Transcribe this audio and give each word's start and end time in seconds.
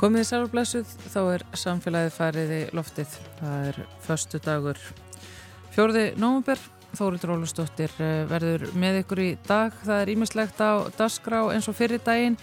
Komið 0.00 0.22
í 0.22 0.28
sælublesuð, 0.30 0.92
þá 1.12 1.18
er 1.28 1.42
samfélagið 1.60 2.14
farið 2.14 2.52
í 2.56 2.60
loftið. 2.72 3.16
Það 3.36 3.66
er 3.68 3.78
förstu 4.06 4.38
dagur. 4.40 4.78
Fjórði 5.74 6.04
nógumber, 6.16 6.62
Þóriður 6.96 7.34
Ólustóttir 7.36 7.92
eh, 8.00 8.22
verður 8.30 8.64
með 8.80 9.02
ykkur 9.02 9.20
í 9.22 9.28
dag. 9.44 9.76
Það 9.84 10.00
er 10.00 10.12
ímislegt 10.14 10.62
á 10.64 10.88
dasgrá 10.96 11.42
eins 11.52 11.68
og 11.68 11.76
fyrir 11.76 12.00
daginn. 12.06 12.38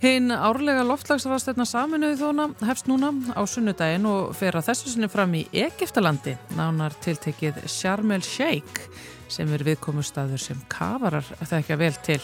Hinn 0.00 0.32
árlega 0.32 0.82
loftlagsrafstöfna 0.88 1.68
saminuði 1.68 2.16
þóna 2.18 2.48
hefst 2.64 2.88
núna 2.88 3.12
á 3.36 3.44
sunnudaginn 3.44 4.08
og 4.08 4.32
fer 4.34 4.56
að 4.56 4.72
þessu 4.72 4.94
sinni 4.94 5.12
fram 5.12 5.36
í 5.36 5.44
Egiptalandi. 5.52 6.38
Nánar 6.56 6.96
tiltekið 7.04 7.60
Sharm 7.70 8.16
el 8.16 8.24
Sheikh 8.24 8.88
sem 9.28 9.52
er 9.52 9.68
viðkomustadur 9.68 10.40
sem 10.40 10.64
kafarar 10.72 11.28
þekkja 11.44 11.78
vel 11.84 11.94
til. 12.08 12.22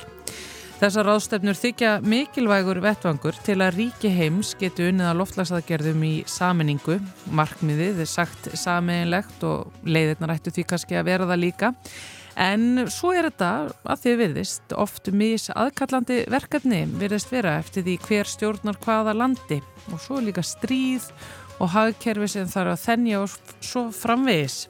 Þessar 0.78 1.08
ráðstefnur 1.08 1.56
þykja 1.58 1.92
mikilvægur 2.06 2.78
vettvangur 2.78 3.34
til 3.42 3.56
að 3.64 3.80
ríki 3.80 4.12
heims 4.14 4.52
getu 4.60 4.84
unnið 4.92 5.08
að 5.08 5.16
loftlagsaðgerðum 5.18 6.04
í 6.06 6.12
saminningu. 6.30 7.00
Markmiðið 7.34 8.04
er 8.04 8.06
sagt 8.06 8.46
saminlegt 8.54 9.42
og 9.42 9.74
leiðirnar 9.82 10.36
ættu 10.36 10.52
því 10.54 10.66
kannski 10.70 11.00
að 11.00 11.08
vera 11.10 11.26
það 11.26 11.42
líka. 11.42 11.72
En 12.38 12.84
svo 12.94 13.10
er 13.10 13.26
þetta 13.26 13.50
að 13.90 14.04
því 14.04 14.14
viðist 14.22 14.76
oft 14.78 15.10
mis 15.10 15.48
aðkallandi 15.50 16.20
verkefni 16.30 16.84
virðist 17.02 17.34
vera 17.34 17.56
eftir 17.58 17.82
því 17.82 17.98
hver 18.06 18.30
stjórnar 18.36 18.78
hvaða 18.84 19.18
landi 19.18 19.58
og 19.90 19.98
svo 20.04 20.22
líka 20.22 20.46
stríð 20.46 21.10
og 21.58 21.74
hagkerfi 21.74 22.30
sem 22.36 22.46
þarf 22.46 22.76
að 22.76 22.84
þennja 22.86 23.24
og 23.24 23.54
svo 23.58 23.88
framvegis. 23.90 24.68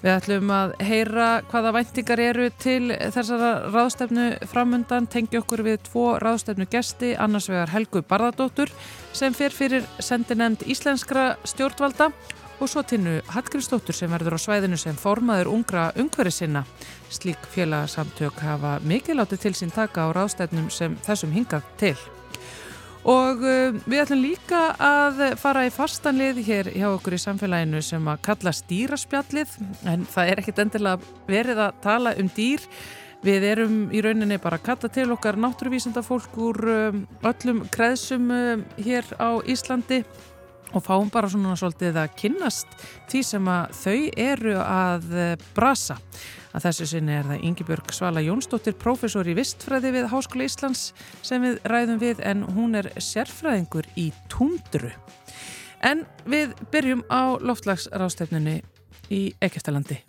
Við 0.00 0.12
ætlum 0.14 0.50
að 0.56 0.74
heyra 0.80 1.28
hvaða 1.50 1.74
væntingar 1.76 2.22
eru 2.24 2.46
til 2.62 2.88
þessara 3.12 3.50
ráðstefnu 3.68 4.26
framundan, 4.48 5.08
tengi 5.12 5.40
okkur 5.40 5.64
við 5.66 5.82
tvo 5.90 6.04
ráðstefnu 6.22 6.64
gesti, 6.72 7.12
annars 7.20 7.50
vegar 7.52 7.72
Helgu 7.74 8.00
Barðardóttur 8.08 8.72
sem 9.12 9.36
fer 9.36 9.52
fyrir 9.52 9.84
sendinemnd 10.00 10.64
íslenskra 10.64 11.34
stjórnvalda 11.44 12.08
og 12.60 12.68
svo 12.68 12.82
tinnu 12.84 13.18
Hallgrímsdóttur 13.32 13.96
sem 13.96 14.12
verður 14.12 14.36
á 14.36 14.40
svæðinu 14.40 14.78
sem 14.80 14.96
formaður 15.00 15.52
ungra 15.52 15.90
ungveri 16.00 16.32
sinna. 16.32 16.64
Slík 17.12 17.44
félagsamtök 17.54 18.40
hafa 18.44 18.78
mikið 18.84 19.20
látið 19.20 19.44
til 19.44 19.54
sín 19.56 19.74
taka 19.74 20.08
á 20.08 20.08
ráðstefnum 20.16 20.68
sem 20.72 20.96
þessum 21.06 21.32
hingað 21.36 21.68
til. 21.80 21.96
Og 23.08 23.40
uh, 23.40 23.76
við 23.88 24.02
ætlum 24.02 24.20
líka 24.20 24.62
að 24.76 25.22
fara 25.40 25.64
í 25.64 25.72
fastanlið 25.72 26.40
hér 26.44 26.72
hjá 26.74 26.88
okkur 26.90 27.16
í 27.16 27.20
samfélaginu 27.22 27.80
sem 27.84 28.08
að 28.12 28.24
kalla 28.26 28.52
stýraspjallið 28.52 29.54
en 29.88 30.04
það 30.04 30.32
er 30.32 30.42
ekkit 30.42 30.60
endilega 30.66 31.14
verið 31.28 31.62
að 31.64 31.78
tala 31.86 32.12
um 32.20 32.28
dýr. 32.36 32.66
Við 33.24 33.44
erum 33.44 33.80
í 33.92 34.00
rauninni 34.04 34.38
bara 34.40 34.56
að 34.56 34.66
kalla 34.68 34.88
til 34.92 35.10
okkar 35.12 35.36
náttúruvísenda 35.40 36.00
fólk 36.04 36.36
úr 36.40 36.60
um, 36.72 37.02
öllum 37.28 37.64
kreðsum 37.72 38.30
um, 38.32 38.62
hér 38.80 39.08
á 39.20 39.36
Íslandi 39.44 40.02
og 40.74 40.84
fáum 40.84 41.10
bara 41.12 41.30
svona 41.30 41.56
svolítið 41.58 41.98
að 42.02 42.12
kynnast 42.20 42.74
því 43.10 43.22
sem 43.26 43.48
að 43.50 43.74
þau 43.80 43.98
eru 44.26 44.56
að 44.62 45.08
brasa. 45.56 45.98
Að 46.50 46.66
þessu 46.66 46.88
sinni 46.90 47.14
er 47.14 47.28
það 47.28 47.44
Yngibjörg 47.46 47.92
Svala 47.94 48.22
Jónsdóttir, 48.24 48.74
profesor 48.78 49.28
í 49.30 49.36
vistfræði 49.38 49.94
við 49.94 50.08
Háskóla 50.10 50.48
Íslands 50.48 50.88
sem 51.22 51.46
við 51.46 51.60
ræðum 51.70 52.02
við 52.02 52.24
en 52.26 52.42
hún 52.56 52.74
er 52.80 52.90
sérfræðingur 52.98 53.86
í 53.94 54.10
tundru. 54.32 54.90
En 55.86 56.04
við 56.26 56.56
byrjum 56.74 57.06
á 57.06 57.38
loftlagsrástefnunni 57.38 58.60
í 59.14 59.28
Ekkertalandi. 59.40 60.02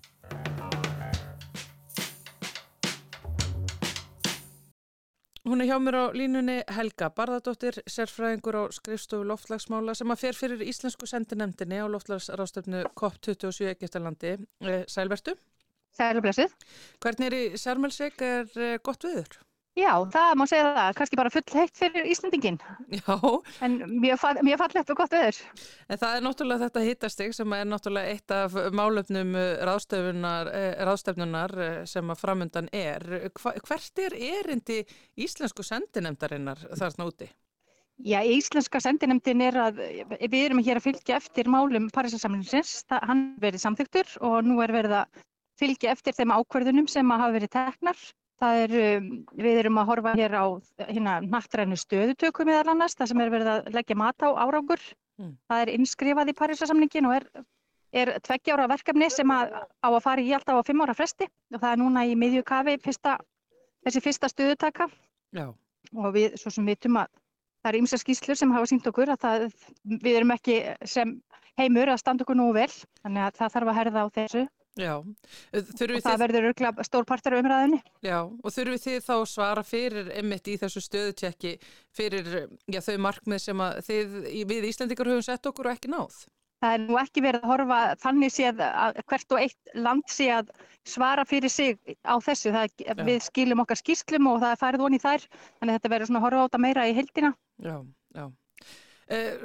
Hún 5.41 5.61
er 5.63 5.71
hjá 5.71 5.77
mér 5.81 5.95
á 5.97 6.05
línunni 6.13 6.59
Helga 6.69 7.07
Barðardóttir, 7.17 7.79
sérfræðingur 7.89 8.59
á 8.61 8.63
skrifstofu 8.77 9.25
loftlagsmála 9.25 9.95
sem 9.97 10.13
að 10.13 10.19
fer 10.21 10.37
fyrir 10.37 10.61
Íslensku 10.61 11.09
sendinemdini 11.09 11.79
á 11.81 11.89
loftlagsrástefnu 11.89 12.83
COP27 12.93 13.71
Ekkertalandi. 13.71 14.35
Eh, 14.61 14.83
Sælvertu? 14.85 15.33
Sælublessið. 15.97 16.53
Hvernig 17.01 17.31
er 17.31 17.37
í 17.39 17.43
Sjarmelsveik 17.57 18.21
er 18.21 18.53
eh, 18.53 18.77
gott 18.85 19.01
viður? 19.07 19.41
Já, 19.79 19.93
það 20.11 20.33
má 20.35 20.43
segja 20.51 20.71
það. 20.75 20.95
Kannski 20.97 21.17
bara 21.19 21.31
full 21.31 21.53
heitt 21.55 21.77
fyrir 21.79 22.07
Íslandingin. 22.11 22.57
Já. 22.91 23.15
En 23.63 23.77
mjög, 24.03 24.25
mjög 24.43 24.59
fallegt 24.59 24.91
og 24.91 24.99
gott 24.99 25.13
viður. 25.15 25.37
En 25.87 26.01
það 26.01 26.15
er 26.17 26.25
náttúrulega 26.25 26.65
þetta 26.65 26.83
hittastig 26.83 27.35
sem 27.37 27.55
er 27.55 27.69
náttúrulega 27.71 28.11
eitt 28.11 28.35
af 28.35 28.57
málöfnum 28.75 29.31
eh, 29.39 29.63
ráðstefnunar 30.83 31.55
eh, 31.63 31.79
sem 31.87 32.11
að 32.11 32.19
framundan 32.19 32.67
er. 32.75 33.07
Hvert 33.39 34.03
er 34.03 34.17
erindi 34.19 34.81
íslensku 35.15 35.63
sendinemdarinnar 35.63 36.67
þarna 36.75 37.07
úti? 37.07 37.31
Já, 38.01 38.19
íslenska 38.25 38.79
sendinemdin 38.81 39.43
er 39.45 39.57
að 39.69 39.83
við 40.19 40.39
erum 40.41 40.61
hér 40.65 40.79
að 40.81 40.87
fylgja 40.89 41.19
eftir 41.21 41.47
málum 41.51 41.87
Parísasamlingsins. 41.93 42.81
Hann 42.91 43.29
verið 43.39 43.63
samþygtur 43.63 44.17
og 44.25 44.41
nú 44.47 44.59
er 44.65 44.73
verið 44.73 45.03
að 45.03 45.21
fylgja 45.61 45.93
eftir 45.93 46.17
þeim 46.17 46.33
ákverðunum 46.33 46.89
sem 46.89 47.13
að 47.13 47.23
hafa 47.23 47.37
verið 47.37 47.53
teknar. 47.55 48.09
Er, 48.41 48.71
um, 48.97 49.09
við 49.37 49.59
erum 49.61 49.77
að 49.77 49.89
horfa 49.91 50.11
hér 50.17 50.33
á 50.33 50.45
hérna 50.87 51.19
nattrænu 51.21 51.77
stöðutöku 51.77 52.45
meðal 52.47 52.73
annars, 52.73 52.95
það 52.97 53.11
sem 53.11 53.21
er 53.21 53.33
verið 53.33 53.49
að 53.51 53.67
leggja 53.75 53.97
mat 54.01 54.25
á 54.25 54.29
árangur. 54.33 54.81
Mm. 55.21 55.35
Það 55.45 55.61
er 55.61 55.71
innskrifað 55.75 56.31
í 56.31 56.35
Parísasamningin 56.39 57.09
og 57.09 57.17
er, 57.19 57.27
er 57.93 58.13
tveggjára 58.25 58.65
verkefni 58.71 59.11
sem 59.13 59.33
að, 59.35 59.53
á 59.61 59.89
að 59.91 60.01
fara 60.07 60.25
í 60.25 60.33
alltaf 60.33 60.57
á 60.57 60.65
fimm 60.65 60.81
ára 60.81 60.97
fresti 60.97 61.27
og 61.29 61.59
það 61.61 61.69
er 61.69 61.81
núna 61.83 62.05
í 62.09 62.15
miðju 62.17 62.41
kafi 62.49 62.79
fyrsta, 62.81 63.19
þessi 63.85 64.03
fyrsta 64.07 64.31
stöðutaka 64.31 64.89
Já. 65.37 65.51
og 65.93 66.15
við 66.17 66.39
svo 66.41 66.53
sem 66.55 66.65
vitum 66.65 66.97
að 67.03 67.11
það 67.61 67.69
eru 67.71 67.83
ymsa 67.83 67.99
skýslur 68.01 68.39
sem 68.39 68.55
hafa 68.55 68.71
sínt 68.71 68.89
okkur 68.89 69.13
að 69.13 69.21
það, 69.21 69.45
við 70.01 70.17
erum 70.17 70.33
ekki 70.33 70.57
sem 70.89 71.13
heimur 71.59 71.93
að 71.93 72.01
standa 72.01 72.25
okkur 72.25 72.39
nú 72.39 72.49
vel, 72.57 72.71
þannig 73.03 73.27
að 73.27 73.37
það 73.37 73.55
þarf 73.55 73.71
að 73.71 73.79
herða 73.79 74.05
á 74.05 74.07
þessu. 74.17 74.43
Já, 74.79 74.93
þurfum 75.51 75.97
og 75.97 76.03
það 76.05 76.13
þið... 76.13 76.21
verður 76.21 76.45
örgla 76.51 76.69
stór 76.87 77.07
partur 77.07 77.35
af 77.35 77.41
umræðinni. 77.43 77.79
Já, 78.07 78.19
og 78.23 78.53
þurfum 78.55 78.83
þið 78.85 78.99
þá 79.03 79.15
svara 79.27 79.63
fyrir 79.67 80.11
emitt 80.21 80.47
í 80.47 80.55
þessu 80.61 80.83
stöðutjekki 80.85 81.57
fyrir 81.95 82.29
já, 82.71 82.79
þau 82.85 82.95
markmið 83.03 83.43
sem 83.43 83.63
þið 83.89 84.15
við 84.47 84.69
Íslandikar 84.69 85.11
höfum 85.11 85.25
sett 85.27 85.51
okkur 85.51 85.67
og 85.67 85.75
ekki 85.75 85.91
náð? 85.91 86.23
Það 86.61 86.75
er 86.77 86.83
nú 86.85 86.97
ekki 87.01 87.23
verið 87.25 87.43
að 87.43 87.51
horfa 87.51 87.77
þannig 88.03 88.31
séð 88.31 88.59
að 88.67 88.99
hvert 89.09 89.33
og 89.33 89.39
eitt 89.41 89.71
land 89.75 90.03
sé 90.13 90.27
að 90.29 90.51
svara 90.87 91.25
fyrir 91.25 91.49
sig 91.49 91.79
á 92.05 92.15
þessu. 92.21 92.51
Það, 92.53 92.83
við 93.07 93.23
skilum 93.25 93.63
okkar 93.65 93.79
skýrslum 93.81 94.29
og 94.29 94.43
það 94.43 94.53
er 94.53 94.61
færið 94.61 94.83
von 94.85 94.95
í 94.95 95.01
þær, 95.01 95.25
þannig 95.57 95.73
að 95.73 95.79
þetta 95.79 95.91
verður 95.95 96.11
svona 96.11 96.21
að 96.21 96.27
horfa 96.27 96.43
á 96.43 96.45
þetta 96.45 96.61
meira 96.67 96.85
í 96.85 96.93
heldina. 96.99 97.33
Já, 97.65 97.75
já. 98.13 98.25
Eh, 99.11 99.41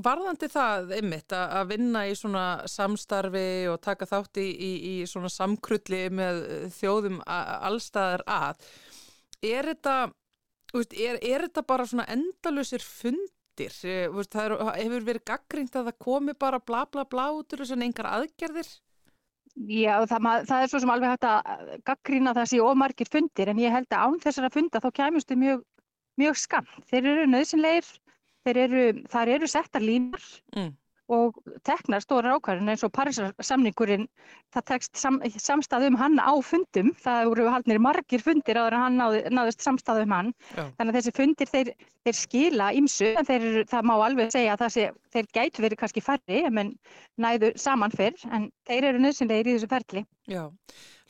varðandi 0.00 0.48
það 0.48 0.94
einmitt 0.96 1.34
að 1.36 1.74
vinna 1.74 2.06
í 2.08 2.14
svona 2.16 2.44
samstarfi 2.70 3.68
og 3.68 3.80
taka 3.84 4.06
þátt 4.08 4.40
í, 4.40 4.46
í, 4.48 4.70
í 4.92 4.94
svona 5.10 5.28
samkrulli 5.32 6.06
með 6.16 6.40
þjóðum 6.78 7.18
allstaðar 7.26 8.24
að 8.24 8.62
er 9.44 9.68
þetta, 9.74 9.96
er, 10.72 11.18
er 11.20 11.44
þetta 11.44 11.66
bara 11.68 11.88
svona 11.90 12.08
endalusir 12.14 12.84
fundir? 12.86 13.76
Eh, 13.84 14.08
það 14.32 14.44
er, 14.46 14.56
hefur 14.78 15.08
verið 15.10 15.26
gaggringt 15.34 15.76
að 15.76 15.90
það 15.90 16.00
komi 16.06 16.36
bara 16.46 16.62
bla 16.64 16.86
bla 16.88 17.04
bla 17.04 17.28
út 17.36 17.52
úr 17.52 17.64
þessu 17.64 17.76
en 17.76 17.88
engar 17.90 18.08
aðgerðir? 18.14 18.72
Já, 19.68 19.98
það, 20.08 20.28
það 20.48 20.62
er 20.62 20.70
svo 20.72 20.80
sem 20.80 20.94
alveg 20.94 21.12
hægt 21.12 21.28
að 21.28 21.74
gaggrína 21.90 22.32
sé 22.46 22.64
ómargir 22.64 23.12
fundir 23.12 23.52
en 23.52 23.60
ég 23.60 23.74
held 23.74 23.92
að 23.92 24.06
án 24.06 24.22
þessara 24.24 24.54
funda 24.54 24.80
þá 24.80 24.92
kemurstu 24.96 25.36
mjög, 25.36 25.66
mjög 26.16 26.40
skam. 26.40 26.76
Þeir 26.88 27.10
eru 27.10 27.26
nöðsynleir 27.34 27.96
eru, 28.48 28.84
þar 29.10 29.28
eru 29.36 29.48
settar 29.50 29.82
línar 29.84 30.22
mm. 30.56 30.70
Og 31.10 31.38
teknar 31.66 32.02
stóra 32.04 32.36
ákvarðin 32.36 32.70
eins 32.72 32.84
og 32.86 32.92
Parísarsamningurinn, 32.94 34.06
það 34.54 34.66
tekst 34.70 35.00
sam, 35.00 35.18
samstað 35.34 35.88
um 35.88 35.98
hann 36.00 36.20
á 36.22 36.32
fundum, 36.46 36.92
það 37.02 37.30
voru 37.32 37.48
haldnir 37.50 37.82
margir 37.82 38.22
fundir 38.22 38.60
áður 38.60 38.78
en 38.78 38.84
hann 38.86 39.00
náð, 39.00 39.18
náðist 39.34 39.64
samstað 39.66 40.04
um 40.04 40.14
hann, 40.14 40.30
Já. 40.54 40.62
þannig 40.78 40.92
að 40.92 40.98
þessi 41.00 41.14
fundir 41.18 41.50
þeir, 41.50 41.72
þeir 42.06 42.18
skila 42.20 42.70
ímsu, 42.78 43.10
en 43.10 43.28
þeir, 43.28 43.48
það 43.70 43.90
má 43.90 43.94
alveg 43.98 44.32
segja 44.34 44.56
að 44.56 44.72
sé, 44.76 44.86
þeir 45.10 45.30
gætu 45.34 45.66
verið 45.66 45.82
kannski 45.82 46.04
færri, 46.04 46.44
en 46.46 46.72
næðu 47.20 47.52
saman 47.58 47.94
fyrr, 47.94 48.16
en 48.30 48.48
þeir 48.70 48.90
eru 48.92 49.02
nöðsynleir 49.02 49.50
í 49.50 49.58
þessu 49.58 49.70
ferli. 49.70 50.06
Já. 50.30 50.44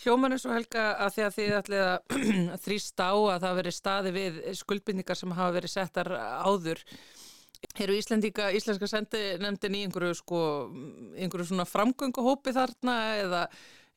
Hljóman 0.00 0.32
er 0.32 0.41
svo 0.41 0.55
helga 0.55 0.85
að 1.05 1.17
því 1.17 1.25
að 1.26 1.35
þið 1.37 1.56
ætlið 1.58 1.82
að 1.85 2.20
þrýst 2.64 3.02
á 3.05 3.12
að 3.12 3.43
það 3.43 3.58
veri 3.58 3.73
staði 3.76 4.12
við 4.14 4.38
skuldbindningar 4.56 5.19
sem 5.19 5.35
hafa 5.37 5.56
verið 5.58 5.75
settar 5.75 6.08
áður. 6.17 6.81
Eru 7.81 7.95
Íslandíka, 7.97 8.49
Íslenska 8.57 8.89
sendinemndin 8.89 9.77
í 9.77 9.83
einhverju, 9.87 10.17
sko, 10.19 10.41
einhverju 11.17 11.51
svona 11.51 11.67
framgönguhópi 11.69 12.55
þarna 12.57 12.97
eða 13.21 13.43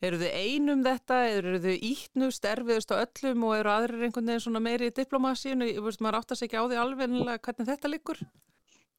eru 0.04 0.19
þið 0.19 0.33
einum 0.36 0.83
þetta, 0.83 1.19
eru 1.38 1.60
þið 1.63 1.86
ítnust, 1.89 2.48
erfiðust 2.48 2.92
á 2.92 3.00
öllum 3.00 3.45
og 3.48 3.56
eru 3.57 3.71
aðrir 3.71 4.07
einhvern 4.07 4.31
veginn 4.31 4.44
svona 4.45 4.63
meiri 4.63 4.92
í 4.92 4.95
diplomasínu, 4.98 5.69
ég 5.71 5.83
veist 5.86 6.04
maður 6.04 6.19
áttast 6.19 6.45
ekki 6.45 6.60
á 6.60 6.63
því 6.68 6.81
alveg 6.81 7.15
hvernig 7.39 7.69
þetta 7.71 7.92
liggur? 7.92 8.19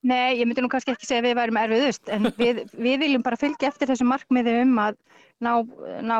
Nei, 0.05 0.37
ég 0.37 0.49
myndi 0.49 0.65
nú 0.65 0.69
kannski 0.73 0.93
ekki 0.93 1.09
segja 1.09 1.23
að 1.23 1.29
við 1.31 1.39
værum 1.39 1.61
erfiðust 1.61 2.11
en 2.13 2.29
við, 2.41 2.65
við 2.73 2.99
viljum 3.05 3.25
bara 3.25 3.41
fylgja 3.41 3.71
eftir 3.71 3.89
þessu 3.93 4.09
markmiði 4.09 4.59
um 4.65 4.75
að 4.81 4.99
ná, 5.45 5.53
ná 6.05 6.19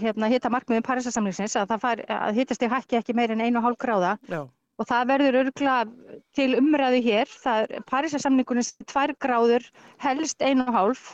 hérna, 0.00 0.32
hitta 0.32 0.52
markmiðum 0.52 0.84
Parísasamlingsins 0.84 1.56
að, 1.60 1.72
að 2.08 2.40
hittast 2.40 2.64
í 2.64 2.72
hækki 2.72 3.00
ekki 3.00 3.16
meir 3.16 3.32
en 3.32 3.44
einu 3.44 3.60
og 3.60 3.68
hálf 3.68 3.80
gráða. 3.84 4.18
Já 4.28 4.44
og 4.80 4.88
það 4.88 5.10
verður 5.10 5.38
örgulega 5.42 6.16
til 6.36 6.48
umræðu 6.58 7.02
hér. 7.04 7.30
Það 7.44 7.66
er 7.78 7.84
Parísasamningunins 7.90 8.72
tvær 8.90 9.14
gráður 9.22 9.68
helst 10.02 10.42
einu 10.42 10.66
og 10.66 10.74
hálf. 10.78 11.04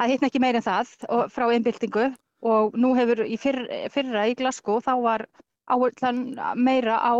Að 0.00 0.14
hitna 0.14 0.28
ekki 0.28 0.42
meir 0.42 0.58
en 0.58 0.66
það 0.66 0.92
frá 1.32 1.46
einbildingu 1.54 2.10
og 2.44 2.76
nú 2.76 2.92
hefur 2.98 3.24
í 3.24 3.38
fyrr, 3.40 3.62
fyrra 3.94 4.26
í 4.28 4.34
Glasgow 4.36 4.82
þá 4.84 4.94
var 5.04 5.26
áherslan 5.70 6.34
meira 6.60 6.98
á 7.00 7.14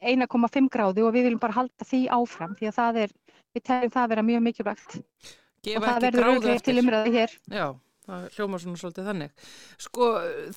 1,5 0.00 0.70
gráðu 0.72 1.04
og 1.08 1.12
við 1.16 1.28
viljum 1.28 1.42
bara 1.42 1.58
halda 1.58 1.84
því 1.84 2.06
áfram 2.16 2.54
því 2.56 2.70
að 2.70 2.78
það 2.78 3.02
er, 3.02 3.14
við 3.52 3.66
teljum 3.66 3.94
það 3.96 4.06
að 4.06 4.14
vera 4.14 4.26
mjög 4.30 4.44
mikilvægt. 4.46 4.98
Gefa 5.60 5.82
og 5.82 5.88
það 5.90 6.02
verður 6.06 6.30
örgulega 6.30 6.64
til 6.64 6.80
umræðu 6.80 7.16
hér. 7.18 7.38
Já 7.50 7.66
það 8.10 8.26
hljómar 8.36 8.62
svona 8.62 8.80
svolítið 8.80 9.08
þannig. 9.10 9.44
Sko 9.86 10.08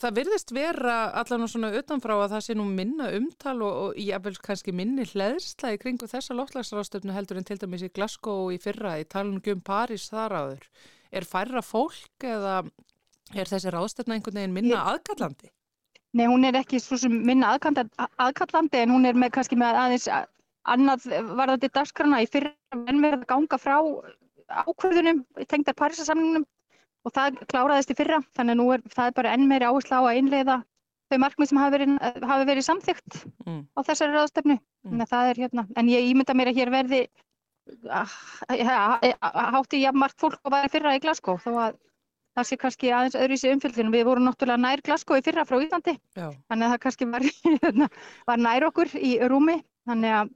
það 0.02 0.18
virðist 0.20 0.54
vera 0.56 0.98
allan 1.22 1.46
og 1.46 1.52
svona 1.54 1.72
utanfrá 1.80 2.16
að 2.18 2.36
það 2.36 2.46
sé 2.48 2.58
nú 2.58 2.68
minna 2.70 3.10
umtal 3.18 3.56
og, 3.62 3.80
og 3.84 4.02
jáfnveils 4.02 4.42
kannski 4.44 4.76
minni 4.76 5.08
hleðsla 5.14 5.74
í 5.76 5.82
kringu 5.82 6.10
þessa 6.10 6.38
loftlagsrástöfnu 6.40 7.16
heldur 7.16 7.42
en 7.42 7.48
til 7.48 7.60
dæmis 7.62 7.86
í 7.86 7.92
Glasgow 7.94 8.48
og 8.48 8.56
í 8.58 8.62
fyrra 8.64 8.98
í 9.02 9.08
talungum 9.10 9.64
París 9.66 10.10
þar 10.12 10.38
áður. 10.42 10.70
Er 11.14 11.30
færra 11.30 11.62
fólk 11.62 12.26
eða 12.26 12.64
er 13.34 13.50
þessi 13.50 13.74
rástöfna 13.74 14.18
einhvern 14.18 14.42
veginn 14.42 14.56
minna 14.58 14.76
Ég... 14.76 14.88
aðkallandi? 14.94 15.52
Nei, 16.14 16.28
hún 16.30 16.46
er 16.46 16.58
ekki 16.60 16.78
svo 16.82 16.98
sem 17.02 17.14
minna 17.26 17.56
aðkallandi 17.56 18.84
en 18.84 18.94
hún 18.94 19.08
er 19.10 19.18
með 19.18 19.34
kannski 19.38 19.58
með 19.58 19.80
aðeins 19.82 20.10
annað 20.70 21.08
varðandi 21.34 21.70
dagskrana 21.74 22.22
í 22.24 22.28
fyrra 22.30 22.54
en 22.78 23.02
verða 23.04 23.26
ganga 23.32 23.60
frá 23.60 23.78
ákvörðunum 24.54 25.24
tengdar 25.50 25.76
Parísasamningunum 25.80 26.46
og 27.04 27.14
það 27.16 27.42
kláraðist 27.52 27.92
í 27.92 27.98
fyrra 27.98 28.22
þannig 28.38 28.56
að 28.56 28.60
nú 28.62 28.68
er 28.76 28.84
það 28.94 29.10
er 29.10 29.18
bara 29.20 29.34
enn 29.36 29.50
meiri 29.50 29.68
áherslu 29.68 30.00
á 30.00 30.04
að 30.04 30.20
innleiða 30.22 30.58
þau 31.12 31.20
markmið 31.22 31.50
sem 31.50 31.62
hafi 31.62 31.76
verið, 31.76 31.96
hafi 32.30 32.48
verið 32.50 32.68
samþygt 32.68 33.18
mm. 33.46 33.62
á 33.76 33.80
þessari 33.86 34.16
ráðstefnu 34.16 34.58
mm. 34.58 35.06
hérna, 35.38 35.66
en 35.76 35.92
ég 35.92 36.12
ímynda 36.12 36.36
mér 36.38 36.52
að 36.54 36.60
hér 36.62 36.74
verði 36.74 37.02
hátti 39.54 39.84
ég 39.84 39.96
margt 39.96 40.20
fólk 40.20 40.40
að 40.44 40.56
vera 40.58 40.72
fyrra 40.72 40.96
í 40.98 41.04
Glasgow 41.04 41.40
þó 41.40 41.52
að 41.70 41.78
það 42.34 42.48
sé 42.50 42.58
kannski 42.60 42.90
aðeins 42.92 43.18
öðru 43.20 43.36
í 43.38 43.40
sig 43.40 43.54
umfylginu 43.54 43.94
við 43.94 44.08
vorum 44.08 44.28
náttúrulega 44.28 44.64
nær 44.64 44.84
Glasgow 44.84 45.20
í 45.20 45.26
fyrra 45.26 45.46
frá 45.48 45.60
Íslandi 45.62 45.94
Já. 46.18 46.32
þannig 46.50 46.66
að 46.66 46.74
það 46.74 46.82
kannski 46.88 47.10
var, 47.12 47.28
hérna, 47.64 47.90
var 48.28 48.42
nær 48.42 48.68
okkur 48.72 48.96
í 48.98 49.14
rúmi 49.32 49.60
þannig 49.88 50.18
að 50.18 50.34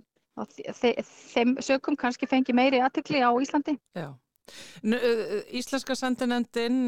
þeim 0.78 1.58
sökum 1.66 1.98
kannski 1.98 2.30
fengi 2.30 2.54
meiri 2.56 2.84
aðtökli 2.86 3.24
á 3.26 3.32
Íslandi 3.42 3.80
Já 3.98 4.12
Íslenska 5.58 5.96
sendinendin, 5.98 6.86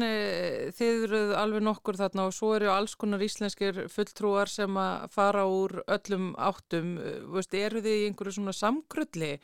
þið 0.76 1.04
eruð 1.06 1.34
alveg 1.40 1.64
nokkur 1.66 1.98
þarna 2.00 2.28
og 2.28 2.36
svo 2.36 2.54
eru 2.56 2.70
alls 2.72 2.94
konar 3.00 3.22
íslenskir 3.24 3.84
fulltrúar 3.92 4.48
sem 4.50 4.78
að 4.80 5.10
fara 5.14 5.44
úr 5.48 5.80
öllum 5.86 6.32
áttum. 6.38 6.96
Veist, 7.34 7.54
eru 7.54 7.82
þið 7.84 7.98
í 7.98 8.08
einhverju 8.08 8.38
svona 8.38 8.56
samkrulli 8.56 9.34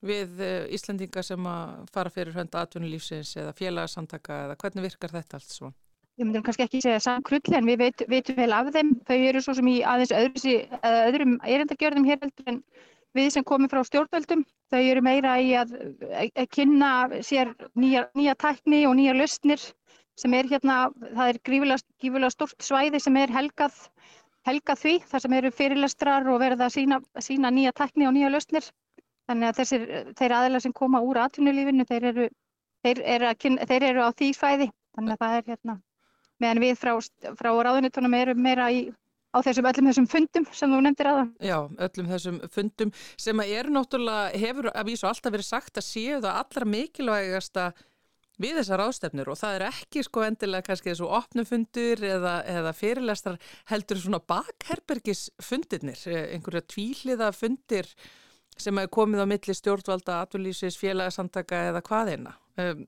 við 0.00 0.40
Íslendinga 0.72 1.22
sem 1.26 1.46
að 1.46 1.86
fara 1.92 2.12
fyrir 2.14 2.36
hönda 2.38 2.64
atvinnulífsins 2.64 3.34
eða 3.36 3.52
félagsamtaka 3.58 4.44
eða 4.46 4.58
hvernig 4.62 4.86
virkar 4.88 5.12
þetta 5.18 5.40
allt 5.40 5.52
svona? 5.52 5.76
Ég 6.20 6.26
myndum 6.28 6.44
kannski 6.44 6.64
ekki 6.66 6.82
segja 6.84 7.00
samkrulli 7.00 7.56
en 7.56 7.68
við 7.68 7.78
veit, 7.80 8.02
veitum 8.08 8.36
vel 8.36 8.52
af 8.52 8.68
þeim. 8.74 8.90
Þau 9.08 9.16
eru 9.16 9.40
svo 9.40 9.54
sem 9.56 9.68
í 9.72 9.76
aðeins 9.88 10.12
öðrum, 10.12 10.80
öðrum 10.84 11.36
erindagjörðum 11.48 12.08
hér 12.08 12.18
heldur 12.20 12.50
en 12.52 12.58
við 13.16 13.30
sem 13.34 13.44
komum 13.46 13.70
frá 13.70 13.82
stjórnvöldum, 13.86 14.44
þau 14.70 14.80
eru 14.80 15.02
meira 15.02 15.34
í 15.42 15.52
að, 15.58 15.74
að 16.14 16.48
kynna 16.54 16.90
sér 17.26 17.52
nýja, 17.78 18.06
nýja 18.18 18.36
tækni 18.38 18.84
og 18.88 18.96
nýja 18.98 19.16
löstnir 19.18 19.62
sem 20.20 20.34
er 20.36 20.48
hérna, 20.50 20.90
það 21.16 21.32
er 21.32 21.38
gífulega 21.48 22.30
stort 22.32 22.64
svæði 22.64 23.00
sem 23.00 23.16
er 23.16 23.32
helgað, 23.32 23.76
helgað 24.48 24.82
því, 24.82 24.94
þar 25.10 25.24
sem 25.24 25.36
eru 25.38 25.52
fyrirlestrar 25.54 26.28
og 26.28 26.40
verða 26.42 26.68
að 26.68 26.76
sína, 26.76 27.00
sína 27.24 27.52
nýja 27.54 27.72
tækni 27.76 28.08
og 28.08 28.16
nýja 28.16 28.32
löstnir. 28.32 28.66
Þannig 29.30 29.48
að 29.48 29.60
þessir, 29.60 29.84
þeir 30.18 30.34
aðeila 30.36 30.60
sem 30.60 30.74
koma 30.76 31.00
úr 31.06 31.20
atvinnulífinu, 31.22 31.86
þeir 31.88 32.08
eru, 32.10 32.26
þeir, 32.84 33.02
eru 33.14 33.34
kynna, 33.38 33.68
þeir 33.70 33.86
eru 33.92 34.04
á 34.04 34.10
því 34.10 34.30
svæði. 34.36 34.68
Þannig 34.98 35.14
að 35.14 35.22
það 35.22 35.36
er 35.36 35.50
hérna, 35.52 35.76
meðan 36.42 36.62
við 36.64 36.80
frá, 36.80 36.92
frá 37.38 37.50
ráðunitunum 37.64 38.16
erum 38.18 38.42
meira 38.42 38.66
í 38.74 38.88
á 39.30 39.38
þessum 39.46 39.68
öllum 39.70 39.90
þessum 39.90 40.08
fundum 40.10 40.48
sem 40.52 40.72
þú 40.72 40.80
nefndir 40.84 41.10
aða. 41.10 41.26
Já, 41.44 41.58
öllum 41.86 42.10
þessum 42.10 42.40
fundum 42.50 42.90
sem 43.20 43.44
eru 43.46 43.76
náttúrulega, 43.76 44.40
hefur 44.42 44.70
að 44.72 44.90
vísu 44.90 45.06
alltaf 45.10 45.34
verið 45.34 45.48
sagt 45.48 45.78
að 45.80 45.86
séu 45.86 46.18
það 46.18 46.40
allra 46.42 46.70
mikilvægasta 46.74 47.70
við 48.40 48.60
þessar 48.60 48.82
ástefnur 48.86 49.30
og 49.32 49.38
það 49.38 49.58
er 49.58 49.66
ekki 49.68 50.02
sko 50.06 50.24
endilega 50.24 50.66
kannski 50.70 50.92
þessu 50.92 51.10
opnufundur 51.12 52.02
eða, 52.08 52.34
eða 52.48 52.72
fyrirlestar 52.76 53.36
heldur 53.68 54.00
svona 54.00 54.22
bakherbergisfundirnir, 54.32 56.00
einhverja 56.34 56.64
tvíliða 56.72 57.30
fundir 57.36 57.90
sem 58.60 58.76
hefur 58.80 58.94
komið 59.00 59.24
á 59.24 59.26
milli 59.28 59.56
stjórnvalda, 59.56 60.20
atvinnlýsis, 60.24 60.76
félagsamtaka 60.80 61.62
eða 61.70 61.84
hvaðina. 61.86 62.34
Um, 62.60 62.84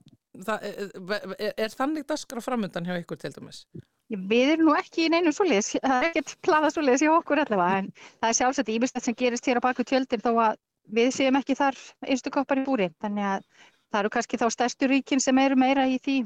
er, 0.58 1.32
er 1.54 1.72
þannig 1.72 2.08
daskra 2.08 2.42
framöndan 2.44 2.88
hjá 2.88 2.98
ykkur 2.98 3.20
til 3.20 3.32
dæmis? 3.36 3.64
Við 4.12 4.50
erum 4.54 4.68
nú 4.68 4.74
ekki 4.76 5.06
í 5.06 5.10
neinum 5.12 5.32
svoleiðis, 5.32 5.70
það 5.80 5.94
er 5.96 6.08
ekkert 6.10 6.34
planað 6.44 6.74
svoleiðis 6.74 7.04
hjá 7.06 7.12
okkur 7.14 7.40
allavega 7.40 7.78
en 7.80 7.86
það 7.96 8.28
er 8.28 8.38
sjálfsagt 8.38 8.72
ímestlega 8.74 9.04
sem 9.06 9.16
gerist 9.16 9.46
hér 9.48 9.60
á 9.62 9.64
baku 9.64 9.86
tjöldin 9.88 10.24
þó 10.24 10.32
að 10.34 10.58
við 10.92 11.12
séum 11.16 11.38
ekki 11.38 11.56
þar 11.56 11.78
einstu 12.04 12.32
koppar 12.34 12.60
í 12.60 12.64
búri 12.66 12.90
þannig 13.00 13.28
að 13.30 13.46
það 13.92 14.00
eru 14.02 14.10
kannski 14.16 14.40
þá 14.40 14.46
stærstu 14.52 14.90
ríkin 14.90 15.22
sem 15.22 15.38
eru 15.40 15.56
meira 15.56 15.86
í 15.88 15.96
því 16.02 16.18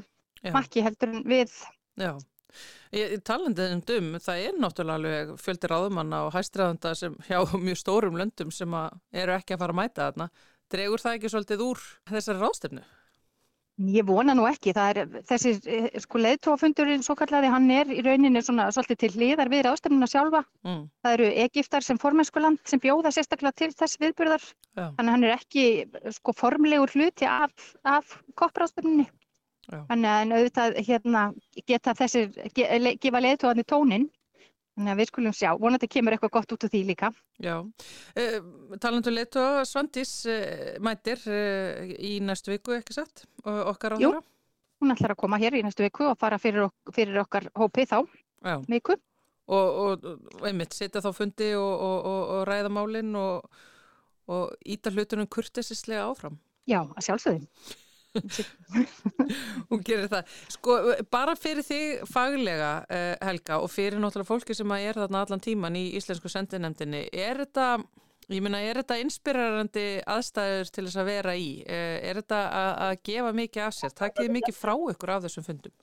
Já. 0.43 0.51
makki 0.55 0.83
heldur 0.83 1.13
en 1.13 1.23
við. 1.27 1.53
Já, 1.97 2.11
talandi 3.27 3.69
um 3.75 3.81
dum, 3.87 4.11
það 4.23 4.43
er 4.49 4.59
náttúrulega 4.59 4.99
alveg 4.99 5.33
fjöldir 5.43 5.75
áðumanna 5.77 6.21
og 6.27 6.35
hæstræðanda 6.35 6.93
sem 6.97 7.17
hjá 7.27 7.39
mjög 7.55 7.81
stórum 7.81 8.19
löndum 8.19 8.51
sem 8.51 8.77
eru 9.13 9.35
ekki 9.35 9.55
að 9.55 9.63
fara 9.63 9.75
að 9.75 9.81
mæta 9.81 10.07
þarna. 10.07 10.29
Dregur 10.71 11.03
það 11.03 11.17
ekki 11.17 11.31
svolítið 11.31 11.63
úr 11.63 11.83
þessari 12.11 12.43
rástefnu? 12.43 12.85
Ég 13.77 14.05
vona 14.09 14.33
nú 14.33 14.47
ekki. 14.49 14.71
Er, 14.73 15.03
þessi 15.29 15.51
eh, 15.69 15.87
sko 16.01 16.17
leðtófundurinn 16.23 17.03
svo 17.05 17.13
kalladi, 17.17 17.49
hann 17.53 17.67
er 17.69 17.91
í 17.93 17.99
rauninni 18.01 18.41
svona 18.41 18.71
svolítið 18.73 18.99
til 19.03 19.09
hliðar 19.13 19.51
við 19.53 19.67
ráðstefnuna 19.67 20.07
sjálfa. 20.09 20.41
Mm. 20.65 20.79
Það 21.05 21.17
eru 21.17 21.27
Egiptar 21.43 21.85
sem 21.85 21.99
formennskuland 22.01 22.57
sem 22.65 22.81
bjóða 22.81 23.11
sérstaklega 23.13 23.53
til 23.61 23.69
þess 23.77 24.01
viðbyrðar. 24.01 24.47
Ja. 24.79 24.87
Þannig 24.97 25.05
að 25.05 25.13
hann 25.13 25.27
er 25.27 25.35
ekki 25.35 25.65
sko 26.17 26.33
formlegur 26.33 26.95
hluti 26.95 27.29
af, 27.29 27.53
af 27.85 28.17
koppráðstefnunni. 28.41 29.05
Ja. 29.69 29.83
Þannig 29.91 30.11
að 30.15 30.35
auðvitað 30.39 30.81
hérna, 30.87 31.23
geta 31.69 31.93
þessir, 32.01 32.33
gefa 32.57 33.23
leðtóðan 33.27 33.61
í 33.61 33.67
tónin 33.67 34.09
Þannig 34.77 34.93
að 34.93 34.99
við 35.01 35.07
skulum 35.09 35.33
sjá, 35.33 35.49
vonandi 35.57 35.87
kemur 35.89 36.13
eitthvað 36.13 36.33
gott 36.35 36.51
út 36.53 36.65
af 36.67 36.69
því 36.69 36.79
líka. 36.85 37.07
Já, 37.41 37.55
eh, 38.13 38.35
talandu 38.83 39.09
leitu 39.09 39.41
að 39.41 39.63
Svandís 39.65 40.11
eh, 40.29 40.75
mætir 40.85 41.23
eh, 41.33 41.95
í 41.97 42.11
næstu 42.21 42.53
viku, 42.53 42.75
ekki 42.77 42.93
satt, 42.93 43.23
okkar 43.41 43.95
á 43.95 43.97
þeirra? 43.97 44.21
Jú, 44.21 44.83
hún 44.83 44.93
ætlar 44.93 45.15
að 45.15 45.21
koma 45.23 45.39
hér 45.41 45.57
í 45.57 45.63
næstu 45.65 45.81
viku 45.87 46.05
og 46.11 46.19
fara 46.21 46.37
fyrir, 46.37 46.67
ok 46.69 46.93
fyrir 46.93 47.17
okkar 47.23 47.49
hópi 47.57 47.87
þá, 47.89 48.03
viku. 48.69 48.99
Og, 49.47 49.81
og, 49.81 50.07
einmitt, 50.45 50.77
setja 50.77 51.01
þá 51.01 51.09
fundi 51.15 51.49
og, 51.57 52.07
og 52.11 52.45
ræða 52.45 52.69
málinn 52.77 53.15
og 53.17 54.53
íta 54.61 54.93
hlutunum 54.93 55.25
kurtisislega 55.31 56.05
áfram. 56.05 56.37
Já, 56.69 56.83
að 56.83 57.05
sjálfsögðum. 57.07 57.49
hún 59.69 59.83
gerir 59.85 60.09
það. 60.11 60.33
Sko 60.55 60.77
bara 61.13 61.35
fyrir 61.39 61.65
þig 61.67 62.03
faglega 62.09 62.71
uh, 62.83 63.13
Helga 63.27 63.61
og 63.63 63.71
fyrir 63.73 64.01
náttúrulega 64.01 64.31
fólki 64.31 64.57
sem 64.57 64.75
er 64.79 64.99
þarna 64.99 65.23
allan 65.25 65.43
tíman 65.43 65.79
í 65.79 65.87
Íslensku 65.99 66.31
sendinemdini 66.31 67.07
er 67.11 67.43
þetta, 67.43 67.67
ég 68.33 68.45
minna, 68.45 68.61
er 68.63 68.81
þetta 68.81 68.99
inspirerandi 69.03 69.87
aðstæður 70.05 70.71
til 70.75 70.87
þess 70.87 71.01
að 71.01 71.11
vera 71.13 71.35
í? 71.35 71.49
Uh, 71.65 71.97
er 72.11 72.21
þetta 72.21 72.45
að 72.87 72.95
gefa 73.09 73.35
mikið 73.41 73.67
af 73.67 73.77
sér, 73.77 73.97
takkið 74.03 74.33
mikið 74.39 74.57
frá 74.57 74.75
ykkur 74.77 75.17
af 75.17 75.27
þessum 75.27 75.47
fundum? 75.49 75.75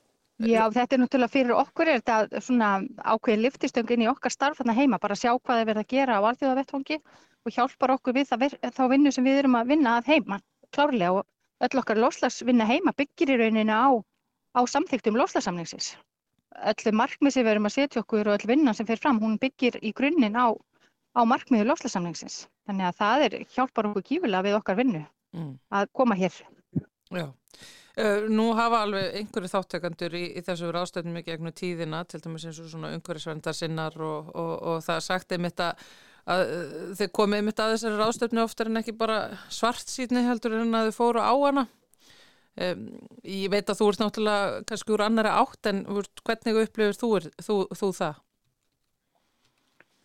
Já, 0.42 0.64
þetta 0.66 0.96
er 0.96 0.98
náttúrulega 0.98 1.30
fyrir 1.30 1.54
okkur 1.54 1.88
er 1.92 2.00
þetta 2.00 2.40
svona 2.42 2.68
ákveðin 3.06 3.44
liftistöngin 3.44 4.02
í 4.02 4.08
okkar 4.10 4.32
starf 4.34 4.58
þarna 4.58 4.74
heima, 4.74 4.98
bara 4.98 5.14
sjá 5.14 5.30
hvað 5.36 5.60
er 5.60 5.68
verið 5.68 5.84
að 5.84 5.92
gera 5.92 6.16
á 6.18 6.26
alþjóðavettfangi 6.26 6.98
og 7.44 7.54
hjálpar 7.54 7.92
okkur 7.94 8.16
við 8.16 8.32
þá 8.32 8.82
vinnu 8.90 9.12
sem 9.14 9.26
við 9.28 9.38
erum 9.44 9.54
að 9.60 9.70
vinna 9.70 9.92
að 10.00 10.10
heima 10.10 10.40
klárlega. 10.74 11.20
Og 11.20 11.28
öll 11.62 11.78
okkar 11.80 12.00
loslagsvinna 12.00 12.66
heima 12.68 12.94
byggir 12.96 13.34
í 13.34 13.38
rauninu 13.40 13.74
á, 13.74 13.86
á 14.58 14.60
samþyktum 14.66 15.18
loslasamningsins. 15.20 15.94
Öllu 16.70 16.94
markmið 16.94 17.34
sem 17.34 17.46
við 17.46 17.54
erum 17.54 17.68
að 17.68 17.76
setja 17.76 18.02
okkur 18.02 18.30
og 18.30 18.38
öll 18.38 18.50
vinna 18.54 18.74
sem 18.74 18.86
fer 18.86 19.00
fram, 19.02 19.20
hún 19.22 19.38
byggir 19.42 19.78
í 19.82 19.92
grunninn 19.96 20.38
á, 20.38 20.54
á 21.14 21.20
markmiðu 21.26 21.68
loslasamningsins. 21.70 22.44
Þannig 22.66 22.90
að 22.90 23.00
það 23.00 23.24
er 23.28 23.38
hjálpar 23.54 23.90
okkur 23.90 24.06
kífilega 24.10 24.46
við 24.46 24.58
okkar 24.58 24.78
vinnu 24.78 25.02
mm. 25.34 25.54
að 25.70 25.88
koma 25.92 26.18
hér. 26.18 26.36
Já. 27.14 27.28
Uh, 27.94 28.26
nú 28.26 28.48
hafa 28.58 28.80
alveg 28.82 29.20
einhverju 29.20 29.52
þáttekandur 29.52 30.16
í, 30.18 30.24
í 30.34 30.40
þessu 30.42 30.72
ráðstöðnum 30.74 31.20
í 31.20 31.26
gegnum 31.28 31.54
tíðina, 31.54 32.00
til 32.10 32.18
dæmis 32.24 32.46
eins 32.48 32.58
og 32.58 32.72
svona 32.72 32.90
umhverjusverndarsinnar 32.96 33.98
og, 34.02 34.32
og, 34.34 34.54
og 34.72 34.80
það 34.82 35.04
sagt 35.06 35.34
einmitt 35.36 35.62
að 35.62 35.84
að 36.24 36.42
uh, 36.44 36.74
þeir 36.98 37.10
komið 37.20 37.46
mitt 37.46 37.62
að 37.62 37.74
þessari 37.74 38.00
ráðstöfnu 38.00 38.44
oftar 38.44 38.70
en 38.70 38.80
ekki 38.80 38.96
bara 38.96 39.18
svart 39.52 39.90
síðni 39.90 40.24
heldur 40.26 40.56
en 40.60 40.76
að 40.78 40.90
þau 40.90 40.98
fóru 40.98 41.24
á 41.24 41.34
hana 41.34 41.66
um, 42.56 42.84
ég 43.28 43.50
veit 43.52 43.68
að 43.68 43.80
þú 43.80 43.88
ert 43.90 44.04
náttúrulega 44.04 44.62
kannski 44.68 44.94
úr 44.94 45.04
annara 45.04 45.34
átt 45.42 45.70
en 45.70 45.82
hvernig 45.88 46.62
upplifir 46.64 46.96
þú, 46.98 47.10
þú, 47.44 47.58
þú 47.72 47.90
það? 47.98 48.22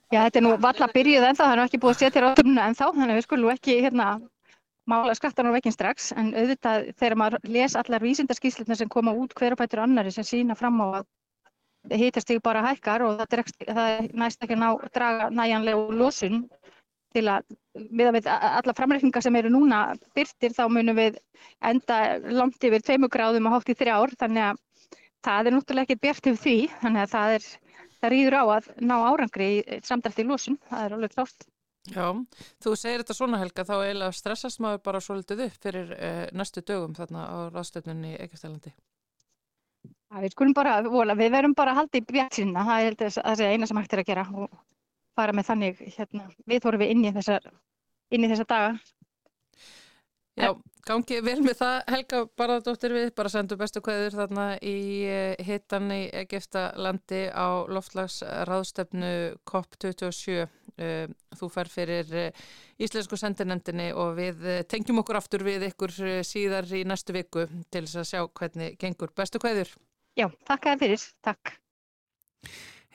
Já, 0.10 0.24
þetta 0.26 0.40
er 0.40 0.46
nú 0.48 0.56
valla 0.58 0.90
byrjuð 0.90 1.26
ennþá, 1.30 1.46
það 1.46 1.52
er 1.54 1.64
ekki 1.68 1.80
búið 1.84 1.96
að 1.96 2.00
setja 2.02 2.22
ráðumna 2.24 2.68
ennþá, 2.70 2.86
þannig 2.96 3.12
að 3.14 3.20
við 3.20 3.26
skulum 3.28 3.52
ekki 3.54 3.76
hérna 3.86 4.06
mála 4.90 5.14
skattan 5.14 5.52
á 5.52 5.54
vekkin 5.54 5.76
strax, 5.76 6.08
en 6.18 6.32
auðvitað 6.34 6.88
þegar 6.98 7.16
maður 7.22 7.44
les 7.54 7.76
allar 7.78 8.02
vísindarskíslutna 8.02 8.78
sem 8.80 8.90
koma 8.90 9.14
út 9.14 9.36
hver 9.38 9.54
og 9.54 9.62
bætur 9.62 9.84
annari 9.84 10.14
sem 10.16 10.26
sína 10.26 10.58
fram 10.58 10.82
á 10.82 10.88
að 11.02 11.06
hitastík 11.88 12.42
bara 12.44 12.64
hækkar 12.66 13.04
og 13.06 13.20
það, 13.22 13.30
dregst, 13.34 13.62
það 13.68 14.10
næst 14.20 14.44
ekki 14.44 14.58
að 14.58 14.64
ná, 14.64 14.70
draga 14.96 15.30
næjanlegu 15.34 16.00
losun 16.00 16.42
til 17.16 17.26
að 17.32 17.46
við 17.74 18.10
að 18.10 18.28
alla 18.28 18.76
framreikningar 18.78 19.24
sem 19.26 19.36
eru 19.40 19.52
núna 19.54 19.80
byrtir 20.18 20.54
þá 20.54 20.66
munum 20.70 20.98
við 21.00 21.18
enda 21.66 22.00
langt 22.28 22.64
yfir 22.64 22.84
tveimu 22.86 23.10
gráðum 23.12 23.48
og 23.50 23.58
hátt 23.58 23.72
í 23.72 23.78
þrjá 23.80 23.96
ár, 23.96 24.14
þannig 24.20 24.50
að 24.50 24.60
það 25.26 25.50
er 25.50 25.56
náttúrulega 25.56 25.88
ekki 25.88 26.04
bjart 26.04 26.30
yfir 26.32 26.44
því, 26.44 26.58
þannig 26.84 27.06
að 27.06 27.14
það 27.16 27.38
er 27.38 27.48
það 28.00 28.14
rýður 28.14 28.38
á 28.40 28.44
að 28.58 28.68
ná 28.80 28.96
árangri 28.98 29.50
í 29.60 29.80
samdæfti 29.88 30.26
í 30.26 30.30
lósun, 30.30 30.60
það 30.70 30.86
er 30.86 30.98
alveg 30.98 31.16
klárt. 31.16 31.50
Já, 31.90 32.06
þú 32.62 32.76
segir 32.78 33.02
þetta 33.02 33.16
svona 33.18 33.40
Helga, 33.42 33.66
þá 33.66 33.76
eiginlega 33.80 34.14
stressast 34.14 34.62
maður 34.62 34.84
bara 34.86 35.02
svolítið 35.02 35.46
upp 35.48 35.64
fyrir 35.64 35.94
eh, 35.98 36.26
næstu 36.36 36.62
dögum 36.62 36.94
þarna 36.98 37.26
á 37.26 37.38
ráðstöfnunni 37.56 38.14
í 38.14 38.20
Eikastælandi. 38.26 38.74
Við 40.10 40.34
skulum 40.34 40.56
bara, 40.58 40.80
við 41.14 41.32
verum 41.36 41.54
bara 41.58 41.76
að 41.76 41.84
halda 41.84 42.00
í 42.00 42.06
bjartsinna, 42.10 42.66
það 42.66 42.86
er 42.88 42.96
það 43.14 43.44
eina 43.54 43.68
sem 43.70 43.78
hægt 43.78 43.94
er 43.94 44.02
að 44.02 44.08
gera 44.10 44.26
og 44.34 44.48
fara 45.20 45.36
með 45.38 45.52
þannig, 45.52 45.84
hérna, 45.98 46.30
við 46.50 46.64
þórum 46.64 46.82
við 46.82 46.94
inn 46.96 47.06
í 47.06 47.12
þessa, 47.14 47.38
inn 48.16 48.26
í 48.26 48.32
þessa 48.32 48.48
daga. 48.50 48.72
Já, 50.40 50.54
Gangi 50.88 51.20
vel 51.22 51.42
með 51.44 51.58
það, 51.60 51.76
Helga 51.94 52.20
Barðardóttir 52.40 52.94
við, 52.96 53.10
bara 53.18 53.30
sendu 53.30 53.58
bestu 53.60 53.82
kveður 53.86 54.16
þarna 54.22 54.46
í 54.66 54.78
eh, 55.06 55.42
hittan 55.46 55.92
í 55.94 56.00
Egiptalandi 56.22 57.26
á 57.30 57.68
loftlagsraðstefnu 57.70 59.12
COP27. 59.52 60.48
Eh, 60.80 61.12
þú 61.36 61.50
fær 61.52 61.70
fyrir 61.70 62.16
eh, 62.16 62.42
Íslensku 62.82 63.20
sendinemdini 63.20 63.92
og 63.92 64.16
við 64.18 64.48
tengjum 64.72 65.04
okkur 65.04 65.20
aftur 65.20 65.44
við 65.46 65.68
ykkur 65.68 65.94
síðar 66.26 66.72
í 66.74 66.86
næstu 66.88 67.14
viku 67.20 67.46
til 67.70 67.84
þess 67.84 68.02
að 68.02 68.10
sjá 68.14 68.24
hvernig 68.40 68.80
gengur. 68.82 69.14
Bestu 69.14 69.44
kveður. 69.44 69.76
Já, 70.18 70.30
takk 70.48 70.72
að 70.72 70.86
fyrir. 70.86 71.06
Takk. 71.26 71.54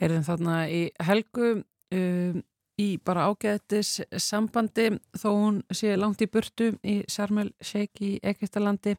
Herðin 0.00 0.26
þarna 0.26 0.58
í 0.72 0.82
Helgu. 1.02 1.54
Um, 1.94 2.42
í 2.80 2.96
bara 3.04 3.28
ágæðtis 3.30 4.00
sambandi 4.18 4.88
þó 5.14 5.28
hún 5.30 5.60
sé 5.74 5.94
langt 5.98 6.22
í 6.24 6.30
burtu 6.30 6.72
í 6.82 7.02
Sarmel 7.10 7.52
Sheikh 7.62 8.02
í 8.02 8.16
Egiptalandi 8.22 8.96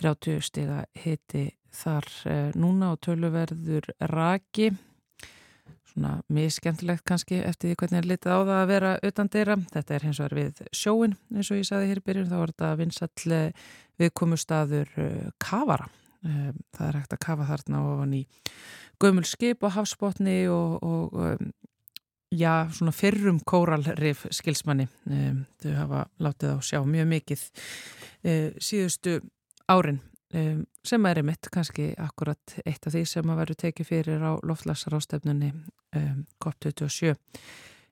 30 0.00 0.44
stiga 0.44 0.82
hiti 1.04 1.48
þar 1.74 2.08
eh, 2.28 2.50
núna 2.58 2.92
og 2.94 3.00
töluverður 3.04 3.88
raki 4.12 4.70
svona 5.88 6.18
miskendilegt 6.32 7.06
kannski 7.08 7.40
eftir 7.40 7.72
því 7.72 7.78
hvernig 7.80 8.02
er 8.02 8.10
litið 8.12 8.34
á 8.34 8.38
það 8.38 8.58
að 8.58 8.72
vera 8.72 8.90
utan 9.08 9.32
dýra 9.32 9.56
þetta 9.72 9.96
er 9.96 10.06
hins 10.08 10.20
vegar 10.20 10.38
við 10.38 10.62
sjóin 10.72 11.16
eins 11.32 11.52
og 11.52 11.62
ég 11.62 11.68
saði 11.70 11.88
hér 11.92 12.02
í 12.02 12.06
byrjun 12.10 12.28
þá 12.28 12.36
er 12.40 12.52
þetta 12.52 12.74
vinsall 12.82 13.38
viðkomustadur 14.02 14.92
eh, 15.00 15.32
kavara 15.40 15.88
eh, 15.88 16.07
það 16.76 16.84
er 16.88 16.98
hægt 17.00 17.14
að 17.16 17.24
kafa 17.24 17.48
þarna 17.48 17.84
ofan 17.92 18.16
í 18.18 18.24
gömul 19.02 19.24
skip 19.28 19.64
og 19.64 19.74
hafsbótni 19.76 20.38
og, 20.52 20.82
og 20.82 21.40
já, 22.34 22.68
svona 22.74 22.92
fyrrum 22.92 23.40
kóralrif 23.46 24.26
skilsmanni. 24.34 24.88
Þau 25.62 25.72
hafa 25.78 26.04
látið 26.22 26.54
á 26.54 26.58
sjá 26.64 26.82
mjög 26.84 27.10
mikið 27.14 27.46
um, 27.48 28.52
síðustu 28.60 29.20
árin 29.68 30.02
sem 30.84 31.06
er 31.08 31.22
einmitt 31.22 31.48
kannski 31.52 31.94
akkurat 31.96 32.58
eitt 32.66 32.84
af 32.84 32.92
því 32.92 33.04
sem 33.08 33.30
að 33.32 33.38
veru 33.40 33.54
tekið 33.62 33.88
fyrir 33.88 34.24
á 34.24 34.36
loftlagsrástefnunni 34.44 35.54
COP27 36.44 37.14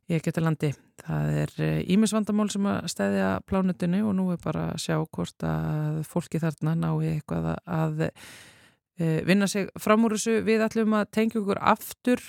í 0.07 0.17
Egetalandi 0.19 0.73
það 1.03 1.39
er 1.43 1.55
ímisvandamál 1.93 2.49
sem 2.53 2.67
að 2.71 2.91
stæðja 2.93 3.31
plánutinu 3.49 4.03
og 4.07 4.15
nú 4.19 4.29
er 4.35 4.41
bara 4.43 4.69
að 4.73 4.83
sjá 4.85 4.97
hvort 5.03 5.47
að 5.47 6.03
fólki 6.07 6.41
þarna 6.43 6.77
ná 6.79 6.91
eitthvað 6.95 7.51
að 7.65 8.05
vinna 8.97 9.49
sig 9.51 9.69
fram 9.83 10.07
úr 10.07 10.15
þessu. 10.17 10.39
Við 10.47 10.63
ætlum 10.65 10.95
að 10.97 11.11
tengja 11.19 11.43
okkur 11.43 11.59
aftur 11.61 12.23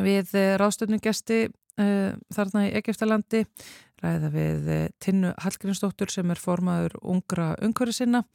við 0.00 0.34
eh, 0.38 0.54
ráðstöfnugesti 0.60 1.40
eh, 1.44 2.12
þarna 2.32 2.68
í 2.68 2.74
Egeftalandi 2.78 3.42
ræða 4.02 4.30
við 4.32 4.70
Tinnu 5.02 5.32
Hallgrímsdóttur 5.42 6.10
sem 6.10 6.30
er 6.32 6.40
formaður 6.40 6.96
ungra 7.02 7.52
umhverju 7.62 7.94
sinna 7.94 8.22
uh, 8.24 8.32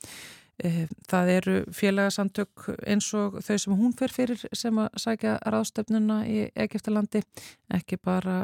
það 1.11 1.29
eru 1.29 1.55
félagasamtök 1.75 2.63
eins 2.89 3.11
og 3.13 3.37
þau 3.45 3.57
sem 3.61 3.75
hún 3.77 3.91
fer 3.97 4.13
fyrir 4.13 4.41
sem 4.57 4.79
að 4.81 4.97
sækja 5.03 5.35
ráðstöfnuna 5.53 6.23
í 6.25 6.47
Egeftalandi 6.57 7.21
ekki 7.77 7.99
bara 8.01 8.39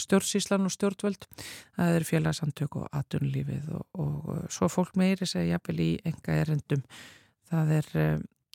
stjórnsíslan 0.00 0.64
og 0.64 0.72
stjórnvöld 0.72 1.28
það 1.76 1.98
eru 1.98 2.08
félagsamtök 2.08 2.80
og 2.80 2.88
atunlífið 2.96 3.68
og, 3.76 3.84
og 4.00 4.46
svo 4.48 4.70
fólk 4.72 4.96
meiri 4.96 5.28
segja 5.28 5.58
jafnvel 5.58 5.84
í 5.84 5.90
enga 6.08 6.40
erendum 6.40 6.86
það 7.52 7.74
er 7.82 7.92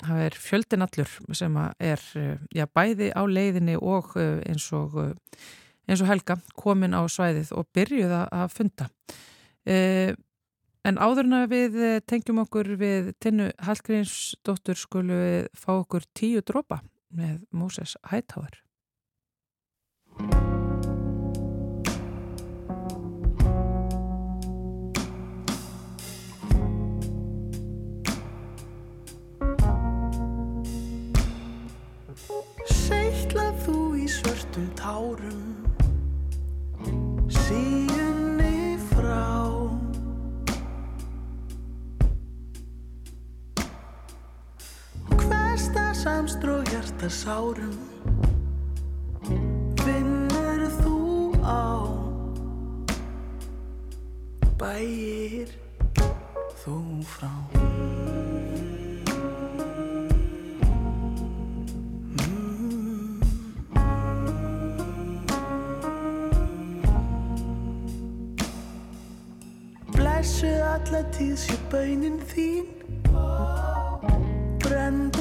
það 0.03 0.24
er 0.25 0.38
fjöldin 0.39 0.86
allur 0.86 1.12
sem 1.38 1.60
er 1.62 2.01
eh, 2.19 2.41
já, 2.55 2.65
bæði 2.67 3.12
á 3.15 3.22
leiðinni 3.24 3.77
og 3.79 4.15
eh, 4.19 4.41
eins 4.50 4.67
og, 4.75 4.98
eh, 5.01 5.48
eins 5.88 6.03
og 6.03 6.10
Helga 6.10 6.38
komin 6.57 6.98
á 6.98 7.01
svæðið 7.07 7.53
og 7.55 7.69
byrjuð 7.75 8.15
að 8.25 8.48
funda. 8.53 8.89
En 10.86 11.00
áðurna 11.01 11.46
við 11.50 11.80
tengjum 12.06 12.44
okkur 12.44 12.75
við 12.77 13.15
Tinnu 13.24 13.50
Hallgrímsdóttur 13.65 14.77
skulu 14.77 15.18
við 15.18 15.48
fá 15.58 15.72
okkur 15.80 16.06
tíu 16.13 16.46
dropa 16.46 16.84
með 17.10 17.42
Móses 17.50 17.98
Hættáður. 18.06 18.62
svörtum 34.15 34.68
tárum 34.77 35.42
síunni 37.27 37.85
samstró 46.05 46.62
hjarta 46.69 47.07
sárum 47.09 47.74
vinnur 49.81 50.62
þú 50.77 50.97
á 51.41 51.65
bæir 54.62 55.50
þú 56.62 56.75
frá? 57.09 57.31
Blessuð 69.89 70.62
alla 70.69 71.01
tíð 71.17 71.35
sé 71.47 71.57
baunin 71.74 72.21
þín. 72.29 72.69
Brend 74.62 75.14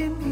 brákin 0.00 0.16
í 0.24 0.29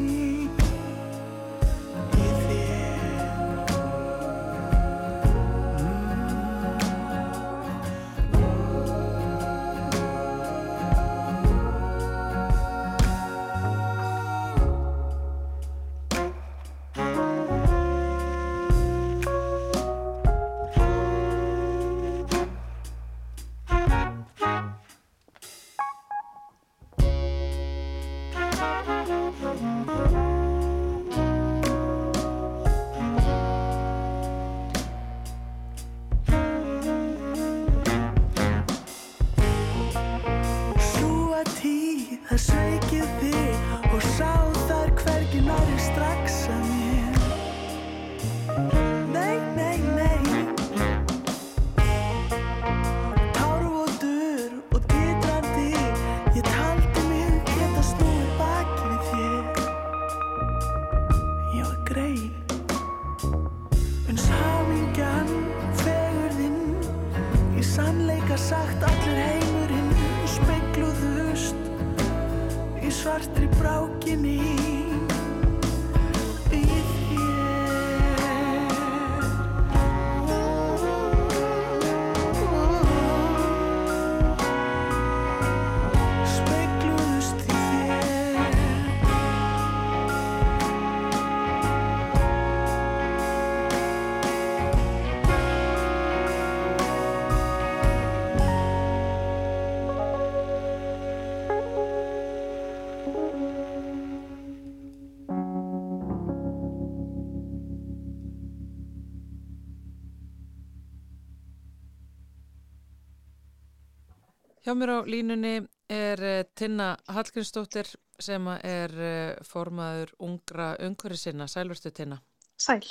Hjá 114.68 114.74
mér 114.76 114.90
á 114.92 115.08
línunni 115.08 115.54
er 115.88 116.20
eh, 116.20 116.44
Tinna 116.52 116.90
Hallgrímsdóttir 117.08 117.88
sem 118.20 118.50
er 118.52 118.92
eh, 119.00 119.38
formaður 119.48 120.10
ungra 120.20 120.74
umhverfi 120.84 121.16
sinna, 121.22 121.46
sælverstu 121.48 121.88
Tinna. 121.96 122.18
Sæl. 122.60 122.84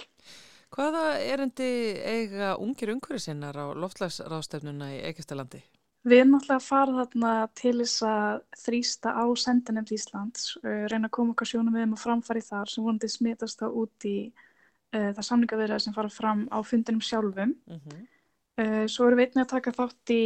Hvaða 0.73 1.03
erendi 1.21 1.67
eiga 2.01 2.55
ungir 2.57 2.95
umhverfi 2.95 3.27
sinnar 3.27 3.61
á 3.61 3.77
loftlagsráðstefnuna 3.77 4.89
í 4.95 4.97
Eikistalandi? 5.11 5.61
Við 6.01 6.23
erum 6.23 6.33
náttúrulega 6.39 6.57
að 6.63 6.67
fara 6.71 6.97
þarna 7.03 7.35
til 7.61 7.77
þess 7.83 8.09
að 8.09 8.41
þrýsta 8.65 9.13
á 9.13 9.25
sendinemnd 9.45 9.93
Íslands, 9.93 10.49
uh, 10.63 10.83
reyna 10.89 11.11
að 11.11 11.15
koma 11.19 11.37
okkar 11.37 11.53
sjónum 11.53 11.77
við 11.77 11.91
um 11.91 11.97
að 11.99 12.05
framfari 12.07 12.45
þar 12.49 12.73
sem 12.73 12.89
vonandi 12.89 13.13
smitast 13.19 13.61
þá 13.61 13.67
út 13.69 14.09
í 14.09 14.17
uh, 14.33 15.11
það 15.13 15.23
samningavirðar 15.29 15.85
sem 15.85 15.93
fara 16.01 16.09
fram 16.09 16.47
á 16.49 16.57
fundinum 16.65 17.05
sjálfum. 17.05 17.53
Mm 17.69 17.83
-hmm. 17.85 18.05
Uh, 18.57 18.87
svo 18.89 19.05
erum 19.05 19.19
við 19.19 19.27
einnig 19.27 19.43
að 19.43 19.51
taka 19.51 19.71
þátt 19.75 20.11
í 20.15 20.21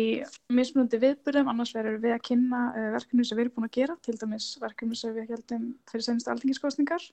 mismunandi 0.56 1.02
viðburðum, 1.02 1.50
annars 1.52 1.74
verður 1.76 1.98
við 2.00 2.14
að 2.16 2.22
kynna 2.30 2.62
uh, 2.70 2.86
verkefni 2.94 3.26
sem 3.28 3.36
við 3.36 3.44
erum 3.44 3.56
búin 3.58 3.68
að 3.68 3.74
gera, 3.76 3.96
til 4.08 4.16
dæmis 4.22 4.46
verkefni 4.62 4.96
sem 4.96 5.18
við 5.18 5.34
heldum 5.34 5.66
fyrir 5.92 6.06
senstu 6.06 6.32
alþingiskostningar. 6.32 7.10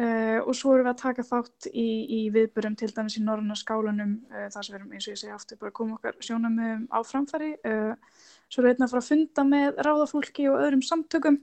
Uh, 0.00 0.38
og 0.46 0.54
svo 0.56 0.72
erum 0.72 0.88
við 0.88 0.92
að 0.94 1.02
taka 1.02 1.26
þátt 1.28 1.68
í, 1.74 1.84
í 2.16 2.20
viðburðum 2.32 2.78
til 2.80 2.88
dæmis 2.96 3.18
í 3.20 3.24
norðuna 3.26 3.58
skálanum, 3.60 4.16
þar 4.32 4.64
sem 4.64 4.72
við 4.72 4.80
erum 4.80 4.96
eins 4.96 5.10
og 5.10 5.12
ég 5.12 5.20
segi 5.20 5.36
aftur 5.36 5.60
bara 5.60 5.74
að 5.74 5.78
koma 5.82 5.98
okkar 5.98 6.16
sjónamöðum 6.24 6.88
á 6.88 6.98
framfæri. 7.04 7.52
Svo 7.60 8.62
erum 8.62 8.70
við 8.70 8.72
einnig 8.72 8.86
að 8.86 8.94
fara 8.94 9.04
að 9.04 9.10
funda 9.10 9.48
með 9.50 9.84
ráðafólki 9.90 10.48
og 10.48 10.62
öðrum 10.62 10.86
samtökum 10.88 11.40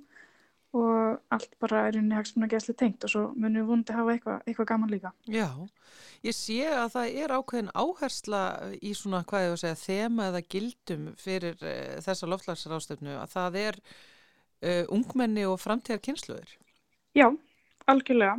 og 0.76 1.22
allt 1.34 1.54
bara 1.62 1.86
er 1.88 1.98
unni 2.02 2.16
hagsmunna 2.18 2.50
gæsli 2.52 2.76
tengt 2.78 3.06
og 3.08 3.12
svo 3.12 3.24
munum 3.36 3.62
við 3.62 3.70
vonandi 3.70 3.96
hafa 3.96 4.16
eitthvað 4.16 4.50
eitthva 4.52 4.66
gaman 4.68 4.92
líka. 4.92 5.14
Já, 5.32 5.48
ég 6.28 6.36
sé 6.36 6.60
að 6.68 6.92
það 6.98 7.18
er 7.24 7.34
ákveðin 7.38 7.72
áhersla 7.72 8.44
í 8.82 8.94
svona, 8.98 9.24
hvað 9.30 9.46
ég 9.46 9.54
var 9.54 9.58
að 9.58 9.64
segja, 9.64 9.82
þema 9.86 10.30
eða 10.32 10.44
gildum 10.56 11.10
fyrir 11.22 11.58
uh, 11.64 11.98
þessa 12.04 12.32
loftlagsráðstefnu 12.34 13.16
að 13.16 13.34
það 13.34 13.60
er 13.64 13.80
uh, 13.80 14.84
ungmenni 14.94 15.48
og 15.48 15.60
framtíðar 15.64 16.04
kynsluður. 16.10 16.58
Já, 17.18 17.30
algjörlega 17.88 18.38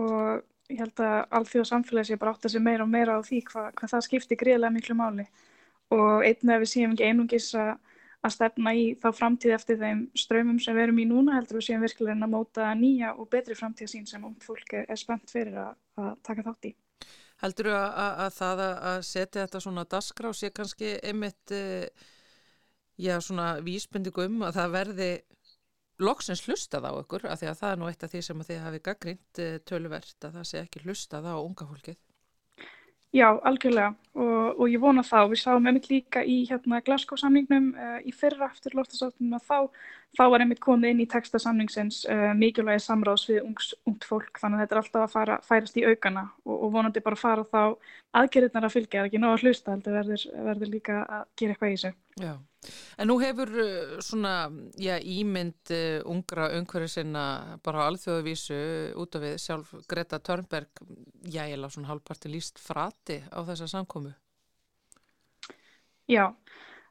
og 0.00 0.42
ég 0.70 0.80
held 0.82 1.02
að 1.02 1.20
alþjóða 1.38 1.68
samfélagi 1.70 2.10
sé 2.10 2.18
bara 2.20 2.34
átt 2.34 2.46
að 2.46 2.54
sé 2.54 2.62
meira 2.62 2.86
og 2.86 2.90
meira 2.90 3.18
á 3.18 3.20
því 3.26 3.40
hvað, 3.48 3.70
hvað 3.78 3.92
það 3.94 4.04
skiptir 4.06 4.40
greiðlega 4.40 4.74
miklu 4.74 4.96
máli 4.98 5.26
og 5.90 6.22
einnig 6.22 6.54
að 6.54 6.62
við 6.62 6.70
séum 6.70 6.92
ekki 6.94 7.08
einungis 7.08 7.48
að, 7.58 7.72
að 8.20 8.34
stefna 8.34 8.72
í 8.76 8.84
þá 9.00 9.08
framtíð 9.16 9.54
eftir 9.56 9.78
þeim 9.80 10.02
ströymum 10.18 10.60
sem 10.60 10.76
við 10.76 10.86
erum 10.86 11.00
í 11.00 11.06
núna 11.08 11.38
heldur 11.38 11.60
við 11.60 11.66
séum 11.70 11.84
virkilega 11.84 12.18
að 12.26 12.32
móta 12.34 12.68
nýja 12.76 13.14
og 13.16 13.30
betri 13.32 13.56
framtíð 13.56 13.92
sín 13.94 14.06
sem 14.08 14.26
fólk 14.44 14.76
er, 14.76 14.90
spennt 15.00 15.32
fyrir 15.32 15.56
að, 15.62 15.74
að 16.00 16.12
taka 16.28 16.44
þátt 16.50 16.70
í. 16.70 16.74
Heldur 17.40 17.70
þú 17.70 17.76
að, 17.78 17.90
að, 18.04 18.22
að 18.26 18.32
það 18.36 18.62
að 18.66 18.98
setja 19.08 19.46
þetta 19.46 19.62
svona 19.64 19.86
dasgrá 19.94 20.32
sé 20.36 20.50
kannski 20.52 20.92
einmitt, 21.00 21.54
uh, 21.56 22.08
já 23.00 23.14
svona 23.24 23.54
vísbendingu 23.64 24.28
um 24.28 24.44
að 24.44 24.60
það 24.60 24.76
verði 24.76 25.10
loksins 26.00 26.44
hlustað 26.44 26.88
á 26.88 26.92
ykkur 27.00 27.24
af 27.28 27.40
því 27.40 27.48
að 27.48 27.58
það 27.62 27.72
er 27.72 27.80
nú 27.80 27.88
eitt 27.88 28.04
af 28.04 28.12
því 28.12 28.22
sem 28.26 28.44
að 28.44 28.52
þið 28.52 28.62
hafi 28.66 28.84
gaggrínt 28.90 29.42
uh, 29.46 29.56
töluvert 29.64 30.28
að 30.28 30.36
það 30.36 30.48
sé 30.52 30.64
ekki 30.66 30.84
hlustað 30.84 31.32
á 31.32 31.36
unga 31.40 31.68
fólkið. 31.72 32.00
Já, 33.10 33.26
algjörlega. 33.42 33.94
Og, 34.14 34.58
og 34.60 34.68
ég 34.70 34.82
vona 34.82 35.02
það. 35.06 35.24
Og 35.24 35.32
við 35.32 35.40
sáum 35.42 35.66
einmitt 35.66 35.88
líka 35.90 36.22
í 36.22 36.40
hérna 36.46 36.80
Glasgow 36.86 37.18
samningnum 37.18 37.72
uh, 37.74 37.96
í 38.06 38.12
fyrra 38.14 38.50
eftir 38.50 38.76
loftasáttunum 38.78 39.38
að 39.38 39.46
þá, 39.48 39.80
þá 40.18 40.22
var 40.34 40.44
einmitt 40.44 40.62
komið 40.62 40.94
inn 40.94 41.02
í 41.02 41.08
texta 41.10 41.40
samningsins 41.42 42.04
uh, 42.10 42.30
mikilvægi 42.38 42.84
samráðs 42.84 43.26
við 43.30 43.40
ungs, 43.42 43.72
ungt 43.90 44.06
fólk. 44.06 44.30
Þannig 44.38 44.60
að 44.60 44.64
þetta 44.64 44.76
er 44.76 44.82
alltaf 44.82 45.06
að 45.06 45.16
fara, 45.16 45.40
færast 45.46 45.80
í 45.80 45.86
aukana. 45.86 46.28
Og, 46.46 46.54
og 46.56 46.76
vonandi 46.76 47.02
bara 47.06 47.18
fara 47.18 47.46
þá 47.50 47.62
aðgerðirnar 48.20 48.68
að 48.68 48.76
fylgja, 48.76 48.92
það 49.00 49.02
er 49.02 49.10
ekki 49.10 49.24
nóg 49.24 49.34
að 49.34 49.46
hlusta 49.46 49.74
heldur 49.74 49.98
verður, 49.98 50.28
verður 50.50 50.72
líka 50.76 51.02
að 51.02 51.26
gera 51.42 51.56
eitthvað 51.56 51.74
í 51.74 51.76
þessu. 51.78 51.92
Já, 52.20 52.32
en 53.00 53.08
nú 53.08 53.16
hefur 53.22 53.50
uh, 53.50 53.98
svona, 54.04 54.50
já, 54.80 54.96
ímynd 55.00 55.72
uh, 55.74 56.00
ungra 56.10 56.50
umhverju 56.58 56.90
sinna 56.92 57.24
bara 57.64 57.86
á 57.86 57.88
alþjóðavísu 57.88 58.58
út 59.00 59.16
af 59.16 59.24
við 59.24 59.36
sjálf 59.42 59.72
Greta 59.88 60.20
Törnberg, 60.20 60.82
já, 61.24 61.44
ég 61.48 61.60
lág 61.60 61.72
svona 61.74 61.92
halvparti 61.92 62.32
líst 62.32 62.60
frati 62.60 63.20
á 63.32 63.40
þessa 63.48 63.70
samkomu. 63.70 64.12
Já, 66.10 66.32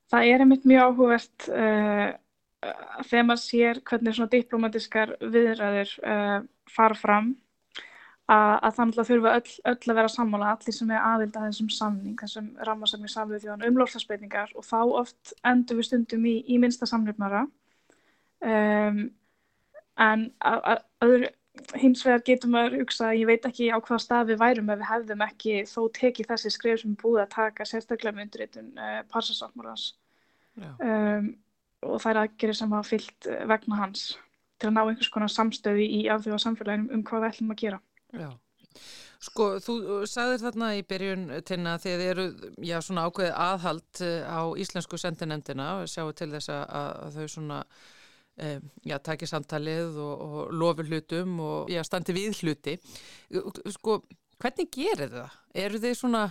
það 0.09 0.31
er 0.31 0.45
einmitt 0.45 0.65
mjög 0.69 0.87
áhugavert 0.87 1.49
uh, 1.51 2.07
þegar 3.07 3.27
maður 3.27 3.43
sér 3.43 3.83
hvernig 3.87 4.17
svona 4.17 4.33
diplomatiskar 4.33 5.13
viðræður 5.21 5.93
uh, 6.03 6.39
fara 6.71 6.97
fram 6.97 7.33
að, 8.29 8.53
að 8.67 8.75
þannig 8.77 8.99
að 9.01 9.09
þurfa 9.09 9.33
öll, 9.39 9.53
öll 9.71 9.91
að 9.91 9.99
vera 9.99 10.11
sammála, 10.13 10.51
allir 10.53 10.75
sem 10.75 10.91
er 10.93 11.05
aðild 11.05 11.37
að 11.37 11.47
þessum 11.47 11.71
samning, 11.73 12.19
þessum 12.19 12.49
rammarsamning 12.67 13.13
samvið 13.13 13.45
þjóðan 13.45 13.65
um 13.69 13.79
lofslagsbreytingar 13.81 14.53
og 14.55 14.67
þá 14.67 14.77
oft 15.01 15.33
endur 15.49 15.79
við 15.79 15.89
stundum 15.89 16.27
í, 16.29 16.35
í 16.45 16.59
minnsta 16.61 16.89
samnefnara. 16.89 17.45
Um, 18.39 19.01
en 19.99 20.29
að, 20.45 20.61
að, 20.73 20.83
öðru, 21.07 21.31
hins 21.81 22.05
vegar 22.05 22.23
getur 22.29 22.53
maður 22.53 22.77
hugsað, 22.83 23.17
ég 23.19 23.27
veit 23.27 23.49
ekki 23.49 23.71
á 23.73 23.77
hvaða 23.81 23.99
stað 24.05 24.31
við 24.31 24.41
værum 24.43 24.69
ef 24.71 24.79
við 24.79 24.89
hefðum 24.93 25.25
ekki 25.25 25.57
þó 25.67 25.81
tekið 25.97 26.29
þessi 26.29 26.53
skrif 26.55 26.81
sem 26.83 26.95
búið 27.01 27.25
að 27.25 27.33
taka 27.33 27.67
sérstaklega 27.67 28.15
með 28.15 28.27
undirritun 28.27 28.71
uh, 28.77 29.01
parsasáttmálans 29.11 29.89
um, 30.61 31.33
og 31.83 31.99
það 31.99 32.11
er 32.13 32.21
aðgerið 32.23 32.59
sem 32.61 32.77
hafa 32.77 32.89
fyllt 32.93 33.29
vegna 33.51 33.81
hans 33.81 34.05
til 34.59 34.69
að 34.69 34.75
ná 34.75 34.81
einhvers 34.85 35.11
konar 35.11 35.31
samstöði 35.33 35.85
í 35.97 35.99
alþjóða 36.11 36.41
samfélaginu 36.45 36.95
um 36.95 37.03
hvað 37.07 37.25
við 37.25 37.33
ætlum 37.33 37.53
að 37.53 37.61
gera. 37.63 37.81
Já. 38.15 38.29
Sko, 39.19 39.49
þú 39.59 39.75
sagðir 40.07 40.39
þarna 40.45 40.67
í 40.79 40.83
byrjun 40.87 41.23
tinna 41.47 41.75
þegar 41.81 41.99
þið 41.99 42.11
eru, 42.13 42.25
já, 42.63 42.77
svona 42.83 43.03
ákveðið 43.09 43.33
aðhald 43.43 44.03
á 44.23 44.41
íslensku 44.63 44.99
sendinemdina 45.01 45.65
sjáu 45.91 46.13
til 46.15 46.29
þess 46.31 46.53
að, 46.55 47.17
þau 47.17 47.25
svona, 47.33 47.57
e, 48.39 48.53
já, 48.87 48.95
taki 49.03 49.27
samtalið 49.27 49.99
og, 49.99 50.23
og 50.23 50.53
lofi 50.55 50.87
hlutum 50.87 51.35
og, 51.43 51.73
já, 51.73 51.81
standi 51.83 52.15
við 52.15 52.39
hluti. 52.45 52.77
Sko, 53.75 53.99
hvernig 54.39 54.71
gerir 54.71 55.11
það? 55.17 55.35
Eru 55.65 55.83
þið 55.83 55.97
svona 55.99 56.23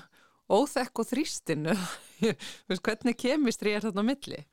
óþekk 0.49 1.05
og 1.05 1.11
þrýstinu? 1.11 1.77
hvernig 2.87 3.21
kemistri 3.21 3.77
er 3.77 3.85
þarna 3.85 4.07
milli? 4.15 4.47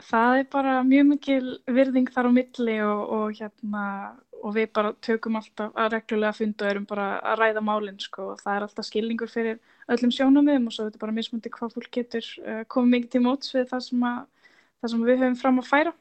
Það 0.00 0.38
er 0.38 0.48
bara 0.52 0.80
mjög 0.86 1.06
mikil 1.10 1.44
virðing 1.68 2.10
þar 2.14 2.30
á 2.30 2.32
milli 2.32 2.76
og, 2.86 3.00
og 3.16 3.38
hérna 3.38 3.84
og 4.40 4.54
við 4.56 4.70
bara 4.72 4.92
tökum 5.04 5.36
alltaf 5.36 5.76
að 5.76 5.90
reglulega 5.96 6.36
funda 6.38 6.64
og 6.64 6.70
erum 6.70 6.86
bara 6.88 7.06
að 7.20 7.40
ræða 7.42 7.62
málinn 7.64 8.00
sko. 8.00 8.30
Og 8.32 8.40
það 8.40 8.56
er 8.56 8.66
alltaf 8.66 8.88
skilningur 8.88 9.30
fyrir 9.30 9.60
öllum 9.92 10.12
sjónumum 10.14 10.68
og 10.68 10.74
svo 10.74 10.86
er 10.86 10.90
þetta 10.90 11.02
bara 11.04 11.16
mismundi 11.16 11.52
hvað 11.52 11.76
fólk 11.76 11.90
getur 11.98 12.28
uh, 12.46 12.62
komið 12.72 12.94
mikið 12.94 13.14
til 13.14 13.24
móts 13.26 13.54
við 13.56 13.68
það 13.72 13.86
sem, 13.88 14.04
að, 14.10 14.52
það 14.80 14.92
sem 14.94 15.08
við 15.10 15.24
höfum 15.24 15.40
fram 15.42 15.60
að 15.60 15.70
færa. 15.70 15.94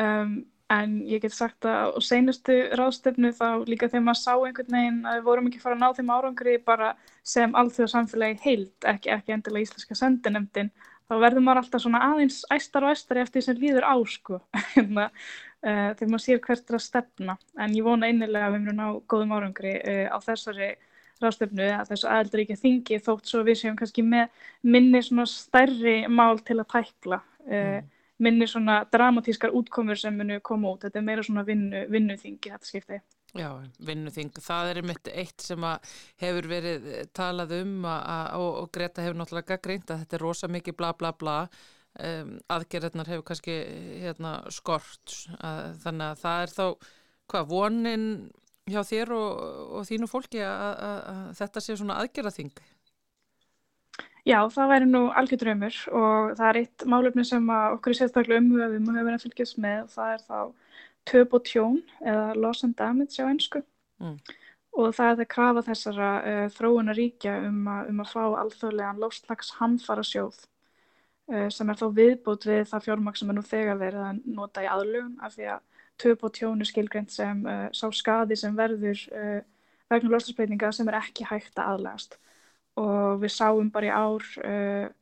Um, 0.00 0.34
en 0.70 0.92
ég 1.10 1.24
get 1.24 1.34
sagt 1.34 1.66
að 1.66 1.96
á 1.96 2.00
seinustu 2.04 2.56
ráðstefnu 2.78 3.32
þá 3.34 3.66
líka 3.66 3.88
þegar 3.90 4.04
maður 4.06 4.20
sá 4.20 4.34
einhvern 4.36 4.76
veginn 4.76 5.00
að 5.02 5.16
við 5.16 5.24
vorum 5.26 5.48
ekki 5.50 5.62
fara 5.62 5.74
að 5.74 5.82
ná 5.82 5.96
þeim 5.96 6.12
árangri 6.14 6.54
bara 6.62 6.92
sem 7.26 7.56
alþjóða 7.58 7.90
samfélagi 7.96 8.38
heilt, 8.44 8.86
ekki, 8.86 9.10
ekki 9.16 9.34
endilega 9.34 9.66
íslenska 9.66 9.98
sendinemdin 9.98 10.70
þá 11.10 11.14
verður 11.18 11.44
maður 11.44 11.62
alltaf 11.64 11.82
svona 11.82 12.02
aðeins 12.06 12.42
æstar 12.54 12.86
og 12.86 12.94
æstar 12.94 13.20
eftir 13.24 13.44
sem 13.44 13.58
líður 13.58 13.86
á 13.86 13.94
sko. 14.06 14.38
Hérna, 14.74 15.08
uh, 15.10 15.90
þegar 15.98 16.12
maður 16.12 16.24
sér 16.26 16.42
hvert 16.44 16.70
er 16.70 16.78
að 16.78 16.84
stefna. 16.86 17.36
En 17.58 17.74
ég 17.74 17.86
vona 17.86 18.10
einnilega 18.10 18.46
að 18.46 18.54
við 18.54 18.62
myndum 18.64 18.80
ná 18.80 19.02
góðum 19.10 19.34
árangri 19.36 19.74
uh, 19.80 20.06
á 20.14 20.18
þessari 20.24 20.72
ráðstefnu 21.20 21.66
að 21.76 21.90
þessu 21.90 22.08
aðeldaríkja 22.08 22.60
þingi 22.62 23.00
þótt 23.04 23.28
svo 23.28 23.42
við 23.44 23.58
séum 23.60 23.74
kannski 23.76 24.04
með 24.06 24.46
minni 24.64 25.02
svona 25.04 25.26
stærri 25.28 25.96
mál 26.08 26.38
til 26.40 26.56
að 26.62 26.70
tækla 26.72 27.18
uh, 27.20 27.50
mm. 27.50 27.90
minni 28.24 28.48
svona 28.48 28.80
dramatískar 28.88 29.52
útkomur 29.58 30.00
sem 30.00 30.16
munu 30.16 30.38
koma 30.40 30.72
út. 30.72 30.86
Þetta 30.86 31.02
er 31.02 31.08
meira 31.10 31.26
svona 31.26 31.44
vinnu, 31.44 31.88
vinnuþingi 31.92 32.54
þetta 32.54 32.70
skipti 32.70 33.02
Já, 33.38 33.50
vinnuþing. 33.86 34.32
Það 34.42 34.68
er 34.70 34.80
einmitt 34.80 35.08
eitt 35.12 35.44
sem 35.44 35.66
hefur 36.18 36.48
verið 36.50 36.88
talað 37.14 37.52
um 37.60 37.84
að, 37.86 38.24
og, 38.40 38.48
og 38.64 38.72
Greta 38.74 39.04
hefur 39.04 39.20
náttúrulega 39.20 39.54
gaggreint 39.54 39.92
að 39.92 40.02
þetta 40.02 40.18
er 40.18 40.24
rosa 40.24 40.50
mikið 40.50 40.76
bla 40.80 40.90
bla 40.98 41.12
bla 41.14 41.36
um, 41.98 42.32
aðgerðarnar 42.50 43.12
hefur 43.12 43.28
kannski 43.30 43.56
hérna, 44.02 44.34
skort 44.50 45.14
að, 45.38 45.76
þannig 45.84 46.06
að 46.08 46.24
það 46.24 46.42
er 46.42 46.54
þá 46.56 46.66
hvað, 47.30 47.46
vonin 47.52 48.08
hjá 48.70 48.82
þér 48.86 49.14
og, 49.14 49.46
og 49.78 49.86
þínu 49.88 50.10
fólki 50.10 50.42
að, 50.46 50.84
að 50.90 51.22
þetta 51.38 51.64
sé 51.64 51.78
svona 51.78 52.00
aðgerðarþing? 52.02 52.52
Já, 54.28 54.42
það 54.52 54.72
væri 54.74 54.88
nú 54.90 55.04
algjör 55.16 55.40
draumur 55.40 55.76
og 55.96 56.34
það 56.38 56.48
er 56.50 56.58
eitt 56.60 56.84
málefni 56.92 57.24
sem 57.24 57.46
okkur 57.50 57.94
er 57.94 57.98
sérstaklega 58.02 58.42
umhugðum 58.42 58.90
og 58.90 58.98
hefur 58.98 59.06
verið 59.08 59.16
að 59.16 59.24
fylgjast 59.24 59.62
með 59.62 59.78
og 59.86 59.94
það 59.94 60.12
er 60.16 60.26
þá 60.26 60.40
töp 61.08 61.34
og 61.36 61.46
tjón 61.46 61.80
eða 62.00 62.34
loss 62.36 62.64
and 62.64 62.76
damage 62.78 63.22
á 63.22 63.26
ennsku 63.28 63.62
mm. 64.00 64.16
og 64.78 64.94
það 64.96 65.12
er 65.12 65.18
það 65.20 65.30
krafa 65.34 65.64
þessara 65.68 66.10
uh, 66.20 66.46
þróuna 66.56 66.96
ríkja 66.96 67.36
um, 67.48 67.60
a, 67.68 67.80
um 67.90 68.02
að 68.04 68.12
fá 68.12 68.22
alþjóðlegan 68.42 69.02
lofslags 69.02 69.54
hamfara 69.58 70.04
sjóð 70.06 70.38
uh, 71.32 71.48
sem 71.52 71.72
er 71.72 71.80
þá 71.80 71.86
viðbútt 71.96 72.48
við 72.50 72.64
það 72.70 72.86
fjármaks 72.88 73.22
sem 73.22 73.32
er 73.32 73.38
nú 73.38 73.46
þegar 73.46 73.80
verið 73.80 74.06
að 74.08 74.22
nota 74.40 74.64
í 74.64 74.70
aðlugun 74.70 75.16
af 75.24 75.36
því 75.36 75.50
að 75.56 75.66
töp 76.00 76.24
og 76.24 76.36
tjón 76.36 76.62
er 76.62 76.70
skilgreynd 76.70 77.12
sem 77.12 77.44
uh, 77.44 77.66
sá 77.76 77.86
skadi 77.92 78.38
sem 78.38 78.56
verður 78.56 79.06
vegna 79.90 80.12
lofslagsbreytinga 80.12 80.70
sem 80.72 80.88
er 80.88 81.00
ekki 81.00 81.26
hægt 81.26 81.58
að 81.58 81.74
aðlegast 81.74 82.20
og 82.78 83.18
við 83.20 83.32
sáum 83.34 83.72
bara 83.74 83.88
í 83.88 83.90
ár 83.90 84.92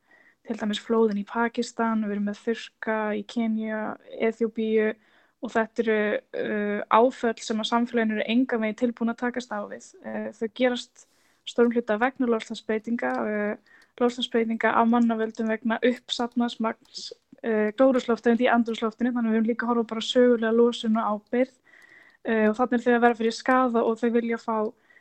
til 0.48 0.56
dæmis 0.56 0.80
flóðin 0.80 1.20
í 1.20 1.26
Pakistan, 1.28 2.00
við 2.06 2.14
erum 2.14 2.30
með 2.30 2.38
þurka 2.40 2.96
í 3.18 3.20
Kenya, 3.28 3.82
Eþjóbíu 4.16 4.94
og 5.38 5.52
þetta 5.54 5.84
eru 5.84 5.98
uh, 6.18 6.80
áföll 6.90 7.38
sem 7.42 7.60
að 7.62 7.70
samfélaginu 7.70 8.16
eru 8.16 8.26
enga 8.32 8.58
veginn 8.58 8.78
tilbúin 8.78 9.12
að 9.12 9.20
takast 9.22 9.52
á 9.54 9.62
við. 9.70 9.86
Uh, 10.02 10.26
þau 10.34 10.48
gerast 10.60 11.06
stórum 11.48 11.74
hluta 11.76 11.98
vegna 12.00 12.28
lofslagsbreytinga, 12.32 13.12
uh, 13.22 13.78
lofslagsbreytinga 14.00 14.74
af 14.80 14.90
mannavöldum 14.90 15.52
vegna 15.52 15.78
uppsatnast 15.92 16.62
magns 16.64 17.12
uh, 17.44 17.70
glórusloftegund 17.78 18.42
í 18.42 18.50
andrusloftinu, 18.50 19.14
þannig 19.14 19.30
að 19.30 19.36
við 19.36 19.40
höfum 19.40 19.50
líka 19.52 19.70
horfað 19.70 19.88
bara 19.94 20.08
sögulega 20.08 20.58
losun 20.58 20.98
og 20.98 21.14
ábyrð 21.14 21.54
uh, 21.54 22.44
og 22.50 22.58
þannig 22.58 22.76
er 22.80 22.84
þau 22.84 22.92
að 22.96 23.06
vera 23.06 23.20
fyrir 23.22 23.38
skaða 23.38 23.86
og 23.86 24.02
þau 24.02 24.10
vilja 24.18 24.42
fá 24.42 24.56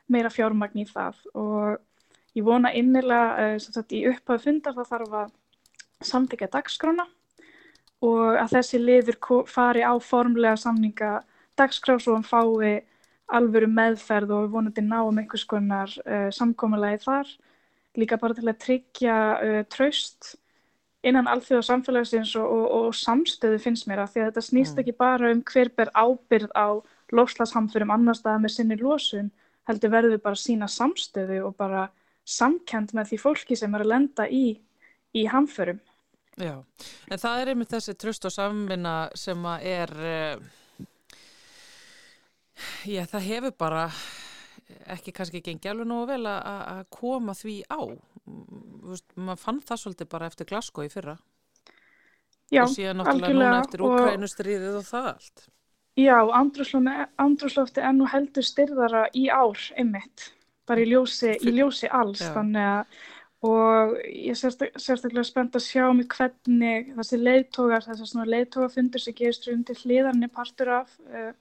meira 0.07 0.31
fjármagn 0.31 0.85
í 0.85 0.87
það. 0.87 1.25
Og 1.33 2.37
ég 2.37 2.45
vona 2.45 2.75
innilega 2.77 3.57
uh, 3.57 3.83
í 3.89 4.05
upphafðu 4.13 4.45
fundar 4.45 4.77
það 4.77 4.91
þarf 4.93 5.21
að 5.23 5.35
samþykja 6.05 6.53
dagskrána 6.53 7.09
og 8.05 8.37
að 8.37 8.53
þessi 8.57 8.79
liður 8.81 9.17
fari 9.49 9.81
á 9.81 9.93
formlega 9.97 10.57
samninga 10.59 11.21
dagskraf 11.57 12.03
svo 12.03 12.17
hann 12.17 12.27
fái 12.27 12.83
alvöru 13.27 13.67
meðferð 13.67 14.33
og 14.37 14.51
vonandi 14.53 14.83
ná 14.85 15.01
um 15.03 15.17
einhvers 15.19 15.45
konar 15.49 15.91
uh, 16.05 16.29
samkómalagi 16.31 17.01
þar 17.03 17.31
líka 17.97 18.19
bara 18.21 18.37
til 18.37 18.47
að 18.47 18.61
tryggja 18.63 19.15
uh, 19.41 19.63
traust 19.67 20.35
innan 21.07 21.27
alþjóða 21.29 21.65
samfélagsins 21.67 22.35
og, 22.39 22.45
og, 22.45 22.67
og 22.77 22.95
samstöðu 22.95 23.59
finnst 23.63 23.89
mér 23.89 24.03
að 24.03 24.13
því 24.13 24.21
að 24.21 24.29
þetta 24.29 24.45
snýst 24.47 24.75
mm. 24.75 24.83
ekki 24.83 24.95
bara 24.97 25.33
um 25.33 25.43
hver 25.51 25.73
ber 25.75 25.91
ábyrð 25.93 26.53
á 26.55 26.67
lofslagshamfyrum 27.15 27.93
annar 27.93 28.17
staða 28.17 28.43
með 28.43 28.55
sinni 28.55 28.79
losun 28.79 29.29
heldur 29.67 29.91
verður 29.91 30.15
við 30.15 30.23
bara 30.23 30.41
sína 30.41 30.69
samstöðu 30.71 31.41
og 31.47 31.57
bara 31.59 31.87
samkend 32.27 32.93
með 32.95 33.11
því 33.11 33.21
fólki 33.23 33.59
sem 33.59 33.75
er 33.75 33.83
að 33.83 33.91
lenda 33.93 34.27
í, 34.27 34.57
í 35.15 35.27
hamförum 35.31 35.79
Já, 36.37 36.53
en 37.09 37.21
það 37.21 37.41
er 37.41 37.51
einmitt 37.53 37.73
þessi 37.73 37.95
tröst 37.97 38.27
og 38.29 38.33
samvinna 38.33 38.95
sem 39.17 39.45
að 39.49 39.63
er, 39.71 39.93
uh, 39.97 40.37
já 42.85 43.03
það 43.09 43.27
hefur 43.31 43.55
bara 43.57 43.87
ekki 44.93 45.13
kannski 45.15 45.41
gengið 45.41 45.71
alveg 45.71 45.89
nógu 45.89 46.05
vel 46.11 46.29
að 46.29 46.83
koma 46.93 47.33
því 47.37 47.57
á. 47.71 47.81
Maður 49.15 49.41
fann 49.41 49.61
það 49.65 49.81
svolítið 49.81 50.09
bara 50.13 50.29
eftir 50.29 50.49
Glasgow 50.49 50.85
í 50.85 50.91
fyrra. 50.91 51.17
Já, 52.51 52.63
og 52.63 52.71
síðan 52.71 53.01
náttúrulega 53.01 53.35
núna 53.35 53.59
eftir 53.61 53.83
Ukrænustriðið 53.83 54.79
og 54.79 54.87
það 54.87 55.07
allt. 55.13 55.45
Já, 55.97 56.17
andrúslofti 57.17 57.81
er 57.81 57.95
nú 57.97 58.07
heldur 58.11 58.45
styrðara 58.45 59.07
í 59.17 59.25
ár 59.33 59.57
einmitt, 59.79 60.27
bara 60.69 60.83
í 60.83 60.91
ljósi, 60.91 61.33
í 61.41 61.55
ljósi 61.57 61.89
alls, 61.89 62.21
Já. 62.21 62.35
þannig 62.35 62.67
að 62.69 62.99
og 63.47 63.93
ég 64.05 64.33
er 64.33 64.37
sérstaklega 64.37 65.25
spennt 65.25 65.55
að 65.57 65.65
sjá 65.65 65.85
mig 65.95 66.09
hvernig 66.11 66.89
þessi 66.97 67.19
leiðtógar, 67.21 67.85
þessar 67.85 68.09
svona 68.09 68.31
leiðtógafundur 68.33 69.03
sem 69.03 69.15
gerist 69.17 69.47
undir 69.51 69.79
hliðarni 69.83 70.29
partur 70.33 70.73
af 70.79 70.95
uh, 71.07 71.31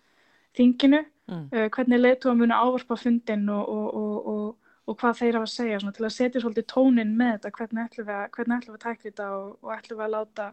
þinginu, 0.57 1.03
mm. 1.31 1.49
uh, 1.55 1.67
hvernig 1.75 2.03
leiðtóga 2.03 2.37
muni 2.39 2.57
ávarpa 2.57 2.99
fundin 3.01 3.49
og, 3.53 3.73
og, 3.73 4.29
og, 4.35 4.71
og 4.87 5.01
hvað 5.01 5.19
þeir 5.23 5.41
hafa 5.41 5.51
að 5.51 5.55
segja 5.57 5.81
svona, 5.83 5.97
til 5.97 6.07
að 6.07 6.15
setja 6.19 6.45
svolítið 6.45 6.69
tónin 6.75 7.17
með 7.19 7.35
þetta, 7.35 7.55
hvernig 7.59 7.89
ætlum 7.89 8.09
við 8.11 8.21
að, 8.21 8.39
að 8.77 8.81
tækla 8.87 9.09
þetta 9.09 9.33
og 9.41 9.75
ætlum 9.77 10.01
við 10.01 10.07
að 10.07 10.15
láta 10.15 10.49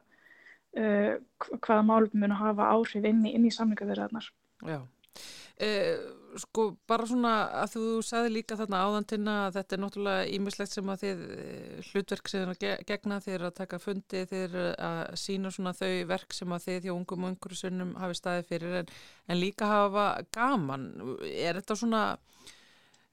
uh, 0.79 1.13
hvaða 1.59 1.85
málum 1.91 2.25
muni 2.25 2.41
hafa 2.41 2.73
áhrif 2.73 3.07
inn 3.11 3.23
í, 3.29 3.37
í 3.37 3.55
samlingavirðarnar. 3.59 4.33
Já. 4.63 4.81
Sko 6.41 6.65
bara 6.89 7.05
svona 7.05 7.31
að 7.61 7.75
þú 7.75 7.83
sagði 8.05 8.31
líka 8.33 8.57
þarna 8.57 8.81
áðantina 8.87 9.33
að 9.45 9.57
þetta 9.59 9.75
er 9.75 9.81
náttúrulega 9.83 10.27
ímislegt 10.33 10.73
sem 10.73 10.89
að 10.89 11.03
þið 11.03 11.23
eh, 11.35 11.89
hlutverk 11.89 12.31
sem 12.31 12.53
þið 12.53 12.83
gegna 12.89 13.19
þið 13.23 13.45
að 13.49 13.55
taka 13.59 13.79
fundi, 13.83 14.23
þið 14.31 14.57
að 14.73 15.01
sína 15.21 15.51
svona 15.53 15.75
þau 15.77 15.91
verk 16.09 16.37
sem 16.37 16.55
að 16.55 16.67
þið 16.67 16.87
hjá 16.87 16.93
ungum 16.95 17.27
og 17.27 17.33
einhverju 17.33 17.59
sunnum 17.59 17.95
hafi 18.01 18.17
staði 18.17 18.47
fyrir 18.49 18.79
en, 18.81 18.93
en 19.29 19.41
líka 19.41 19.69
hafa 19.69 20.07
gaman 20.33 20.89
er 21.29 21.61
þetta 21.61 21.79
svona 21.83 22.03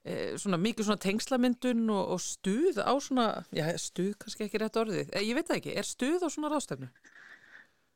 eh, 0.05 0.37
svona 0.41 0.61
mikið 0.61 0.89
svona 0.89 1.05
tengslamyndun 1.05 1.87
og, 1.93 2.17
og 2.17 2.25
stuð 2.25 2.81
á 2.81 2.93
svona 3.03 3.31
já 3.55 3.67
stuð 3.81 4.15
kannski 4.23 4.47
ekki 4.47 4.63
rétt 4.63 4.81
orðið, 4.81 5.13
eh, 5.13 5.27
ég 5.29 5.37
veit 5.39 5.51
það 5.51 5.61
ekki 5.61 5.77
er 5.83 5.89
stuð 5.89 6.25
á 6.25 6.29
svona 6.29 6.53
ráðstöfnu? 6.53 6.91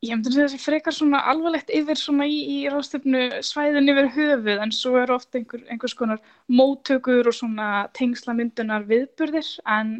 Ég 0.05 0.11
hefndi 0.13 0.29
að 0.35 0.43
þessi 0.43 0.61
frekar 0.61 0.93
svona 0.93 1.19
alvarlegt 1.31 1.71
yfir 1.73 1.97
svona 1.97 2.27
í, 2.29 2.35
í 2.51 2.57
ráðstöfnu 2.69 3.41
svæðin 3.45 3.89
yfir 3.89 4.09
höfuð 4.13 4.61
en 4.61 4.73
svo 4.75 4.99
er 5.01 5.13
ofta 5.15 5.39
einhver, 5.39 5.63
einhvers 5.71 5.95
konar 5.97 6.19
móttökur 6.51 7.25
og 7.31 7.33
svona 7.33 7.69
tengslamyndunar 7.97 8.85
viðburðir 8.89 9.49
en 9.77 9.95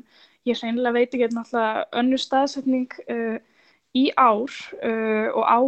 ég 0.45 0.59
reynilega 0.61 0.93
veit 0.99 1.15
ekki 1.15 1.29
náttúrulega 1.33 1.85
önnu 2.01 2.19
staðsetning 2.21 2.93
uh, 3.07 3.39
í 3.97 4.03
ár 4.13 4.51
uh, 4.51 5.29
og 5.31 5.43
á, 5.49 5.59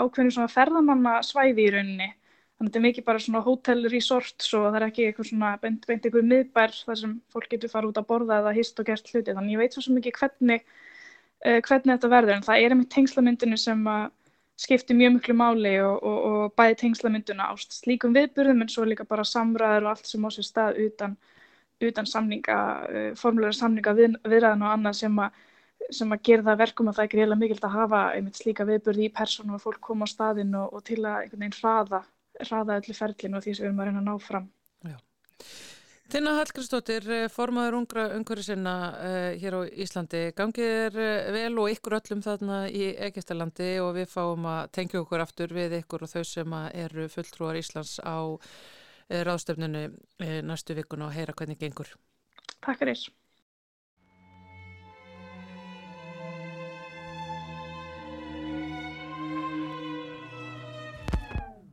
ákveðinu 0.00 0.34
svona 0.38 0.50
ferðamanna 0.50 1.18
svæði 1.26 1.68
í 1.68 1.74
rauninni. 1.76 2.08
Þannig 2.54 2.64
að 2.64 2.72
þetta 2.72 2.80
er 2.80 2.86
mikið 2.88 3.06
bara 3.10 3.22
svona 3.22 3.44
hótel 3.44 3.86
resort 3.92 4.48
svo 4.48 4.64
það 4.64 4.80
er 4.80 4.88
ekki 4.88 5.06
eitthvað 5.10 5.28
svona 5.30 5.52
beint, 5.62 5.86
beint 5.86 6.08
einhver 6.08 6.26
miðbær 6.32 6.74
þar 6.80 6.98
sem 6.98 7.14
fólk 7.34 7.46
getur 7.52 7.70
fara 7.70 7.90
út 7.90 8.00
að 8.00 8.10
borða 8.10 8.40
eða 8.42 8.56
hist 8.58 8.80
og 8.80 8.90
gert 8.90 9.10
hluti 9.12 9.34
þannig 9.34 9.54
ég 9.54 9.62
veit 9.62 9.78
svo 9.78 9.94
mikið 9.94 10.18
hvernig 10.18 10.66
uh, 11.44 11.60
hvernig 11.60 11.94
þetta 11.94 12.12
verður 12.12 12.36
en 12.36 12.46
það 12.48 12.60
er 12.64 12.74
einmitt 12.74 12.92
tengslamyndinu 12.94 13.60
sem 13.60 13.86
skiptir 14.64 14.94
mjög 14.94 15.16
miklu 15.16 15.34
máli 15.34 15.74
og, 15.82 15.96
og, 16.06 16.18
og 16.30 16.52
bæði 16.58 16.76
tengslamynduna 16.84 17.48
á 17.50 17.54
slíkum 17.58 18.14
viðburðum 18.14 18.62
en 18.62 18.70
svo 18.70 18.84
líka 18.86 19.06
bara 19.08 19.24
samræður 19.26 19.88
og 19.88 19.94
allt 19.94 20.06
sem 20.06 20.22
á 20.22 20.30
sér 20.30 20.46
stað 20.46 20.78
utan, 20.84 21.16
utan 21.82 22.06
samninga, 22.06 22.60
uh, 22.86 23.10
formulega 23.18 23.58
samninga 23.58 23.96
við, 23.98 24.16
viðræðan 24.22 24.64
og 24.66 24.76
annað 24.76 25.02
sem 25.02 25.20
að 25.26 25.42
sem 25.92 26.12
að 26.14 26.22
gera 26.24 26.44
það 26.46 26.60
verkum 26.62 26.88
að 26.88 26.98
það 26.98 27.04
er 27.04 27.12
greiðilega 27.12 27.40
mikilt 27.40 27.64
að 27.66 27.74
hafa 27.74 28.00
einmitt 28.16 28.38
slíka 28.38 28.66
viðburði 28.68 29.06
í 29.08 29.12
persónu 29.12 29.56
og 29.56 29.62
fólk 29.62 29.80
koma 29.84 30.08
á 30.08 30.12
staðin 30.12 30.54
og, 30.58 30.72
og 30.72 30.84
til 30.86 31.00
að 31.02 31.24
einhvern 31.24 31.42
veginn 31.42 31.56
hraða, 31.58 32.00
hraða 32.40 32.78
öllu 32.80 32.96
ferlinu 32.96 33.38
og 33.38 33.44
því 33.44 33.56
sem 33.56 33.64
við 33.64 33.68
erum 33.68 33.82
að 33.82 33.90
reyna 33.90 34.02
að 34.02 34.08
ná 34.08 34.26
fram. 34.28 34.46
Já. 34.84 34.96
Tina 36.12 36.34
Hallgrímsdóttir, 36.36 37.06
eh, 37.10 37.28
formaður 37.32 37.78
ungra 37.78 38.02
umhverju 38.14 38.44
sinna 38.44 38.74
uh, 38.92 39.32
hér 39.40 39.54
á 39.56 39.60
Íslandi. 39.64 40.20
Gangið 40.36 40.68
er 40.68 40.98
uh, 41.00 41.32
vel 41.32 41.58
og 41.62 41.70
ykkur 41.72 41.96
öllum 41.96 42.20
þarna 42.22 42.58
í 42.68 42.92
Egistalandi 43.08 43.80
og 43.80 43.94
við 43.96 44.12
fáum 44.12 44.44
að 44.46 44.68
tengja 44.76 45.00
okkur 45.00 45.24
aftur 45.24 45.54
við 45.56 45.78
ykkur 45.80 46.04
og 46.04 46.12
þau 46.12 46.24
sem 46.28 46.56
eru 46.84 47.08
fulltrúar 47.08 47.56
Íslands 47.56 47.96
á 48.04 48.20
uh, 48.20 48.38
ráðstöfnunu 49.08 49.88
næstu 50.44 50.76
vikun 50.76 51.08
og 51.08 51.14
heyra 51.16 51.32
hvernig 51.32 51.58
gengur. 51.58 51.88
Takk 52.60 52.78
fyrir. 52.84 53.00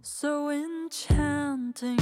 So 0.02 0.50
enchanting 0.50 2.02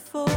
For. 0.00 0.29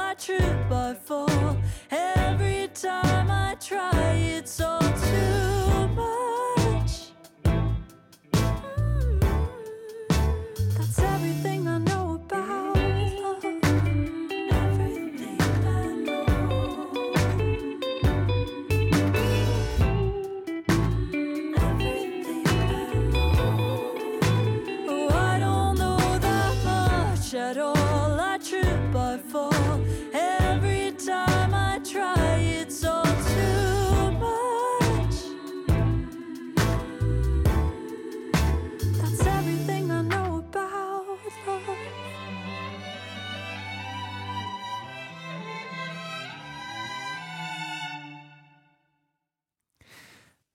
I 0.00 0.14
trip, 0.14 0.72
I 0.72 0.94
fall. 0.94 1.56
Every 1.90 2.68
time 2.74 3.30
I 3.30 3.54
try, 3.60 4.14
it's 4.36 4.60
all 4.60 4.80
too 4.80 5.39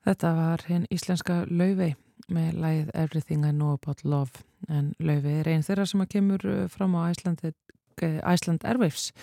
Þetta 0.05 0.33
var 0.37 0.61
hinn 0.69 0.85
íslenska 0.93 1.43
Laufey 1.49 1.95
með 2.29 2.57
lægið 2.61 2.89
Everything 2.93 3.45
I 3.45 3.53
Know 3.53 3.73
About 3.73 4.03
Love 4.05 4.45
en 4.69 4.93
Laufey 5.01 5.39
er 5.41 5.49
einn 5.49 5.65
þeirra 5.65 5.85
sem 5.89 6.03
að 6.03 6.11
kemur 6.13 6.45
uh, 6.45 6.65
fram 6.69 6.93
á 6.97 7.09
Æslandi 7.09 7.53
Æsland 7.95 8.65
Airwaves 8.67 9.13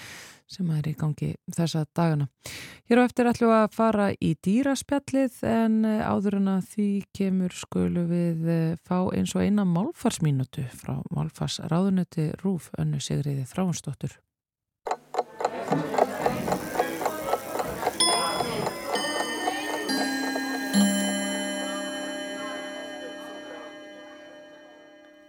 sem 0.53 0.69
er 0.75 0.87
í 0.89 0.93
gangi 0.99 1.31
þessa 1.53 1.85
dagana. 1.97 2.27
Hér 2.89 3.01
á 3.01 3.07
eftir 3.07 3.29
ætlum 3.31 3.53
við 3.53 3.59
að 3.61 3.77
fara 3.77 4.09
í 4.13 4.33
dýraspjallið 4.45 5.39
en 5.49 5.79
uh, 5.87 6.03
áður 6.03 6.39
en 6.41 6.53
að 6.57 6.69
því 6.75 6.89
kemur 7.15 7.57
skulu 7.57 8.07
við 8.11 8.51
uh, 8.51 8.61
fá 8.83 8.99
eins 9.15 9.37
og 9.37 9.47
eina 9.47 9.65
málfarsmínutu 9.69 10.67
frá 10.83 10.99
málfarsráðunetti 11.15 12.33
Rúf 12.43 12.73
önnu 12.81 13.01
Sigriði 13.01 13.47
Þráhansdóttur. 13.55 14.19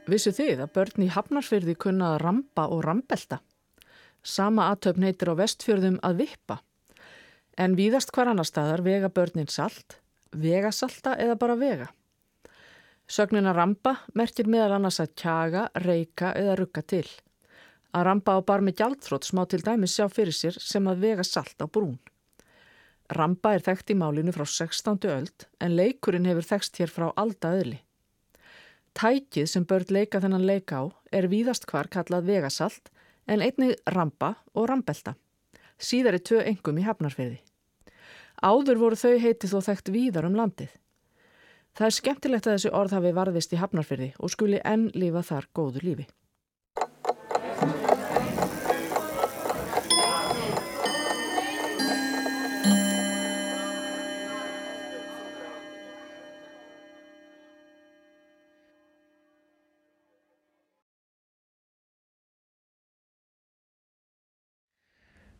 Vissu 0.04 0.34
þið 0.36 0.66
að 0.66 0.72
börn 0.76 1.04
í 1.06 1.10
Hafnarsfyrði 1.16 1.74
kunna 1.80 2.14
að 2.14 2.22
rampa 2.26 2.66
og 2.76 2.82
rambelta? 2.84 3.40
Sama 4.24 4.66
aðtöfn 4.74 5.06
heitir 5.08 5.32
á 5.32 5.40
vestfjörðum 5.40 6.00
að 6.04 6.24
vippa. 6.24 6.58
En 7.56 7.78
víðast 7.80 8.12
hvar 8.12 8.32
annar 8.32 8.48
staðar 8.48 8.84
vega 8.84 9.08
börnin 9.08 9.48
salt, 9.48 10.02
vega 10.36 10.72
salta 10.76 11.14
eða 11.16 11.38
bara 11.40 11.56
vega. 11.56 11.88
Sögnin 13.08 13.48
að 13.48 13.60
rampa 13.62 13.94
merkir 14.16 14.50
meðal 14.52 14.76
annars 14.78 15.00
að 15.00 15.14
kjaga, 15.22 15.70
reyka 15.86 16.34
eða 16.36 16.58
rugga 16.60 16.84
til. 16.84 17.08
Að 17.96 18.08
rampa 18.10 18.36
á 18.36 18.40
bar 18.44 18.64
með 18.66 18.82
gjaldþrótt 18.82 19.30
smá 19.30 19.46
til 19.48 19.62
dæmis 19.64 19.96
sjá 19.96 20.10
fyrir 20.12 20.36
sér 20.36 20.60
sem 20.60 20.88
að 20.90 21.04
vega 21.06 21.24
salt 21.24 21.64
á 21.64 21.68
brún. 21.68 21.96
Rampa 23.14 23.54
er 23.56 23.64
þekkt 23.64 23.96
í 23.96 24.00
málinu 24.00 24.36
frá 24.36 24.44
16. 24.50 25.00
öld 25.14 25.48
en 25.64 25.76
leikurinn 25.78 26.28
hefur 26.28 26.52
þekst 26.52 26.80
hér 26.82 26.92
frá 26.92 27.12
aldaöðli. 27.16 27.80
Tækið 28.94 29.48
sem 29.50 29.66
börn 29.66 29.90
leika 29.90 30.22
þennan 30.22 30.46
leika 30.46 30.82
á 30.82 30.84
er 31.12 31.30
víðast 31.32 31.66
hvar 31.70 31.90
kallað 31.90 32.28
vegasalt 32.30 32.92
en 33.28 33.42
einnig 33.42 33.76
rampa 33.90 34.36
og 34.54 34.68
rambelta. 34.70 35.16
Síðar 35.82 36.20
er 36.20 36.24
tvö 36.24 36.44
engum 36.46 36.78
í 36.78 36.86
hafnarferði. 36.86 37.40
Áður 38.44 38.82
voru 38.82 39.00
þau 39.00 39.18
heitið 39.24 39.54
þó 39.54 39.60
þekkt 39.70 39.94
víðar 39.96 40.28
um 40.28 40.38
landið. 40.38 40.70
Það 41.74 41.88
er 41.88 41.96
skemmtilegt 41.98 42.48
að 42.48 42.58
þessi 42.58 42.74
orð 42.78 42.94
hafi 42.98 43.14
varðist 43.18 43.54
í 43.56 43.62
hafnarferði 43.62 44.12
og 44.20 44.34
skuli 44.34 44.60
enn 44.62 44.92
lífa 44.94 45.24
þar 45.26 45.50
góðu 45.58 45.82
lífi. 45.82 46.06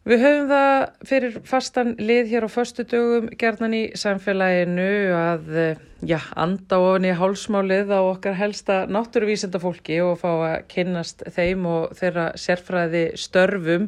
Við 0.04 0.20
höfum 0.20 0.50
það 0.50 0.82
fyrir 1.08 1.36
fastan 1.48 1.94
lið 1.96 2.34
hér 2.34 2.44
á 2.44 2.50
föstu 2.52 2.84
dögum 2.84 3.30
gerðan 3.40 3.76
í 3.78 3.84
samfélaginu 3.96 4.88
að 5.16 5.46
já, 6.04 6.18
anda 6.36 6.80
ofan 6.84 7.06
í 7.08 7.14
hálsmálið 7.16 7.94
á 7.96 8.04
okkar 8.04 8.34
helsta 8.36 8.82
náttúruvísenda 8.92 9.62
fólki 9.64 10.02
og 10.04 10.18
fá 10.20 10.28
að 10.34 10.66
kynnast 10.74 11.24
þeim 11.32 11.64
og 11.72 11.94
þeirra 11.96 12.26
sérfræði 12.36 13.04
störfum. 13.22 13.86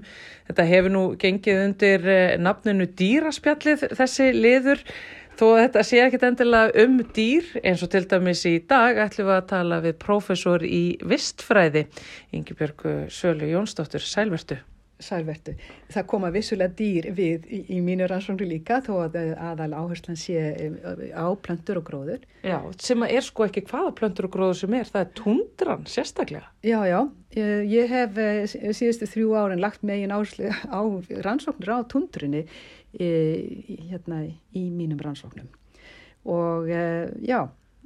Þetta 0.47 0.65
hefur 0.69 0.93
nú 0.93 1.01
gengið 1.19 1.59
undir 1.65 2.07
nafninu 2.39 2.87
dýraspjallið 2.95 3.83
þessi 3.99 4.29
liður 4.37 4.85
þó 5.35 5.43
að 5.49 5.59
þetta 5.65 5.83
sé 5.89 5.99
ekkit 6.05 6.23
endilega 6.29 6.85
um 6.85 6.93
dýr 7.17 7.49
eins 7.59 7.83
og 7.83 7.91
til 7.91 8.05
dæmis 8.07 8.45
í 8.47 8.53
dag 8.63 9.01
ætlum 9.03 9.27
við 9.33 9.35
að 9.41 9.49
tala 9.51 9.81
við 9.83 9.99
prófessor 10.05 10.63
í 10.63 10.85
vistfræði 11.03 11.89
Ingi 12.31 12.55
Björgu 12.55 12.95
Sölu 13.11 13.51
Jónsdóttur 13.51 14.07
Sælvertu. 14.07 14.61
Sælvertu. 15.01 15.53
Það 15.91 16.05
koma 16.11 16.29
vissulega 16.33 16.73
dýr 16.77 17.09
við 17.15 17.47
í, 17.51 17.59
í 17.75 17.79
mínu 17.83 18.07
rannsóknu 18.09 18.47
líka 18.47 18.79
þó 18.85 18.93
að 19.05 19.17
aðal 19.33 19.71
áherslan 19.75 20.19
sé 20.19 20.37
á 21.11 21.27
plöntur 21.35 21.81
og 21.81 21.87
gróður. 21.89 22.23
Já, 22.45 22.57
sem 22.81 23.03
er 23.07 23.25
sko 23.25 23.47
ekki 23.47 23.65
hvaða 23.67 23.93
plöntur 23.97 24.29
og 24.29 24.35
gróður 24.35 24.61
sem 24.61 24.77
er, 24.77 24.87
það 24.91 25.03
er 25.03 25.11
tundran 25.19 25.85
sérstaklega. 25.89 26.47
Já, 26.65 26.79
já, 26.87 26.99
ég, 27.35 27.91
hef 27.91 28.21
síðustu 28.79 29.09
þrjú 29.11 29.35
árin 29.39 29.63
lagt 29.63 29.83
megin 29.87 30.15
áherslu 30.15 30.51
á 30.51 30.81
rannsóknur 31.27 31.75
á 31.75 31.79
tundrunni 31.91 32.45
hérna 32.95 34.23
í 34.55 34.67
mínum 34.71 35.01
rannsóknum. 35.03 35.51
Og 36.25 36.71
já, 36.71 37.41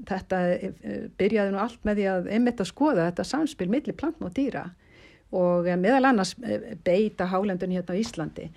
þetta 0.07 0.43
byrjaði 1.19 1.55
nú 1.55 1.63
allt 1.63 1.81
með 1.87 1.99
því 1.99 2.11
að 2.13 2.29
einmitt 2.35 2.61
að 2.61 2.69
skoða 2.69 3.09
þetta 3.09 3.25
samspil 3.27 3.67
millir 3.71 3.97
plantn 3.97 4.27
og 4.27 4.35
dýra 4.37 4.69
og 4.69 4.88
meðal 5.31 6.09
annars 6.09 6.35
beita 6.83 7.29
hálendun 7.29 7.75
hérna 7.75 7.95
á 7.95 8.01
Íslandi. 8.01 8.49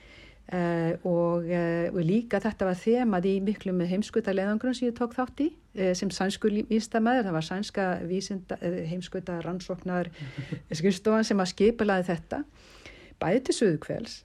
Uh, 0.53 0.99
og, 1.09 1.47
uh, 1.49 1.87
og 1.95 2.03
líka 2.05 2.37
þetta 2.43 2.67
var 2.67 2.77
þemað 2.77 3.29
í 3.31 3.35
miklum 3.41 3.79
heimskuta 3.89 4.35
leðangrum 4.35 4.75
sem 4.77 4.91
ég 4.91 4.97
tók 4.99 5.15
þátt 5.17 5.39
í 5.41 5.47
uh, 5.79 5.93
sem 5.97 6.11
sænsku 6.13 6.51
vístamæður, 6.69 7.29
það 7.29 7.37
var 7.39 7.47
sænska 7.47 7.87
vísinda, 8.11 8.59
heimskuta 8.91 9.39
rannsóknar 9.47 10.11
skrifstofan 10.77 11.25
sem 11.25 11.41
að 11.41 11.53
skipulaði 11.55 12.05
þetta 12.11 12.43
bæði 13.23 13.41
til 13.47 13.57
Suðukvæls 13.61 14.19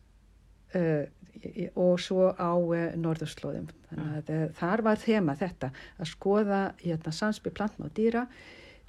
og 1.80 2.02
svo 2.02 2.28
á 2.34 2.52
norðurslóðum. 3.00 3.70
Þannig 3.94 4.32
að 4.34 4.56
þar 4.58 4.84
var 4.84 5.00
þema 5.00 5.36
þetta 5.40 5.70
að 5.96 6.10
skoða 6.12 6.62
hérna, 6.82 7.14
samspil 7.16 7.54
plantma 7.56 7.88
og 7.88 7.96
dýra 7.96 8.26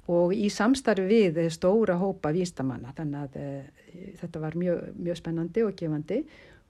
og 0.08 0.32
í 0.32 0.48
samstarfi 0.52 1.28
við 1.36 1.50
stóra 1.52 1.98
hópa 2.00 2.32
vístamanna 2.32 2.94
þannig 2.96 3.26
að 3.26 3.66
þetta 4.20 4.42
var 4.42 4.56
mjög, 4.58 4.86
mjög 4.98 5.18
spennandi 5.20 5.64
og 5.66 5.74
gefandi. 5.78 6.22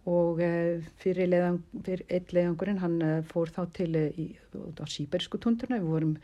Og 0.09 0.41
eh, 0.41 0.87
fyrir, 1.03 1.29
leiðang, 1.29 1.59
fyrir 1.85 2.05
eitt 2.09 2.33
leiðangurinn 2.33 2.81
hann 2.81 2.97
eh, 3.05 3.19
fór 3.29 3.51
þá 3.53 3.63
til 3.77 3.91
eh, 3.99 4.15
í, 4.17 4.29
á 4.57 4.87
síbersku 4.89 5.41
tundurna, 5.43 5.81
við 5.83 5.93
vorum, 5.93 6.15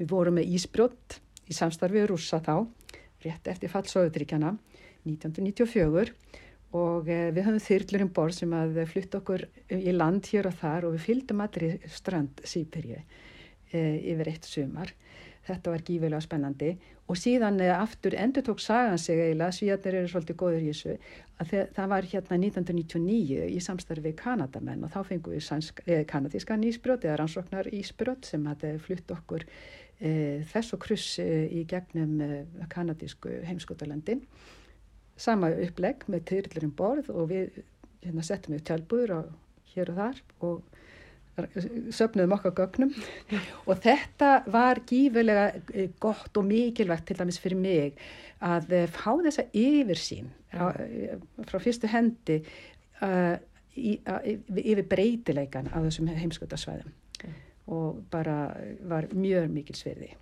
við 0.00 0.10
vorum 0.10 0.38
með 0.40 0.56
Ísbrjótt 0.56 1.20
í 1.46 1.54
samstarfið 1.54 2.08
rúsa 2.10 2.40
þá, 2.42 2.66
rétt 3.22 3.50
eftir 3.52 3.70
fallsóðutrykjana 3.70 4.56
1994 5.06 6.14
og 6.78 7.06
við 7.08 7.38
höfum 7.46 7.62
þyrlur 7.64 8.02
um 8.04 8.10
borð 8.12 8.34
sem 8.36 8.50
að 8.52 8.82
flutta 8.90 9.22
okkur 9.22 9.46
í 9.72 9.94
land 9.94 10.26
hér 10.28 10.50
og 10.50 10.58
þar 10.58 10.84
og 10.84 10.96
við 10.96 11.06
fylgdum 11.06 11.40
allir 11.40 11.78
strand 11.88 12.42
síperju 12.44 12.98
yfir 13.72 14.30
eitt 14.34 14.44
sumar 14.44 14.92
þetta 15.48 15.72
var 15.74 15.84
gífilega 15.86 16.20
spennandi. 16.24 16.70
Og 17.08 17.18
síðan 17.18 17.58
eh, 17.64 17.72
aftur 17.72 18.16
endur 18.18 18.44
tók 18.46 18.62
sagan 18.62 19.00
sig 19.00 19.18
eiginlega, 19.18 19.56
svíjarnir 19.56 19.98
eru 20.02 20.12
svolítið 20.12 20.40
góður 20.42 20.66
í 20.66 20.70
þessu, 20.70 20.96
að 21.38 21.52
það, 21.74 21.90
var 21.94 22.08
hérna 22.12 22.38
1999 22.42 23.48
í 23.54 23.58
samstarfi 23.64 24.14
Kanadamenn 24.18 24.86
og 24.86 24.94
þá 24.94 25.00
fengum 25.12 25.34
við 25.36 25.44
sænsk, 25.46 25.82
eh, 25.86 26.04
kanadískan 26.08 26.64
ísbrot 26.66 27.06
eða 27.06 27.20
rannsóknar 27.22 27.70
ísbrot 27.74 28.28
sem 28.28 28.46
hafði 28.50 28.74
flutt 28.82 29.12
okkur 29.14 29.46
eh, 30.00 30.44
þess 30.52 30.74
og 30.74 30.82
kruss 30.84 31.18
eh, 31.22 31.46
í 31.50 31.64
gegnum 31.68 32.20
eh, 32.24 32.66
kanadísku 32.70 33.40
heimskotalandin 33.48 34.24
sama 35.18 35.50
upplegg 35.50 36.06
með 36.10 36.26
tyrlurum 36.30 36.74
borð 36.78 37.10
og 37.14 37.30
við 37.32 37.62
hérna, 38.04 38.24
settum 38.26 38.54
við 38.54 38.66
tjálbúður 38.68 39.14
hér 39.74 39.92
og 39.92 39.98
þar 40.02 40.20
og 40.46 40.77
söpnuðum 41.94 42.34
okkar 42.38 42.54
gögnum. 42.56 42.92
Og 43.66 43.78
þetta 43.84 44.30
var 44.50 44.82
gífurlega 44.88 45.46
eh, 45.74 45.90
gott 46.00 46.36
og 46.36 46.48
mikilvægt 46.48 47.08
til 47.08 47.18
dæmis 47.18 47.40
fyrir 47.42 47.60
mig 47.60 47.98
að 48.44 48.72
eh, 48.72 48.88
fá 48.90 49.12
þessa 49.24 49.46
yfirsýn 49.52 50.30
eh, 50.52 51.16
frá 51.48 51.58
fyrstu 51.62 51.90
hendi 51.90 52.40
uh, 53.02 53.34
í, 53.78 53.96
uh, 54.08 54.20
yfir 54.58 54.84
breytileikan 54.90 55.70
af 55.72 55.88
þessum 55.88 56.10
heimskutarsvæðum 56.12 56.94
og 57.68 58.04
bara 58.10 58.38
var 58.88 59.10
mjög 59.12 59.50
mikil 59.52 59.76
sverði. 59.76 60.14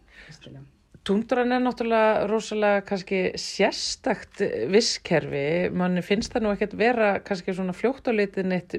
Tundran 1.06 1.54
er 1.54 1.60
náttúrulega 1.62 2.26
rosalega 2.26 2.80
kannski 2.82 3.18
sérstakt 3.38 4.40
visskerfi, 4.72 5.70
mann 5.70 6.00
finnst 6.02 6.32
það 6.34 6.42
nú 6.42 6.50
ekkert 6.50 6.74
vera 6.80 7.10
kannski 7.22 7.54
svona 7.54 7.74
fljótt 7.76 8.10
á 8.10 8.12
litin 8.16 8.54
eitt 8.56 8.74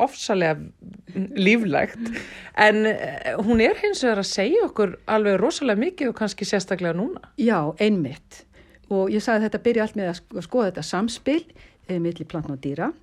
ofsalega 0.00 0.56
líflegt, 1.36 2.08
en 2.56 2.88
eh, 2.88 3.34
hún 3.44 3.60
er 3.60 3.76
hins 3.82 4.00
vegar 4.06 4.22
að 4.22 4.30
segja 4.30 4.64
okkur 4.70 4.96
alveg 5.12 5.36
rosalega 5.42 5.84
mikið 5.84 6.14
og 6.14 6.18
kannski 6.22 6.48
sérstaklega 6.48 6.96
núna. 6.96 7.20
Já, 7.36 7.60
einmitt. 7.76 8.46
Og 8.88 9.12
ég 9.12 9.20
sagði 9.20 9.42
að 9.42 9.48
þetta 9.50 9.64
byrja 9.68 9.84
allt 9.84 10.00
með 10.00 10.12
að 10.14 10.44
skoða 10.48 10.70
þetta 10.70 10.88
samspil 10.88 11.42
eh, 11.44 11.98
millir 12.00 12.30
plantn 12.32 12.56
og 12.56 12.62
dýra. 12.64 12.94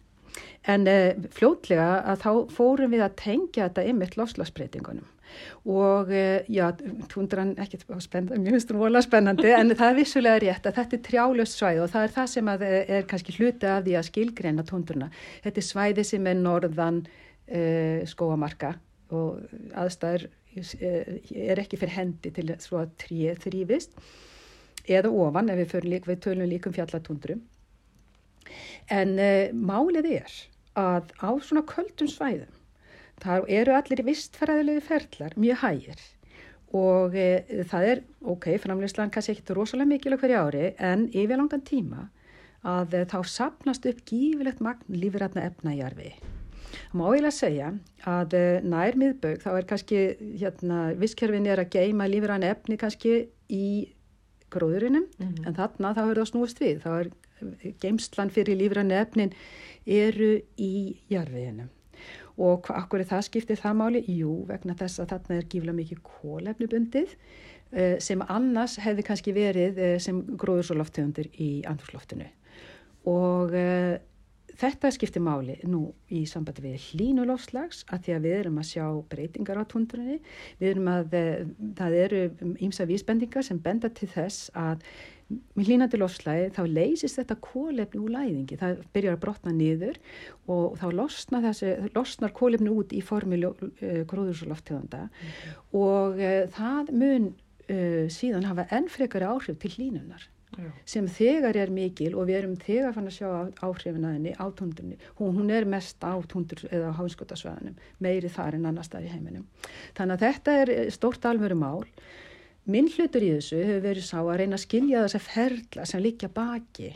En 0.66 0.90
eh, 0.90 1.14
fljótlega 1.38 2.00
að 2.02 2.26
þá 2.26 2.32
fórum 2.58 2.98
við 2.98 3.06
að 3.06 3.20
tengja 3.22 3.68
þetta 3.68 3.86
einmitt 3.86 4.18
lofslagsbreytingunum 4.18 5.06
og 5.66 6.12
eh, 6.14 6.46
já, 6.52 6.70
tundran 7.12 7.54
ekki 7.62 7.80
spennandi, 7.82 8.42
mjög 8.46 8.64
stróla 8.64 9.02
spennandi 9.04 9.52
en 9.56 9.74
það 9.74 9.88
er 9.88 10.00
vissulega 10.00 10.42
rétt 10.44 10.70
að 10.70 10.80
þetta 10.80 10.98
er 10.98 11.04
trjálöst 11.10 11.60
svæði 11.60 11.84
og 11.84 11.92
það 11.94 12.08
er 12.08 12.16
það 12.16 12.32
sem 12.34 12.52
eh, 12.54 12.66
er 12.98 13.08
kannski 13.10 13.36
hluti 13.40 13.70
af 13.72 13.84
því 13.86 13.98
að 14.00 14.08
skilgreina 14.10 14.66
tundruna. 14.68 15.10
Þetta 15.46 15.62
er 15.62 15.68
svæði 15.70 16.08
sem 16.08 16.30
er 16.30 16.40
norðan 16.40 17.04
uh, 17.06 18.02
skóamarka 18.10 18.76
og 19.16 19.44
aðstæður 19.78 20.28
er 20.56 21.60
ekki 21.62 21.78
fyrir 21.78 21.98
hendi 21.98 22.32
til 22.34 22.48
svo 22.64 22.80
að 22.82 22.94
tríð 23.02 23.42
þrýfist 23.44 23.98
eða 24.86 25.12
ofan 25.12 25.52
ef 25.52 25.74
við, 25.74 25.88
lík, 25.90 26.08
við 26.08 26.22
tölum 26.24 26.50
líkum 26.50 26.74
fjallatundrum. 26.76 27.42
En 28.94 29.16
uh, 29.18 29.50
málið 29.54 30.12
er 30.20 30.38
að 30.78 31.12
á 31.24 31.30
svona 31.42 31.66
köldum 31.68 32.10
svæðum 32.12 32.52
Það 33.24 33.50
eru 33.62 33.76
allir 33.76 34.04
vistfæraðilegu 34.06 34.84
ferlar 34.84 35.36
mjög 35.40 35.62
hægir 35.62 36.04
og 36.76 37.16
e, 37.16 37.64
það 37.70 37.90
er, 37.92 38.02
ok, 38.28 38.48
framleyslan 38.64 39.12
kannski 39.14 39.36
ekkit 39.36 39.54
rosalega 39.56 39.92
mikil 39.94 40.16
okkur 40.18 40.34
í 40.34 40.40
ári 40.40 40.64
en 40.84 41.08
yfir 41.14 41.40
langan 41.40 41.64
tíma 41.66 42.08
að 42.66 42.98
e, 43.00 43.04
þá 43.12 43.20
sapnast 43.30 43.86
upp 43.90 44.02
gífilegt 44.10 44.64
magn 44.66 44.98
lífrætna 45.00 45.46
efna 45.48 45.76
í 45.78 45.84
arfi. 45.86 46.16
Það 46.76 46.98
má 47.00 47.06
eiginlega 47.08 47.38
segja 47.38 47.70
að 48.12 48.36
e, 48.40 48.46
nær 48.66 48.98
miðbögg 49.00 49.44
þá 49.46 49.52
er 49.54 49.70
kannski, 49.70 50.02
hérna, 50.42 50.80
visskerfin 51.00 51.48
er 51.48 51.64
að 51.64 51.78
geima 51.78 52.10
lífrætna 52.12 52.52
efni 52.56 52.80
kannski 52.82 53.16
í 53.48 53.68
gróðurinnum 54.54 55.06
mm 55.06 55.30
-hmm. 55.30 55.48
en 55.48 55.56
þarna 55.56 55.94
þá 55.96 56.04
er 56.04 56.20
það 56.20 56.30
snúist 56.32 56.62
við, 56.62 56.84
þá 56.84 56.92
er 57.00 57.08
e, 57.62 57.74
geimslan 57.80 58.34
fyrir 58.34 58.60
lífrætna 58.60 59.00
efnin 59.06 59.34
eru 59.86 60.34
í 60.58 60.98
jarfiðinum 61.14 61.72
og 62.42 62.72
akkur 62.74 63.04
er 63.04 63.10
það 63.10 63.28
skiptið 63.30 63.62
það 63.64 63.78
máli? 63.82 64.02
Jú, 64.12 64.32
vegna 64.50 64.76
þess 64.80 65.04
að 65.04 65.14
þarna 65.14 65.38
er 65.38 65.52
gífla 65.52 65.76
mikið 65.76 66.02
kólefnubundið 66.10 67.14
eh, 67.72 67.96
sem 68.04 68.26
annars 68.26 68.80
hefði 68.84 69.06
kannski 69.08 69.36
verið 69.36 69.80
eh, 69.80 69.96
sem 70.04 70.20
gróðursoloftegundir 70.36 71.32
í 71.40 71.52
andurslóftinu 71.70 72.28
og 73.06 73.54
uh, 73.54 73.96
þetta 74.58 74.90
skiptir 74.94 75.22
máli 75.22 75.60
nú 75.70 75.90
í 76.10 76.24
sambandi 76.30 76.64
við 76.64 76.86
hlínulofslags 76.90 77.84
að 77.94 78.06
því 78.06 78.16
að 78.16 78.26
við 78.26 78.38
erum 78.40 78.60
að 78.62 78.70
sjá 78.72 78.86
breytingar 79.12 79.60
á 79.62 79.64
tundrunni, 79.70 80.16
við 80.62 80.72
erum 80.72 80.90
að 80.90 81.18
það 81.78 81.98
eru 82.00 82.22
ímsa 82.66 82.88
vísbendingar 82.90 83.46
sem 83.46 83.60
benda 83.62 83.92
til 83.94 84.10
þess 84.10 84.50
að 84.58 84.86
með 85.30 85.70
hlínandi 85.70 85.98
lofslæði 85.98 86.50
þá 86.54 86.62
leysist 86.70 87.18
þetta 87.18 87.38
kólefni 87.42 88.02
úr 88.04 88.14
læðingi, 88.14 88.60
það 88.62 88.84
byrjar 88.94 89.16
að 89.18 89.24
brotna 89.24 89.54
niður 89.56 89.98
og 90.54 90.76
þá 90.82 90.86
losna 91.00 91.42
þessi, 91.48 91.72
losnar 91.96 92.36
kólefni 92.36 92.70
út 92.70 92.94
í 92.94 93.02
formi 93.06 93.40
uh, 93.48 93.56
gróðursloftegunda 94.12 95.08
mm. 95.08 95.58
og 95.82 96.22
uh, 96.22 96.38
það 96.54 96.94
mun 96.94 97.28
uh, 97.32 98.06
síðan 98.14 98.46
hafa 98.52 98.68
enn 98.78 98.90
frekari 98.94 99.26
áhrif 99.26 99.58
til 99.62 99.74
hlínunar 99.74 100.28
Já. 100.56 100.68
sem 100.88 101.08
þegar 101.12 101.58
er 101.60 101.72
mikil 101.74 102.14
og 102.16 102.30
við 102.30 102.38
erum 102.40 102.54
þegar 102.62 102.94
fann 102.96 103.10
að 103.10 103.18
sjá 103.18 103.30
áhrifin 103.66 104.06
að 104.06 104.14
henni 104.20 104.36
á 104.38 104.46
tundurni, 104.56 105.00
hún, 105.18 105.34
hún 105.36 105.50
er 105.52 105.66
mest 105.68 106.06
á 106.06 106.16
tundur 106.32 106.62
eða 106.70 106.94
á 106.94 106.98
háinskotasvæðanum, 107.02 107.82
meiri 108.00 108.32
þar 108.32 108.60
en 108.60 108.70
annar 108.70 108.88
stað 108.88 109.10
í 109.10 109.12
heiminum. 109.12 109.50
Þannig 109.98 110.16
að 110.16 110.24
þetta 110.30 110.56
er 110.62 110.72
stórt 110.96 111.28
alvöru 111.28 111.58
mál 111.60 111.84
Minn 112.72 112.88
hlutur 112.90 113.24
í 113.24 113.34
þessu 113.36 113.60
hefur 113.62 113.84
verið 113.84 114.08
sá 114.08 114.20
að 114.24 114.38
reyna 114.42 114.58
að 114.58 114.64
skilja 114.64 115.04
þess 115.06 115.20
að 115.20 115.28
ferla 115.30 115.86
sem 115.86 116.02
líkja 116.02 116.30
baki, 116.34 116.94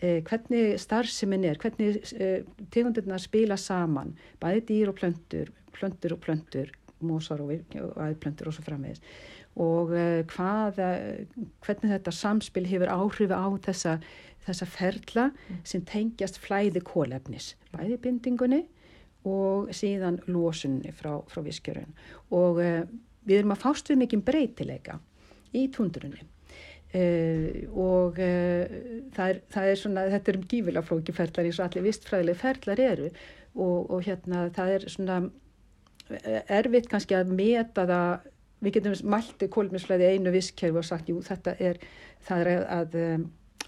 eh, 0.00 0.18
hvernig 0.28 0.76
starfseminn 0.82 1.46
er, 1.48 1.60
hvernig 1.62 2.02
eh, 2.20 2.42
tegundirna 2.74 3.20
spila 3.22 3.56
saman, 3.56 4.12
bæði 4.42 4.66
dýr 4.70 4.92
og 4.92 4.98
plöntur, 5.00 5.54
plöntur 5.76 6.16
og 6.16 6.20
plöntur, 6.26 6.74
mósar 7.00 7.40
og 7.44 7.52
aðplöntur 7.52 8.48
og 8.48 8.56
svo 8.56 8.64
framvegis 8.64 9.02
og 9.56 9.92
eh, 9.96 10.22
hvað, 10.28 10.80
hvernig 11.64 11.92
þetta 11.94 12.12
samspil 12.12 12.66
hefur 12.68 12.92
áhrif 12.92 13.32
á 13.32 13.48
þessa, 13.64 13.96
þessa 14.44 14.68
ferla 14.68 15.26
mm. 15.32 15.60
sem 15.64 15.84
tengjast 15.88 16.40
flæði 16.44 16.82
kólefnis, 16.84 17.54
bæði 17.72 17.98
bindingunni 18.04 18.62
og 19.26 19.72
síðan 19.74 20.20
lósunni 20.28 20.92
frá, 20.94 21.16
frá 21.30 21.42
viskjörun 21.46 21.96
og 22.36 22.60
eh, 22.62 22.82
við 23.26 23.40
erum 23.40 23.54
að 23.54 23.62
fást 23.64 23.90
við 23.90 24.02
mikið 24.04 24.24
breytileika 24.30 24.98
í 25.56 25.66
tundrunni. 25.74 26.24
Uh, 26.96 27.66
og 27.76 28.20
uh, 28.22 28.76
það, 29.12 29.32
er, 29.32 29.40
það 29.52 29.70
er 29.70 29.80
svona, 29.80 30.04
þetta 30.14 30.32
er 30.32 30.38
um 30.38 30.46
gífilega 30.48 30.86
flóki 30.86 31.14
ferlar 31.16 31.48
eins 31.48 31.58
og 31.58 31.66
allir 31.66 31.84
vistfræðileg 31.88 32.38
ferlar 32.40 32.82
eru. 32.86 33.10
Og, 33.56 33.90
og 33.90 34.06
hérna 34.06 34.46
það 34.52 34.72
er 34.74 34.82
svona 34.92 35.14
eh, 36.12 36.42
erfitt 36.58 36.90
kannski 36.92 37.16
að 37.16 37.30
meta 37.36 37.86
það. 37.88 38.26
Við 38.64 38.74
getum 38.78 38.96
mælti 39.12 39.48
kólminsflæði 39.52 40.10
einu 40.14 40.32
visskerfi 40.32 40.80
og 40.80 40.86
sagt 40.88 41.08
jú 41.12 41.18
þetta 41.24 41.56
er 41.60 41.80
það 42.24 42.42
er 42.42 42.50
að, 42.52 42.62
að 42.76 42.94
um, 43.02 43.26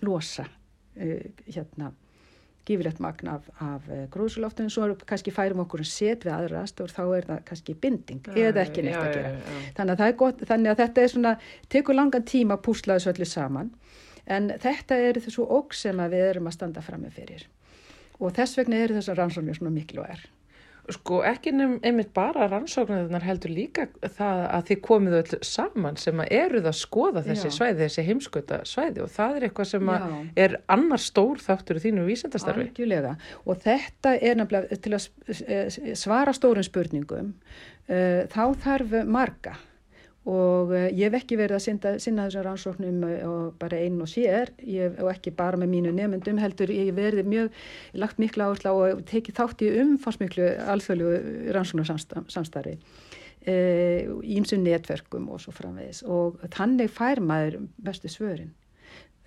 losa 0.09 0.47
uh, 0.49 1.27
hérna 1.49 1.91
gífilegt 2.69 3.01
magn 3.03 3.31
af, 3.33 3.49
af 3.65 3.89
eh, 3.93 4.05
gróðsloftinu 4.13 4.73
svo 4.73 4.89
kannski 5.09 5.33
færum 5.35 5.65
okkur 5.65 5.83
að 5.85 5.91
set 5.91 6.27
við 6.27 6.35
aðra 6.35 6.63
aðstór 6.63 6.95
þá 6.95 7.03
er 7.07 7.29
það 7.31 7.43
kannski 7.51 7.77
binding 7.83 8.31
ja, 8.31 8.49
eða 8.49 8.65
ekki 8.65 8.85
neitt 8.87 8.97
ja, 8.97 9.05
að 9.05 9.17
gera. 9.17 9.35
ja, 9.35 9.61
þannig, 9.79 10.03
að 10.07 10.17
gott, 10.23 10.47
þannig 10.51 10.73
að 10.73 10.83
þetta 10.83 11.05
er 11.05 11.13
svona 11.15 11.35
tekur 11.75 11.99
langan 11.99 12.27
tíma 12.29 12.59
að 12.59 12.65
púsla 12.69 12.99
þessu 12.99 13.13
öllu 13.15 13.29
saman. 13.29 13.71
En 14.29 14.51
þetta 14.61 14.99
er 15.09 15.21
þessu 15.25 15.47
óg 15.49 15.73
sem 15.77 16.03
við 16.13 16.27
erum 16.27 16.51
að 16.51 16.59
standa 16.59 16.85
fram 16.85 17.07
með 17.07 17.23
fyrir. 17.23 17.47
Og 18.19 18.35
þess 18.37 18.59
vegna 18.59 18.83
eru 18.83 18.99
þessar 18.99 19.23
rannsóknir 19.23 19.57
svona 19.57 19.73
mikilvægar. 19.73 20.27
Sko 20.89 21.21
ekki 21.29 21.53
nefn 21.53 21.79
einmitt 21.85 22.15
bara 22.17 22.47
rannsóknarnar 22.49 23.25
heldur 23.27 23.53
líka 23.53 23.87
það 24.17 24.43
að 24.47 24.67
þið 24.71 24.81
komið 24.89 25.17
öll 25.19 25.39
saman 25.45 25.99
sem 26.01 26.23
að 26.25 26.33
eruð 26.39 26.69
að 26.71 26.77
skoða 26.81 27.25
þessi 27.27 27.51
Já. 27.51 27.55
svæði, 27.59 27.79
þessi 27.85 28.07
heimskauta 28.07 28.61
svæði 28.69 29.05
og 29.05 29.13
það 29.13 29.37
er 29.37 29.49
eitthvað 29.49 29.71
sem 29.75 29.93
að 29.95 30.07
Já. 30.09 30.19
er 30.47 30.57
annar 30.79 31.05
stór 31.05 31.45
þáttur 31.45 31.81
í 31.81 31.85
þínu 31.85 32.09
vísendastarfi. 32.09 32.69
Algjörlega 32.71 33.15
og 33.45 33.65
þetta 33.67 34.15
er 34.17 34.41
nefnilega 34.41 34.83
til 34.85 34.97
að 34.97 35.97
svara 36.01 36.37
stórum 36.37 36.67
spurningum 36.67 37.35
uh, 37.35 38.25
þá 38.33 38.45
þarf 38.65 39.01
marga 39.05 39.59
og 40.29 40.73
uh, 40.75 40.87
ég 40.93 41.09
hef 41.09 41.17
ekki 41.21 41.39
verið 41.41 41.57
að 41.59 41.65
sinna, 41.65 41.95
sinna 42.03 42.27
þessum 42.29 42.47
rannsóknum 42.47 43.05
og 43.29 43.57
bara 43.61 43.81
einn 43.81 43.99
og 44.05 44.11
sér 44.13 44.53
ég, 44.63 44.99
og 45.01 45.11
ekki 45.13 45.33
bara 45.39 45.61
með 45.61 45.73
mínu 45.75 45.95
nefndum 45.97 46.41
heldur 46.43 46.73
ég 46.75 46.93
verið 46.97 47.31
mjög 47.31 47.63
lagt 48.05 48.21
mikla 48.23 48.51
áherslu 48.51 48.73
á 48.73 48.75
og 48.77 49.03
tekið 49.09 49.41
þátt 49.41 49.67
í 49.67 49.73
umfansmiklu 49.83 50.53
alþjóðlu 50.75 51.17
rannsóknarsamstarfi 51.57 52.79
ímsum 53.49 54.61
netverkum 54.61 55.31
og 55.33 55.41
svo 55.41 55.55
framvegis 55.57 56.03
og 56.05 56.43
þannig 56.53 56.91
fær 56.93 57.23
maður 57.25 57.63
bestu 57.81 58.11
svörin 58.13 58.51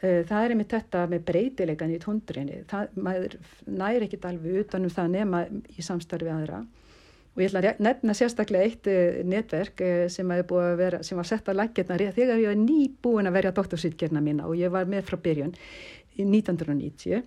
Eh, 0.02 0.24
Það 0.26 0.44
er 0.44 0.54
einmitt 0.56 0.74
þetta 0.74 1.06
með 1.10 1.26
breytileikan 1.30 1.94
í 1.94 2.00
tóndrinni. 2.02 2.62
Það, 2.70 2.96
maður 3.06 3.36
næri 3.70 4.08
ekkit 4.08 4.28
alveg 4.30 4.64
utanum 4.64 4.94
það 4.94 5.12
nema 5.18 5.42
í 5.52 5.86
samstarfi 5.86 6.32
aðra. 6.34 6.64
Og 7.32 7.44
ég 7.44 7.48
ætla 7.48 7.62
að 7.64 7.84
nefna 7.86 8.16
sérstaklega 8.18 8.68
eitt 8.68 8.88
uh, 8.92 9.22
netverk 9.28 9.84
uh, 9.86 10.06
sem, 10.12 10.32
er 10.36 10.44
vera, 10.80 11.02
sem 11.08 11.20
var 11.20 11.30
sett 11.30 11.48
að 11.48 11.62
laggirna 11.62 12.00
þegar 12.00 12.42
ég 12.42 12.52
var 12.52 12.60
nýbúin 12.60 13.30
að 13.30 13.38
verja 13.40 13.54
doktorsýtgerna 13.56 14.24
mína 14.24 14.50
og 14.50 14.60
ég 14.60 14.74
var 14.74 14.90
með 14.90 15.06
frá 15.08 15.20
byrjun 15.24 15.54
í 16.20 16.26
1990. 16.28 17.24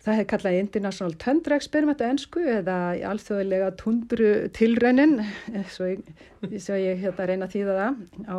Það 0.00 0.16
hefði 0.16 0.28
kallað 0.32 0.58
International 0.58 1.16
Tundra 1.20 1.56
Experiment 1.60 2.00
á 2.00 2.08
ennsku 2.08 2.44
eða 2.48 2.76
í 2.96 3.02
alþjóðlega 3.04 3.74
tundru 3.80 4.30
tilraunin, 4.56 5.18
eh, 5.52 5.66
svo 5.68 5.90
ég, 5.90 6.06
svo 6.56 6.78
ég 6.80 7.02
hérna 7.02 7.26
reyna 7.28 7.48
að 7.48 7.56
þýða 7.56 7.74
það 7.80 7.98
á 8.24 8.36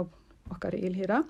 okkar 0.51 0.78
ílhýra 0.80 1.22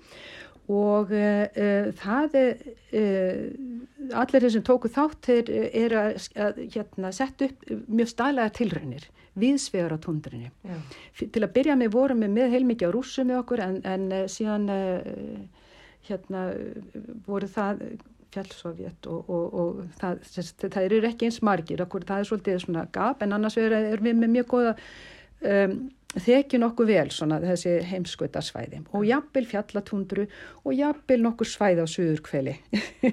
og 0.72 1.10
uh, 1.12 1.44
uh, 1.52 1.88
það 1.98 2.36
er 2.38 2.52
uh, 2.96 4.16
allir 4.22 4.44
þeir 4.44 4.54
sem 4.54 4.64
tóku 4.64 4.88
þátt 4.92 5.28
þeir 5.28 5.50
eru 5.68 5.98
að, 6.00 6.28
að 6.38 6.60
hérna, 6.78 7.10
setja 7.12 7.50
upp 7.50 7.66
mjög 7.90 8.12
stælega 8.14 8.54
tilraunir 8.56 9.08
viðsvegar 9.38 9.96
á 9.96 9.98
tundrinni. 10.02 10.50
Já. 10.66 10.76
Til 11.22 11.42
að 11.42 11.52
byrja 11.56 11.76
með 11.80 11.94
vorum 11.94 12.24
við 12.24 12.34
með 12.36 12.56
heilmikið 12.56 12.92
á 12.92 12.94
rússum 12.96 13.30
með 13.30 13.42
okkur 13.42 13.64
en, 13.64 13.78
en 13.88 14.08
uh, 14.12 14.24
síðan 14.30 14.68
uh, 14.72 15.62
hérna 16.08 16.48
voru 17.26 17.48
það 17.50 17.86
fjallsovjet 18.32 19.08
og, 19.12 19.30
og, 19.30 19.56
og 19.62 19.80
það, 20.00 20.20
þess, 20.34 20.54
það 20.62 20.84
eru 20.86 21.00
ekki 21.08 21.28
eins 21.28 21.40
margir, 21.44 21.82
okkur, 21.84 22.06
það 22.08 22.22
er 22.22 22.28
svolítið 22.30 22.62
svona 22.64 22.84
gap 22.94 23.24
en 23.24 23.36
annars 23.36 23.58
erum 23.60 23.90
er 23.92 24.04
við 24.04 24.16
með 24.20 24.32
mjög 24.36 24.48
góða 24.52 24.72
um, 25.52 25.74
þekju 26.12 26.60
nokkuð 26.60 26.90
vel 26.92 27.08
svona 27.14 27.40
þessi 27.42 27.74
heimskautasvæði 27.88 28.82
og 28.92 29.06
jafnvel 29.08 29.44
fjallatundru 29.48 30.26
og 30.62 30.76
jafnvel 30.76 31.20
nokkur 31.24 31.48
svæði 31.48 31.84
á 31.84 31.88
suðurkveli 31.88 32.56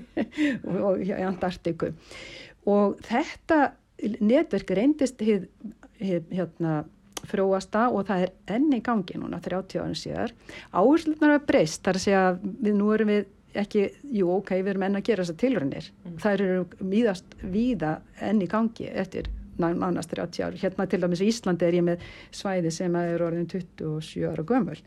og, 0.88 1.04
í 1.04 1.14
Antartiku 1.24 1.94
og 2.70 3.00
þetta 3.08 3.62
netverk 4.24 4.72
reyndist 4.76 5.24
hérna 6.00 6.84
frjóasta 7.30 7.88
og 7.92 8.06
það 8.08 8.22
er 8.26 8.32
enn 8.56 8.70
í 8.74 8.80
gangi 8.86 9.18
núna 9.20 9.42
30 9.44 9.82
árum 9.82 9.98
síðar. 10.00 10.32
Áherslunar 10.72 11.34
er 11.36 11.44
breyst, 11.50 11.82
þar 11.84 12.00
að 12.00 12.06
segja 12.06 12.22
við 12.44 12.78
nú 12.80 12.94
erum 12.96 13.12
við 13.12 13.26
ekki, 13.60 13.84
jú 14.16 14.30
ok, 14.38 14.54
við 14.62 14.72
erum 14.76 14.86
enn 14.88 15.00
að 15.02 15.08
gera 15.10 15.26
þessar 15.26 15.40
tilrunir. 15.42 15.90
Það 16.22 16.38
eru 16.38 16.88
míðast 16.94 17.36
víða 17.44 17.96
enn 18.24 18.42
í 18.46 18.48
gangi 18.48 18.88
eftir 18.94 19.28
ná- 19.60 19.74
nánast 19.76 20.14
30 20.14 20.46
ár. 20.48 20.56
Hérna 20.62 20.88
til 20.88 21.02
dæmis 21.04 21.24
í 21.26 21.28
Íslandi 21.34 21.66
er 21.68 21.78
ég 21.82 21.84
með 21.90 22.06
svæði 22.32 22.72
sem 22.72 22.96
er 22.96 23.20
orðin 23.26 23.50
27 23.52 24.30
ára 24.32 24.44
gömul. 24.48 24.78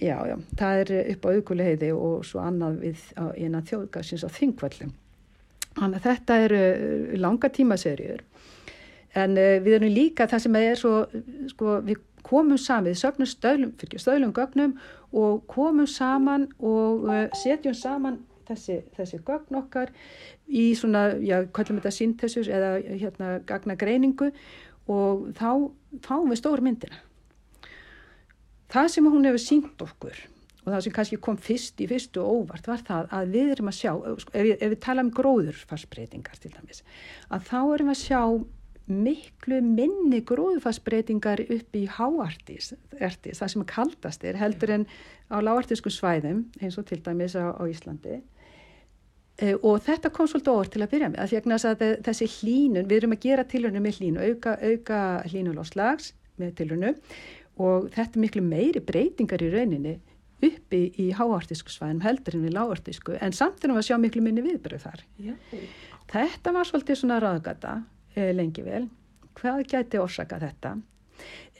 Já, 0.00 0.16
já, 0.28 0.36
það 0.56 0.78
er 0.82 0.92
upp 1.14 1.24
á 1.24 1.28
aukuleiði 1.36 1.90
og 1.92 2.22
svo 2.24 2.40
annað 2.40 2.78
við 2.84 3.00
á, 3.20 3.24
innan 3.36 3.64
þjóðgarsins 3.68 4.24
á 4.24 4.28
þingvallum. 4.32 4.92
Þannig 5.76 5.96
að 6.00 6.06
þetta 6.08 6.38
eru 6.44 6.62
langa 7.20 7.48
tímaserjur. 7.52 8.22
En 9.18 9.36
uh, 9.38 9.58
við 9.64 9.80
erum 9.80 9.92
líka 9.94 10.28
það 10.30 10.44
sem 10.46 10.58
er 10.60 10.78
svo, 10.78 10.94
sko, 11.50 11.80
við 11.86 12.02
komum 12.26 12.58
saman, 12.60 12.90
við 12.90 13.00
sögnum 13.00 13.28
stöðlum, 13.28 13.74
fyrir 13.80 14.02
stöðlum 14.02 14.34
gögnum 14.36 14.74
og 15.16 15.44
komum 15.50 15.88
saman 15.90 16.48
og 16.58 17.06
uh, 17.08 17.24
setjum 17.42 17.74
saman 17.74 18.20
þessi, 18.50 18.80
þessi 18.96 19.20
gögn 19.26 19.60
okkar 19.62 19.92
í 20.46 20.70
svona, 20.78 21.10
já, 21.22 21.42
kallum 21.54 21.80
þetta 21.80 21.94
síntessus 21.94 22.50
eða 22.50 22.74
hérna 22.88 23.38
gagna 23.48 23.76
greiningu 23.78 24.30
og 24.90 25.30
þá 25.38 25.70
fáum 26.06 26.30
við 26.30 26.42
stór 26.42 26.62
myndina. 26.64 27.00
Það 28.70 28.92
sem 28.94 29.08
hún 29.10 29.26
hefur 29.26 29.42
sínt 29.42 29.82
okkur 29.82 30.18
og 30.60 30.68
það 30.68 30.82
sem 30.84 30.94
kannski 30.94 31.18
kom 31.24 31.38
fyrst 31.40 31.80
í 31.80 31.88
fyrstu 31.90 32.22
og 32.22 32.44
óvart 32.44 32.68
var 32.68 32.82
það 32.86 33.12
að 33.16 33.34
við 33.34 33.52
erum 33.54 33.70
að 33.70 33.78
sjá, 33.78 33.92
ef 33.96 34.26
við, 34.34 34.54
ef 34.54 34.72
við 34.74 34.80
tala 34.84 35.04
um 35.06 35.12
gróðurfarsbreytingar 35.16 36.42
til 36.42 36.52
dæmis, 36.52 36.82
að 37.32 37.46
þá 37.48 37.60
erum 37.62 37.92
að 37.94 38.02
sjá 38.02 38.20
miklu 38.90 39.60
minni 39.64 40.20
gróðurfarsbreytingar 40.26 41.40
upp 41.50 41.76
í 41.78 41.84
háartis, 41.96 42.72
ertis, 43.00 43.38
það 43.40 43.52
sem 43.54 43.64
kaldast 43.70 44.24
er 44.24 44.38
heldur 44.40 44.70
en 44.76 44.86
á 45.30 45.36
láartisku 45.40 45.90
svæðum 45.94 46.44
eins 46.60 46.78
og 46.80 46.86
til 46.90 47.00
dæmis 47.06 47.36
á, 47.38 47.54
á 47.54 47.62
Íslandi. 47.70 48.20
Eh, 49.40 49.54
Og 49.62 49.80
þetta 49.80 50.10
kom 50.12 50.26
svolítið 50.28 50.52
óvart 50.52 50.72
til 50.74 50.82
að 50.84 50.90
byrja 50.92 51.08
með, 51.14 51.20
að 51.22 51.28
því 51.30 51.36
að 51.40 51.76
þe- 51.80 52.02
þessi 52.08 52.26
hlínun, 52.36 52.88
við 52.90 52.96
erum 52.98 53.12
að 53.16 53.20
gera 53.24 53.44
tilhörnu 53.44 53.80
með 53.80 53.98
hlínu, 54.00 54.20
auka, 54.28 54.56
auka 54.60 55.00
hlínulóslags 55.30 56.12
með 56.38 56.54
tilhörnu 56.60 56.94
og 57.60 57.88
þetta 57.94 58.16
er 58.16 58.20
miklu 58.24 58.42
meiri 58.42 58.80
breytingar 58.80 59.42
í 59.42 59.50
rauninni 59.52 59.98
uppi 60.42 60.82
í 60.98 61.10
háartisku 61.12 61.68
svæðum 61.72 62.00
heldur 62.00 62.34
en 62.38 62.44
við 62.46 62.54
láartisku, 62.56 63.16
en 63.20 63.32
samt 63.32 63.64
erum 63.64 63.76
við 63.76 63.82
að 63.82 63.88
sjá 63.90 63.98
miklu 64.00 64.22
minni 64.24 64.40
viðbröð 64.44 64.84
þar. 64.86 65.02
Já. 65.20 65.34
Þetta 66.10 66.52
var 66.56 66.64
svolítið 66.64 66.96
svona 66.96 67.18
ráðgata 67.20 67.74
eh, 68.14 68.32
lengi 68.36 68.64
vel. 68.66 68.86
Hvað 69.38 69.64
gæti 69.70 70.00
orsaka 70.00 70.40
þetta? 70.40 70.74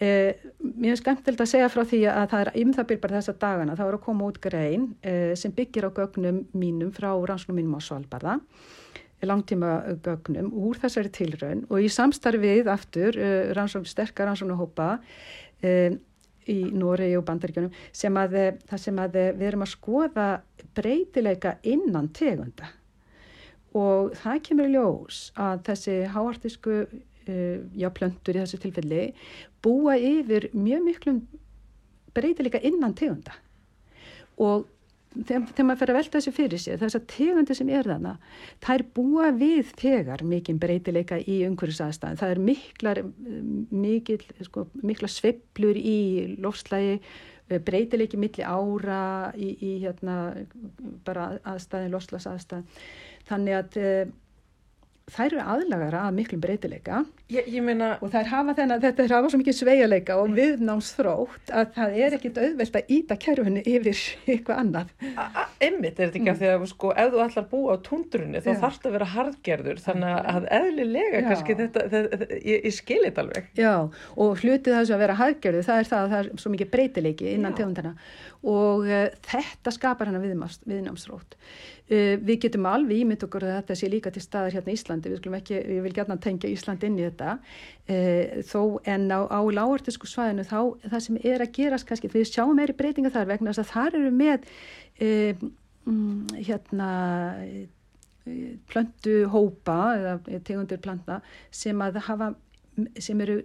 Eh, 0.01 0.35
mér 0.65 0.95
er 0.95 1.01
skemmtilegt 1.01 1.43
að 1.45 1.51
segja 1.51 1.69
frá 1.69 1.85
því 1.85 2.01
að 2.09 2.27
það 2.33 2.43
er 2.43 2.51
um 2.63 2.75
það 2.77 2.87
byrj 2.91 3.01
bara 3.03 3.17
þessa 3.19 3.37
dagana, 3.43 3.77
þá 3.77 3.83
er 3.87 3.97
að 3.99 4.05
koma 4.07 4.29
út 4.31 4.41
grein 4.41 4.87
eh, 5.05 5.33
sem 5.37 5.53
byggir 5.53 5.89
á 5.89 5.91
gögnum 5.93 6.45
mínum 6.57 6.93
frá 6.97 7.11
rannsóknum 7.13 7.61
mínum 7.61 7.77
á 7.77 7.81
Svalbarða 7.85 8.39
langtíma 9.21 9.75
gögnum 10.01 10.49
úr 10.57 10.79
þessari 10.81 11.11
tilraun 11.13 11.67
og 11.69 11.85
í 11.85 11.91
samstarfið 11.93 12.71
aftur 12.73 13.19
rannsókn, 13.53 13.85
sterkar 13.85 14.31
rannsóknarhópa 14.31 14.95
uh, 14.97 15.91
í 16.49 16.59
Noregi 16.73 17.19
og 17.19 17.27
Bandaríkjunum 17.29 17.75
sem 17.93 18.17
að 18.17 18.39
það 18.71 18.83
sem 18.87 19.01
að 19.05 19.19
við 19.19 19.47
erum 19.51 19.67
að 19.67 19.73
skoða 19.75 20.29
breytileika 20.73 21.59
innan 21.69 22.09
tegunda 22.17 22.71
og 23.77 24.17
það 24.19 24.43
kemur 24.49 24.71
í 24.71 24.75
ljós 24.75 25.21
að 25.39 25.63
þessi 25.69 25.95
háartisku 26.15 26.75
uh, 26.87 27.59
já, 27.77 27.89
plöntur 27.95 28.39
í 28.39 28.43
þessu 28.43 28.61
tilfelli 28.65 29.05
búa 29.63 29.97
yfir 30.01 30.49
mjög 30.57 30.85
miklum 30.89 31.23
breytileika 32.17 32.61
innan 32.67 32.97
tegunda. 32.99 33.37
Og 34.41 34.67
þegar, 35.15 35.47
þegar 35.51 35.67
maður 35.69 35.81
fer 35.81 35.93
að 35.93 35.99
velta 35.99 36.17
þessu 36.19 36.33
fyrir 36.35 36.63
sér 36.63 36.81
þessar 36.81 37.03
tegundi 37.11 37.57
sem 37.59 37.71
er 37.75 37.89
þarna 37.89 38.15
þær 38.65 38.85
búa 38.97 39.31
við 39.35 39.73
þegar 39.81 40.25
mikinn 40.27 40.61
breytileika 40.63 41.19
í 41.21 41.41
umhverfisaðstæðan 41.49 42.21
það 42.21 42.35
er 42.35 42.43
miklar 42.47 43.03
mikil, 43.71 44.21
sko, 44.47 44.67
mikla 44.87 45.11
sveplur 45.11 45.79
í 45.79 45.99
lofslægi 46.43 47.01
breytileiki 47.59 48.21
milli 48.21 48.45
ára 48.47 49.33
í, 49.35 49.51
í 49.59 49.73
hérna 49.83 50.17
bara 51.05 51.33
aðstæðin, 51.43 51.93
lofslagsaðstæðin 51.95 52.67
þannig 53.31 53.59
að 53.59 53.81
uh, 53.81 54.13
þær 55.15 55.27
eru 55.31 55.41
aðlagara 55.55 56.05
að 56.09 56.17
miklum 56.21 56.41
breytileika 56.45 57.05
Ég, 57.31 57.47
ég 57.47 57.63
meina, 57.63 57.93
og 58.03 58.11
þær 58.11 58.27
hafa 58.27 58.53
þennan, 58.59 58.81
þetta 58.83 59.05
er 59.05 59.13
hafa 59.15 59.29
svo 59.31 59.39
mikið 59.39 59.55
sveigaleika 59.61 60.17
og 60.19 60.33
viðnámsþrótt 60.35 61.53
að 61.55 61.69
það 61.77 61.93
er 62.03 62.17
ekkit 62.17 62.41
auðvelt 62.43 62.79
að 62.81 62.89
íta 62.97 63.17
kerfinu 63.23 63.63
yfir 63.71 64.01
eitthvað 64.35 64.59
annað. 64.65 64.91
einmitt 65.63 66.01
er 66.01 66.11
þetta 66.11 66.19
ekki 66.21 66.33
af 66.33 66.41
því 66.41 66.51
að 66.55 66.65
sko, 66.73 66.91
ef 66.99 67.13
þú 67.15 67.23
ætlar 67.25 67.45
að 67.45 67.49
búa 67.53 67.77
á 67.79 67.85
tundrunni 67.87 68.43
þá 68.43 68.51
þarf 68.65 68.79
þetta 68.81 68.91
að 68.91 68.97
vera 68.97 69.09
harðgerður 69.15 69.83
þannig 69.87 70.19
að 70.35 70.49
eðlilega 70.59 71.21
Já. 71.23 71.27
kannski 71.29 71.57
þetta, 71.61 71.85
þetta, 71.95 72.31
ég, 72.41 72.67
ég 72.67 72.77
skil 72.81 73.01
þetta 73.07 73.25
alveg. 73.25 73.49
Já, 73.63 73.73
og 74.27 74.43
hlutið 74.43 74.77
þessu 74.81 74.97
að 74.99 75.05
vera 75.07 75.19
haggjörðu, 75.23 75.63
það 75.71 75.85
er 75.85 75.91
það 75.93 76.03
að 76.07 76.13
það 76.17 76.21
er 76.25 76.33
svo 76.45 76.55
mikið 76.57 76.73
breytileiki 76.75 77.31
innan 77.37 77.55
tegundana 77.59 77.95
og 78.41 78.87
uh, 78.89 79.07
þetta 79.31 79.75
skapar 79.77 80.09
hana 80.11 80.23
viðnáms- 80.23 80.63
viðnámsþrótt. 80.67 81.37
Uh, 81.91 82.15
við 82.23 82.45
getum 82.45 82.69
alveg 82.71 83.03
ímynd 83.03 83.25
okkur 83.27 83.49
að 83.49 83.57
þetta 83.57 83.77
sé 83.81 83.89
líka 83.91 84.13
til 84.15 84.23
staðar 84.23 84.55
hérna 84.55 84.71
í 84.71 84.77
Íslandi, 84.79 85.11
við 85.11 85.39
ekki, 85.41 85.57
ég 85.59 85.81
vil 85.83 85.95
gætna 85.97 86.17
tengja 86.23 86.51
Ísland 86.51 86.85
inn 86.87 86.99
í 87.01 87.07
þetta, 87.09 87.33
uh, 87.91 88.37
þó 88.47 88.61
en 88.87 89.09
á, 89.11 89.27
á 89.27 89.41
lágartisku 89.51 90.07
svæðinu 90.07 90.47
þá 90.47 90.61
það 90.85 91.03
sem 91.07 91.19
er 91.25 91.43
að 91.43 91.55
gerast 91.59 91.89
kannski, 91.89 92.13
við 92.13 92.29
sjáum 92.31 92.55
meiri 92.55 92.77
breytinga 92.79 93.11
þar 93.15 93.33
vegna 93.33 93.51
þess 93.51 93.65
að 93.65 93.73
þar 93.75 93.99
eru 93.99 94.13
með 94.15 94.47
uh, 95.03 95.43
mm, 95.91 96.27
hérna 96.47 96.91
eh, 97.45 98.57
plöntu 98.71 99.17
hópa 99.33 99.79
eða 99.97 100.43
tegundir 100.47 100.81
planta 100.83 101.21
sem 101.51 101.81
hafa, 101.81 102.35
sem 102.99 103.25
eru 103.25 103.41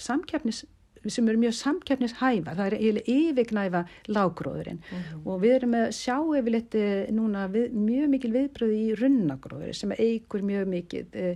samkeppnis 0.00 0.64
sem 1.08 1.28
eru 1.28 1.40
mjög 1.40 1.54
samkeppnishæfa, 1.56 2.54
það 2.58 2.66
er 2.66 2.76
eiginlega 2.76 3.14
yfirgnæfa 3.14 3.80
lágróðurinn 4.12 4.82
og 5.24 5.40
við 5.40 5.56
erum 5.56 5.76
að 5.78 5.88
sjá 5.96 6.16
yfirleitt 6.18 6.76
eh, 6.76 7.08
núna 7.16 7.46
við, 7.52 7.72
mjög 7.72 8.12
mikil 8.12 8.32
viðbröði 8.36 8.82
í 8.82 8.98
runnagróðuri 9.00 9.76
sem 9.76 9.94
eigur 9.96 10.44
mjög 10.44 10.68
mikil 10.74 11.06
e, 11.16 11.32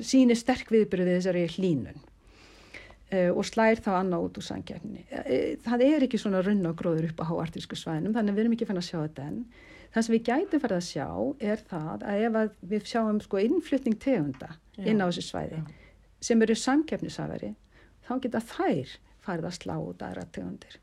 sýnir 0.00 0.38
sterk 0.40 0.72
viðbröði 0.72 1.18
þessari 1.18 1.44
hlínun 1.58 2.00
e, 3.10 3.28
og 3.28 3.44
slær 3.44 3.82
þá 3.84 3.92
annað 3.98 4.26
út 4.28 4.40
úr 4.40 4.48
samkeppni. 4.48 5.04
E, 5.10 5.38
það 5.64 5.86
er 5.90 6.08
ekki 6.08 6.20
svona 6.20 6.42
runnagróður 6.44 7.10
upp 7.10 7.20
á 7.20 7.28
háartísku 7.28 7.78
svæðinum 7.78 8.16
þannig 8.16 8.38
við 8.38 8.44
erum 8.46 8.56
ekki 8.56 8.68
fann 8.70 8.80
að 8.80 8.88
sjá 8.88 8.98
þetta 9.02 9.28
enn. 9.28 9.40
Það 9.94 10.06
sem 10.06 10.16
við 10.16 10.24
gætum 10.26 10.62
farið 10.64 10.80
að 10.80 10.86
sjá 10.88 11.08
er 11.52 11.60
það 11.68 12.06
að 12.08 12.22
ef 12.26 12.38
að 12.40 12.54
við 12.72 12.88
sjáum 12.90 13.20
sko 13.22 13.42
innflutning 13.44 13.98
tegunda 14.02 14.54
inn 14.82 14.98
á 14.98 15.06
þessu 15.06 15.28
svæði 15.28 15.60
sem 16.24 16.42
eru 16.42 16.56
samkeppnisafari 16.58 17.52
þá 18.08 18.14
geta 18.26 18.40
þær 18.40 18.96
farið 19.24 19.50
að 19.50 19.58
slá 19.60 19.76
út 19.80 20.02
aðra 20.04 20.26
tegundir. 20.32 20.80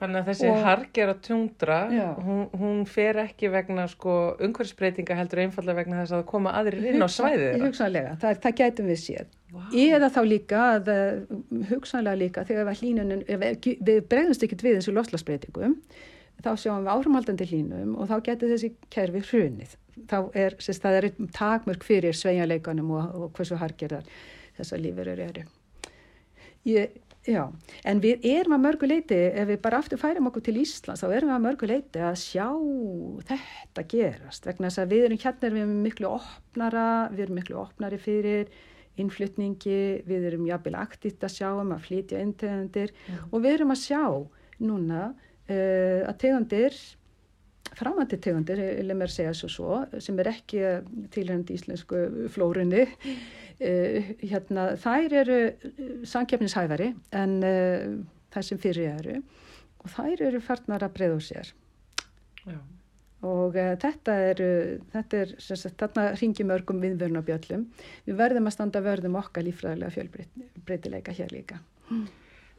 Þannig 0.00 0.22
að 0.22 0.28
þessi 0.30 0.48
Og- 0.48 0.62
hargera 0.64 1.14
tundra, 1.20 1.78
hún, 2.24 2.46
hún 2.56 2.78
fer 2.88 3.18
ekki 3.20 3.50
vegna 3.52 3.84
sko 3.90 4.14
umhverfisbreytinga 4.40 5.16
heldur 5.18 5.42
einfallega 5.42 5.76
vegna 5.76 5.98
þess 6.00 6.14
að 6.16 6.22
koma 6.30 6.54
aðrir 6.56 6.86
inn 6.94 7.04
á 7.04 7.08
svæðið. 7.12 7.58
Hugsanlega, 7.66 8.14
það, 8.22 8.38
það 8.46 8.54
gætum 8.62 8.88
við 8.88 9.00
séð. 9.02 9.34
Vá. 9.52 9.60
Eða 9.82 10.08
þá 10.14 10.20
líka, 10.30 10.62
að, 10.78 10.88
eh, 10.94 11.66
hugsanlega 11.74 12.16
líka, 12.22 12.46
þegar 12.48 12.70
við 12.70 12.80
hlínunin, 12.80 13.26
ef 13.28 13.44
við, 13.44 13.68
við 13.90 14.00
bregðumst 14.08 14.46
ekkert 14.48 14.64
við 14.64 14.78
þessu 14.78 14.96
loslasbreytingum, 14.96 15.76
þá 16.40 16.50
sjáum 16.56 16.86
við 16.86 16.92
áframhaldandi 16.96 17.50
hlínum 17.52 17.94
og 18.00 18.08
þá 18.08 18.16
getur 18.30 18.54
þessi 18.54 18.72
kerfi 18.88 19.20
hrunið. 19.28 19.76
Þá 20.08 20.18
er, 20.32 20.56
sérst, 20.64 20.80
það 20.80 20.96
er 21.02 21.10
takmörk 21.36 21.84
fyrir 21.84 22.16
sveigjanleikanum 22.16 22.88
og, 22.96 23.16
og 23.20 23.32
hversu 23.36 23.60
hargerðar 23.60 24.08
þessar 24.60 24.82
lífurur 24.84 25.22
eru. 25.26 25.44
Ég, 26.68 26.96
já, 27.24 27.42
en 27.88 28.00
við 28.04 28.26
erum 28.28 28.56
að 28.58 28.64
mörgu 28.66 28.88
leiti, 28.90 29.16
ef 29.16 29.48
við 29.48 29.60
bara 29.64 29.80
aftur 29.80 30.00
færum 30.00 30.28
okkur 30.28 30.44
til 30.44 30.58
Íslands, 30.60 31.00
þá 31.00 31.14
erum 31.16 31.30
við 31.30 31.36
að 31.36 31.46
mörgu 31.46 31.70
leiti 31.70 32.02
að 32.04 32.18
sjá 32.20 32.48
þetta 33.30 33.86
gerast, 33.94 34.48
vegna 34.48 34.68
þess 34.68 34.82
að 34.82 34.92
við 34.92 35.06
erum 35.06 35.22
hérna 35.24 35.48
erum 35.48 35.62
við 35.62 35.86
miklu 35.86 36.10
opnara, 36.10 36.90
við 37.14 37.24
erum 37.26 37.40
miklu 37.40 37.58
opnari 37.62 38.00
fyrir 38.00 38.52
innflutningi, 39.00 39.80
við 40.04 40.28
erum 40.30 40.46
jafnvel 40.48 40.76
aktíft 40.80 41.24
að 41.24 41.36
sjá 41.38 41.48
um 41.54 41.74
að 41.74 41.84
flytja 41.86 42.20
inn 42.20 42.36
tegundir 42.36 42.92
og 43.30 43.40
við 43.40 43.54
erum 43.54 43.74
að 43.74 43.84
sjá 43.86 44.02
núna 44.60 45.02
uh, 45.10 46.00
að 46.04 46.16
tegundir 46.20 46.76
framandi 47.78 48.18
tegundir, 48.22 48.60
vil 48.80 48.94
mér 48.98 49.12
segja 49.12 49.34
svo 49.36 49.50
svo, 49.52 49.78
sem 50.02 50.18
er 50.20 50.32
ekki 50.32 50.62
tilhengd 51.14 51.52
íslensku 51.54 52.02
flórunni, 52.34 52.86
uh, 52.86 54.10
hérna, 54.22 54.72
þær 54.80 55.16
eru 55.22 55.38
samkeppnishæfari 56.08 56.90
en 57.20 57.38
uh, 57.46 57.96
þær 58.34 58.46
sem 58.46 58.60
fyrir 58.62 58.92
eru 58.96 59.20
og 59.80 59.94
þær 59.94 60.26
eru 60.28 60.42
farnar 60.44 60.84
að 60.84 60.94
breyða 60.98 61.16
úr 61.16 61.24
sér 61.24 61.52
Já. 62.44 62.58
og 63.26 63.56
uh, 63.56 63.74
þetta 63.80 64.16
er, 64.30 64.42
þetta 64.94 65.22
er 65.24 65.34
sagt, 65.48 65.76
þarna 65.80 66.08
ringi 66.20 66.46
mörgum 66.48 66.80
viðvörnabjöllum. 66.84 67.68
Við 68.08 68.18
verðum 68.18 68.50
að 68.50 68.56
standa 68.56 68.82
vörðum 68.84 69.20
okkar 69.20 69.46
lífræðilega 69.46 69.94
fjölbreytileika 69.96 71.16
hér 71.16 71.32
líka. 71.36 71.60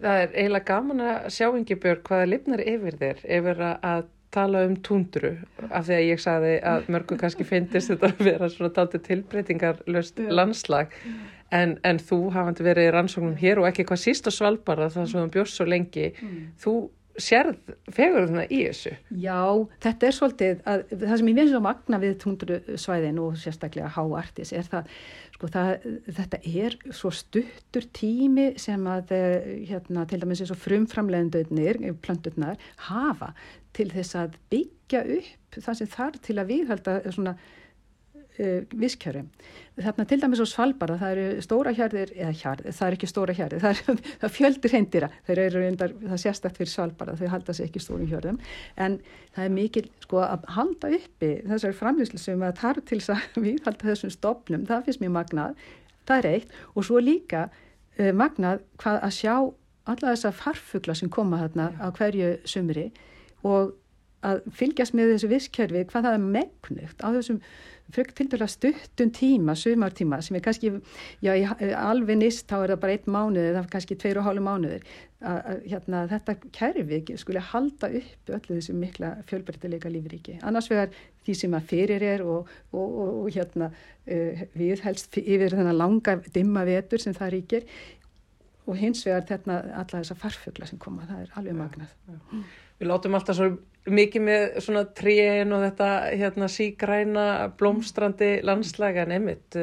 Það 0.02 0.24
er 0.24 0.32
eiginlega 0.34 0.66
gaman 0.66 1.04
að 1.06 1.28
sjá 1.36 1.46
Ingi 1.54 1.78
Björg 1.78 2.08
hvaða 2.08 2.30
lifnar 2.30 2.64
yfir 2.66 2.98
þér 2.98 3.20
yfir 3.38 3.60
að 3.70 4.08
tala 4.32 4.64
um 4.68 4.78
tundru 4.86 5.34
af 5.70 5.86
því 5.88 5.98
að 5.98 6.08
ég 6.08 6.24
sagði 6.24 6.56
að 6.72 6.90
mörgum 6.94 7.20
kannski 7.22 7.48
finnist 7.48 7.92
þetta 7.92 8.12
að 8.12 8.24
vera 8.30 8.50
svona 8.52 8.74
dátu 8.78 9.02
tilbreytingarlöst 9.08 10.24
landslag. 10.32 10.96
En, 11.52 11.76
en 11.84 12.00
þú 12.00 12.30
hafandi 12.32 12.64
verið 12.64 12.88
í 12.88 12.92
rannsóknum 12.96 13.36
hér 13.36 13.60
og 13.60 13.68
ekki 13.68 13.84
hvað 13.90 14.00
síst 14.06 14.28
á 14.28 14.32
Svalbara 14.32 14.88
það 14.94 15.10
sem 15.12 15.20
þú 15.20 15.32
bjóst 15.34 15.58
svo 15.58 15.66
lengi 15.68 16.14
þú 16.64 16.76
sérð 17.20 17.74
fegurðuna 17.92 18.46
í 18.48 18.62
þessu? 18.68 18.94
Já, 19.20 19.42
þetta 19.84 20.08
er 20.08 20.16
svolítið, 20.16 20.62
að, 20.70 20.84
það 20.94 21.16
sem 21.20 21.32
ég 21.32 21.40
finnst 21.40 21.54
svo 21.54 21.62
magna 21.66 22.00
við 22.02 22.14
tundrusvæðin 22.24 23.20
og 23.22 23.36
sérstaklega 23.42 23.92
háartis 23.96 24.54
er 24.56 24.70
það, 24.72 24.92
sko 25.36 25.50
það, 25.52 25.88
þetta 26.20 26.42
er 26.64 26.78
svo 26.98 27.12
stuttur 27.16 27.88
tími 27.98 28.48
sem 28.62 28.88
að, 28.90 29.16
eh, 29.18 29.50
hérna, 29.72 30.06
til 30.10 30.22
dæmis 30.22 30.44
eins 30.44 30.54
og 30.56 30.62
frumframlegendurnir, 30.62 31.82
plönturnar, 32.04 32.62
hafa 32.88 33.34
til 33.78 33.90
þess 33.94 34.18
að 34.20 34.38
byggja 34.52 35.02
upp 35.18 35.60
það 35.60 35.80
sem 35.80 35.90
þarf 35.92 36.22
til 36.26 36.38
að 36.40 36.52
viðhalda 36.52 36.94
svona 37.12 37.34
uh, 38.40 38.62
viskjörum. 38.78 39.30
Þarna 39.82 40.06
til 40.08 40.20
dæmis 40.22 40.42
á 40.44 40.48
Svalbara, 40.50 40.98
það 41.00 41.14
eru 41.16 41.44
stóra 41.46 41.74
hjarðir, 41.76 42.14
eða 42.16 42.32
hjarðir, 42.42 42.76
það 42.78 42.88
er 42.88 42.98
ekki 42.98 43.10
stóra 43.10 43.36
hjarðir, 43.38 43.64
það 43.64 43.82
er, 43.82 44.02
það 44.24 44.36
fjöldir 44.38 44.76
heindýra, 44.76 45.10
þeir 45.28 45.44
eru 45.46 45.64
reyndar, 45.64 45.96
það 46.04 46.22
sérstakt 46.26 46.60
fyrir 46.60 46.74
Svalbara, 46.74 47.16
þau 47.20 47.32
halda 47.34 47.56
sig 47.58 47.70
ekki 47.70 47.84
stórum 47.84 48.12
hjörðum, 48.12 48.40
en 48.76 49.00
það 49.36 49.48
er 49.48 49.56
mikil, 49.56 49.86
sko, 50.06 50.22
að 50.26 50.48
halda 50.58 50.94
uppi 51.00 51.32
þessari 51.48 51.80
framlýslu 51.80 52.22
sem 52.22 52.46
að 52.48 52.62
þarf 52.62 52.88
til 52.92 53.02
þess 53.02 53.16
að 53.16 53.42
við 53.48 53.62
halda 53.68 53.92
þessum 53.92 54.16
stopnum, 54.16 54.68
það 54.70 54.88
finnst 54.88 55.04
mér 55.04 55.16
magnað, 55.18 55.66
það 56.10 56.22
er 56.22 56.30
eitt, 56.36 56.60
og 56.76 56.88
svo 56.88 57.02
líka 57.04 57.48
uh, 57.48 58.12
magnað 58.12 58.64
hvað 58.82 59.02
að 59.08 59.18
sjá 59.22 59.36
alla 59.90 60.12
þessa 60.14 60.30
farfugla 60.38 60.94
sem 60.98 61.10
koma 61.10 61.40
þarna 61.42 61.72
á 61.82 61.88
hverju 61.96 62.36
sumri 62.46 62.92
og 63.48 63.76
að 64.22 64.44
fylgjast 64.54 64.94
með 64.94 65.16
þessu 65.16 65.30
visskerfi 65.32 65.86
hvað 65.90 66.06
það 66.08 66.16
er 66.18 66.26
megnugt 66.38 67.02
á 67.02 67.10
þessum 67.10 67.40
frökk 67.92 68.14
til 68.16 68.28
dæla 68.32 68.46
stuttum 68.48 69.10
tíma, 69.12 69.52
sumartíma 69.58 70.22
sem 70.24 70.38
er 70.38 70.44
kannski, 70.46 70.70
já, 71.26 71.34
í- 71.36 71.74
alveg 71.76 72.22
nýst 72.22 72.46
þá 72.48 72.62
er 72.62 72.72
það 72.72 72.80
bara 72.86 72.94
einn 72.96 73.10
mánuð 73.18 73.48
eða 73.50 73.64
kannski 73.74 73.98
tveir 74.00 74.20
og 74.22 74.28
hálfu 74.30 74.44
mánuður 74.46 74.86
að, 75.28 75.66
hérna, 75.74 76.04
þetta 76.14 76.36
kerfi 76.56 77.02
skulle 77.20 77.44
halda 77.50 77.90
upp 78.00 78.32
öllu 78.38 78.60
þessu 78.62 78.78
mikla 78.78 79.10
fjölbreytileika 79.28 79.92
lífríki. 79.92 80.38
Annars 80.48 80.70
vegar 80.72 80.94
því 81.26 81.36
sem 81.42 81.58
að 81.58 81.68
fyrir 81.74 82.06
er 82.14 82.24
og, 82.24 82.48
og, 82.72 82.88
og, 82.88 83.12
og 83.26 83.30
hérna 83.36 83.72
uh, 83.74 84.46
við 84.56 84.86
helst 84.88 85.18
yfir 85.20 85.58
þennan 85.58 85.82
langa 85.82 86.16
dimma 86.32 86.64
vetur 86.70 87.02
sem 87.04 87.18
það 87.18 87.34
ríkir 87.36 87.68
og 88.70 88.78
hins 88.80 89.04
vegar 89.04 89.28
þetta 89.28 89.60
alla 89.68 90.00
þessa 90.00 90.16
farfugla 90.16 90.70
sem 90.70 90.80
koma, 90.80 91.04
það 91.10 91.26
er 91.26 91.40
alveg 91.42 91.60
magnað. 91.60 91.98
Við 92.82 92.90
látum 92.90 93.14
alltaf 93.14 93.38
svo 93.38 93.48
mikið 93.94 94.24
með 94.26 94.44
svona 94.66 94.86
tríin 94.98 95.54
og 95.54 95.66
þetta 95.68 95.90
hérna 96.18 96.48
sígræna 96.50 97.26
blómstrandi 97.60 98.32
landslæga 98.46 99.06
nefnitt. 99.10 99.58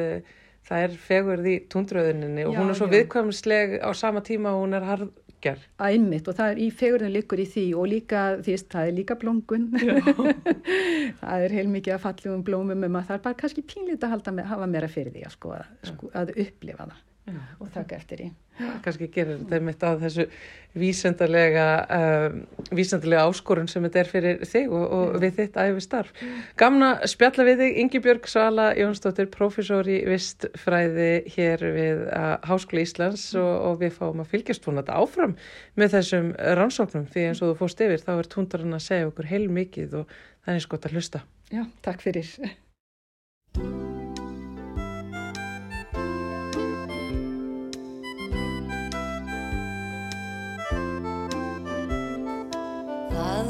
Það 0.69 0.83
er 0.85 0.93
fegurð 1.03 1.47
í 1.49 1.55
tundröðuninni 1.71 2.45
og 2.45 2.53
Já, 2.53 2.59
hún 2.61 2.71
er 2.71 2.77
svo 2.77 2.87
já. 2.87 2.93
viðkvæmsleg 2.93 3.79
á 3.83 3.89
sama 3.97 4.21
tíma 4.23 4.53
og 4.53 4.63
hún 4.63 4.77
er 4.77 4.85
harðger. 4.87 5.65
Einmitt 5.81 6.29
og 6.29 6.37
það 6.37 6.53
er 6.53 6.61
í 6.63 6.69
fegurinn 6.79 7.13
liggur 7.15 7.41
í 7.41 7.47
því 7.49 7.65
og 7.79 7.89
líka 7.91 8.23
því 8.45 8.55
að 8.55 8.65
það 8.75 8.91
er 8.91 8.97
líka 8.99 9.19
blóngun 9.19 9.67
það 11.21 11.45
er 11.47 11.57
heilmikið 11.57 12.07
að 12.11 12.39
blómum 12.47 12.87
um 12.87 12.99
að 12.99 13.07
það 13.09 13.17
er 13.17 13.23
bara 13.27 13.39
kannski 13.43 13.65
pínlítið 13.65 14.07
að 14.07 14.15
halda 14.15 14.35
með, 14.35 14.49
hafa 14.51 14.71
meira 14.75 14.91
fyrir 14.91 15.15
því 15.15 15.25
að, 15.25 15.35
sko, 15.35 15.55
sko, 15.89 16.11
að 16.13 16.35
upplifa 16.35 16.85
það 16.85 17.05
og 17.59 17.71
taka 17.73 17.97
eftir 17.99 18.21
því. 18.23 18.29
Kannski 18.83 19.07
gerir 19.13 19.37
þetta 19.39 19.59
mitt 19.63 19.83
á 19.83 19.95
þessu 20.01 20.25
vísendalega, 20.79 21.65
um, 21.95 22.41
vísendalega 22.75 23.23
áskorun 23.29 23.69
sem 23.71 23.85
þetta 23.85 24.01
er 24.01 24.09
fyrir 24.09 24.41
þig 24.47 24.73
og, 24.75 24.85
og 24.97 25.15
við 25.23 25.37
þitt 25.39 25.59
æfi 25.63 25.83
starf. 25.85 26.11
Gamna 26.59 26.91
spjalla 27.07 27.45
við 27.47 27.63
þig, 27.63 27.79
Ingi 27.83 28.03
Björg 28.03 28.29
Svala 28.29 28.69
Jónsdóttir, 28.77 29.29
profesor 29.31 29.87
í 29.87 30.01
vistfræði 30.09 31.09
hér 31.35 31.65
við 31.77 32.05
uh, 32.07 32.35
Háskóla 32.49 32.83
Íslands 32.83 33.27
og, 33.39 33.51
og 33.71 33.81
við 33.83 33.95
fáum 33.97 34.23
að 34.23 34.31
fylgjast 34.35 34.67
hún 34.67 34.81
þetta 34.81 34.99
áfram 34.99 35.35
með 35.79 35.97
þessum 35.97 36.31
rannsóknum 36.59 37.07
því 37.09 37.29
eins 37.29 37.43
og 37.43 37.53
þú 37.53 37.59
fórst 37.63 37.85
yfir 37.87 38.03
þá 38.03 38.15
er 38.17 38.33
túndarinn 38.35 38.79
að 38.79 38.87
segja 38.89 39.11
okkur 39.11 39.31
heil 39.31 39.45
mikið 39.47 40.01
og 40.03 40.17
það 40.43 40.51
er 40.51 40.59
eins 40.59 40.71
gott 40.73 40.89
að 40.89 40.99
hlusta. 40.99 41.23
Já, 41.49 41.63
takk 41.85 42.03
fyrir. 42.03 42.35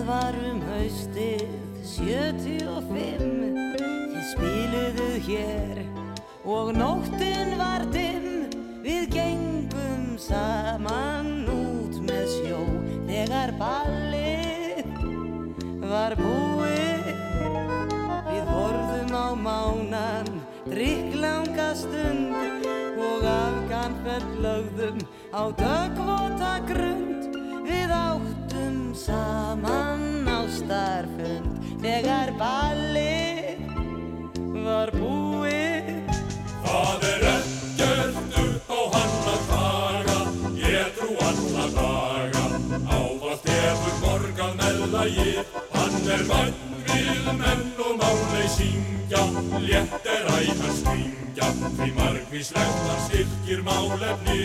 Var 0.10 0.34
um 0.50 0.62
haustið 0.66 1.44
75 1.86 3.26
Þið 4.10 4.24
spiluðu 4.32 5.10
hér 5.28 5.82
og 6.50 6.72
nóttin 6.78 7.54
var 7.60 7.86
dimm. 7.94 8.50
Við 8.82 9.10
gengum 9.14 10.16
saman 10.22 11.46
út 11.54 12.00
með 12.08 12.26
sjó 12.34 12.62
Þegar 13.10 13.54
ballið 13.60 14.88
var 15.90 16.16
búið. 16.18 17.10
Við 18.30 18.50
horfðum 18.50 19.14
á 19.14 19.28
mánan 19.46 20.32
drikklanga 20.70 21.70
stund 21.78 22.66
og 22.98 23.28
afganfell 23.34 24.32
lögðum 24.46 25.04
á 25.34 25.44
dögvota 25.60 26.56
grund. 26.70 27.30
Við 27.70 27.94
áttum 27.94 28.90
saman 28.98 29.79
þegar 31.84 32.32
ballið 32.40 33.60
var 34.66 34.92
búið. 34.96 35.90
Það 36.66 37.06
er 37.10 37.26
ekkert 37.34 38.38
upp 38.44 38.70
á 38.70 38.82
hann 38.96 39.16
að 39.34 39.42
fara 39.52 40.20
ég 40.60 40.92
trú 40.98 41.10
alla 41.30 41.66
daga. 41.78 42.44
Ávast 43.00 43.50
hefur 43.54 43.96
morgan 44.04 44.54
með 44.60 44.84
lagið. 44.96 45.56
Hann 45.78 46.12
er 46.18 46.26
vannvíð 46.34 47.32
menn 47.40 47.66
og 47.88 47.94
máleg 48.04 48.50
syngja. 48.58 49.24
Létt 49.70 50.12
er 50.18 50.30
æðan 50.36 50.76
stingja 50.82 51.54
því 51.80 51.90
margvíslegt 51.98 52.84
hann 52.90 53.02
styrkir 53.08 53.64
málefni 53.68 54.40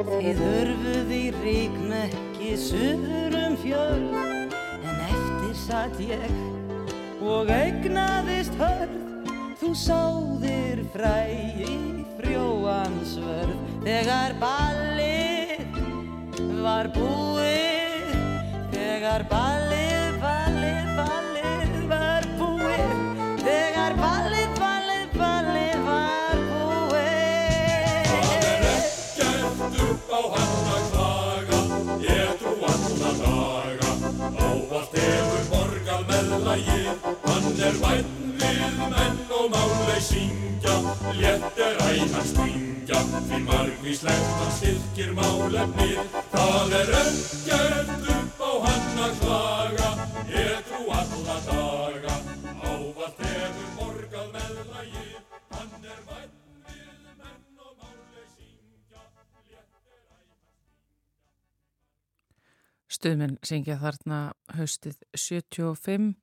Þið 0.00 0.38
hörfuð 0.40 1.10
í 1.12 1.24
ríkmekki 1.34 2.54
suður 2.56 3.34
um 3.36 3.56
fjörð 3.60 4.14
En 4.80 5.02
eftir 5.04 5.50
satt 5.60 5.98
ég 6.00 6.30
og 7.20 7.50
eignaðist 7.52 8.56
hörð. 8.56 8.94
Þú 9.60 9.74
sáðir 9.76 10.80
fræ 10.94 11.18
í 11.28 11.74
frjóansvörð 12.16 13.52
Þegar 13.84 14.38
ballið 14.40 15.76
var 16.64 16.88
búið 16.96 18.16
Þegar 18.72 19.28
ballið, 19.28 19.99
Því 43.30 43.38
margvíslegt 43.46 44.30
hann 44.40 44.48
styrkir 44.56 45.10
málefnið. 45.14 45.98
Það 46.32 46.72
er 46.80 46.88
ekkert 46.98 48.08
upp 48.10 48.40
á 48.42 48.50
hann 48.64 48.98
að 49.04 49.12
klaga. 49.20 49.90
Ég 50.32 50.64
trú 50.66 50.80
alla 50.94 51.36
daga 51.46 52.16
Ávallt 52.66 53.22
hefur 53.22 53.68
morgað 53.76 54.32
með 54.34 54.58
lagið 54.72 55.14
Hann 55.54 55.86
er 55.92 56.02
væn 56.08 56.34
við 56.66 56.90
menn 57.20 57.62
og 57.62 57.72
máli 57.78 58.26
syngja. 58.34 59.06
Stuðmenn 62.98 63.38
syngja 63.46 63.78
þarna 63.78 64.20
haustið 64.58 64.98
75. 65.14 66.16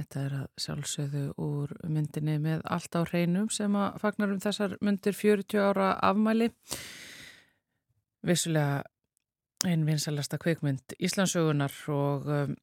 Þetta 0.00 0.20
er 0.24 0.34
að 0.38 0.44
sjálfsögðu 0.64 1.22
úr 1.44 1.72
myndinni 1.92 2.38
með 2.40 2.62
allt 2.72 2.96
á 2.96 3.04
hreinum 3.04 3.50
sem 3.52 3.74
að 3.76 3.98
fagnar 4.00 4.30
um 4.32 4.38
þessar 4.40 4.76
myndir 4.80 5.12
40 5.12 5.60
ára 5.60 5.88
afmæli. 6.08 6.48
Vissulega 8.24 8.78
einn 9.68 9.84
vinsalasta 9.84 10.38
kveikmynd 10.40 10.94
Íslandsögunar 10.96 11.74
og 11.92 12.30
um, 12.32 12.54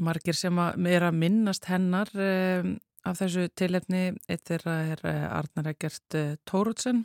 margir 0.00 0.38
sem 0.38 0.56
að 0.64 0.88
er 0.88 1.04
að 1.10 1.20
minnast 1.20 1.68
hennar 1.68 2.08
um, 2.16 2.72
af 3.04 3.20
þessu 3.20 3.50
tilefni. 3.52 4.06
Eitt 4.24 4.48
er 4.56 4.64
uh, 4.64 5.28
Arnar 5.28 5.74
Egert 5.74 6.16
uh, 6.16 6.38
Tóruðsen, 6.48 7.04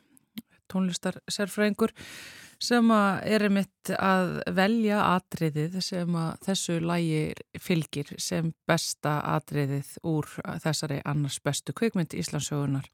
tónlistar 0.72 1.20
sérfræðingur 1.28 1.92
sem 2.66 2.92
er 2.92 3.46
einmitt 3.46 3.92
að 3.96 4.40
velja 4.58 5.02
atriðið 5.14 5.80
sem 5.86 6.18
þessu 6.46 6.80
lægi 6.82 7.60
fylgir 7.62 8.14
sem 8.22 8.52
besta 8.68 9.20
atriðið 9.36 9.92
úr 10.08 10.30
þessari 10.64 11.02
annars 11.06 11.40
bestu 11.44 11.76
kveikmynd 11.78 12.16
Íslandsögunar. 12.18 12.90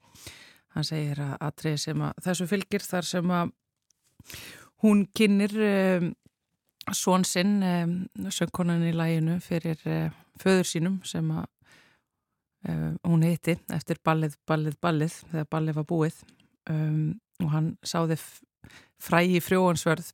Hann 0.76 0.88
segir 0.88 1.20
að 1.24 1.38
atriðið 1.48 1.84
sem 1.86 2.04
að 2.08 2.26
þessu 2.28 2.50
fylgir 2.52 2.86
þar 2.86 3.08
sem 3.08 3.32
að 3.38 3.54
hún 4.84 5.06
kynir 5.18 5.56
um, 5.68 6.12
svon 6.96 7.26
sinn 7.28 7.58
um, 7.64 7.96
söngkonan 8.34 8.86
í 8.88 8.94
læginu 8.96 9.40
fyrir 9.44 9.82
uh, 9.86 10.14
föður 10.42 10.70
sínum 10.70 11.02
sem 11.08 11.28
að 11.36 11.48
um, 12.70 12.96
hún 13.08 13.26
heiti 13.26 13.58
eftir 13.74 14.02
ballið, 14.04 14.38
ballið, 14.50 14.80
ballið 14.82 15.18
þegar 15.32 15.52
ballið 15.52 15.82
var 15.82 15.90
búið 15.92 16.24
um, 16.70 17.20
og 17.42 17.52
hann 17.54 17.76
sáði 17.86 18.18
frægi 19.02 19.42
frjóansverð 19.44 20.12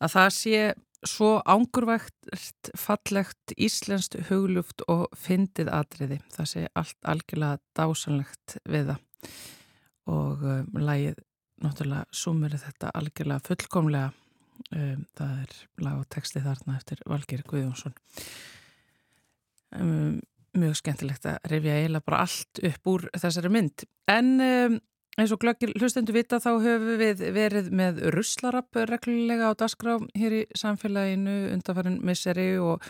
að 0.00 0.14
það 0.14 0.30
sé 0.36 0.62
svo 1.06 1.38
ángurvægt 1.48 2.70
fallegt 2.76 3.54
íslenskt 3.56 4.18
hugluft 4.28 4.84
og 4.90 5.06
fyndið 5.16 5.70
atriði. 5.72 6.20
Það 6.34 6.50
sé 6.52 6.64
allt 6.76 7.08
algjörlega 7.08 7.60
dásanlegt 7.78 8.56
við 8.68 8.92
það. 8.92 9.34
Og 10.10 10.44
um, 10.44 10.80
lægið 10.80 11.20
náttúrulega 11.64 12.16
sumir 12.16 12.56
þetta 12.60 12.92
algjörlega 12.96 13.46
fullkomlega. 13.48 14.12
Um, 14.76 15.06
það 15.16 15.36
er 15.44 15.54
lag 15.86 16.02
og 16.02 16.08
texti 16.12 16.42
þarna 16.44 16.76
eftir 16.76 17.00
Valgeri 17.08 17.46
Guðjónsson. 17.48 17.96
Um, 19.80 20.20
mjög 20.58 20.80
skemmtilegt 20.80 21.28
að 21.30 21.40
rifja 21.52 21.78
eiginlega 21.78 22.08
bara 22.10 22.24
allt 22.26 22.60
upp 22.66 22.92
úr 22.92 23.08
þessari 23.16 23.52
mynd. 23.54 23.86
En 24.10 24.32
um, 24.44 24.80
eins 25.18 25.32
og 25.34 25.40
glöggir 25.42 25.72
hlustendu 25.78 26.14
vita 26.14 26.38
þá 26.42 26.50
höfum 26.62 26.98
við 27.00 27.22
verið 27.34 27.70
með 27.74 28.02
ruslarapp 28.14 28.82
reglulega 28.88 29.50
á 29.50 29.58
dasgrá 29.58 29.98
hér 30.14 30.36
í 30.40 30.42
samfélaginu 30.56 31.38
undanfærin 31.54 32.00
misseri 32.06 32.52
og 32.62 32.84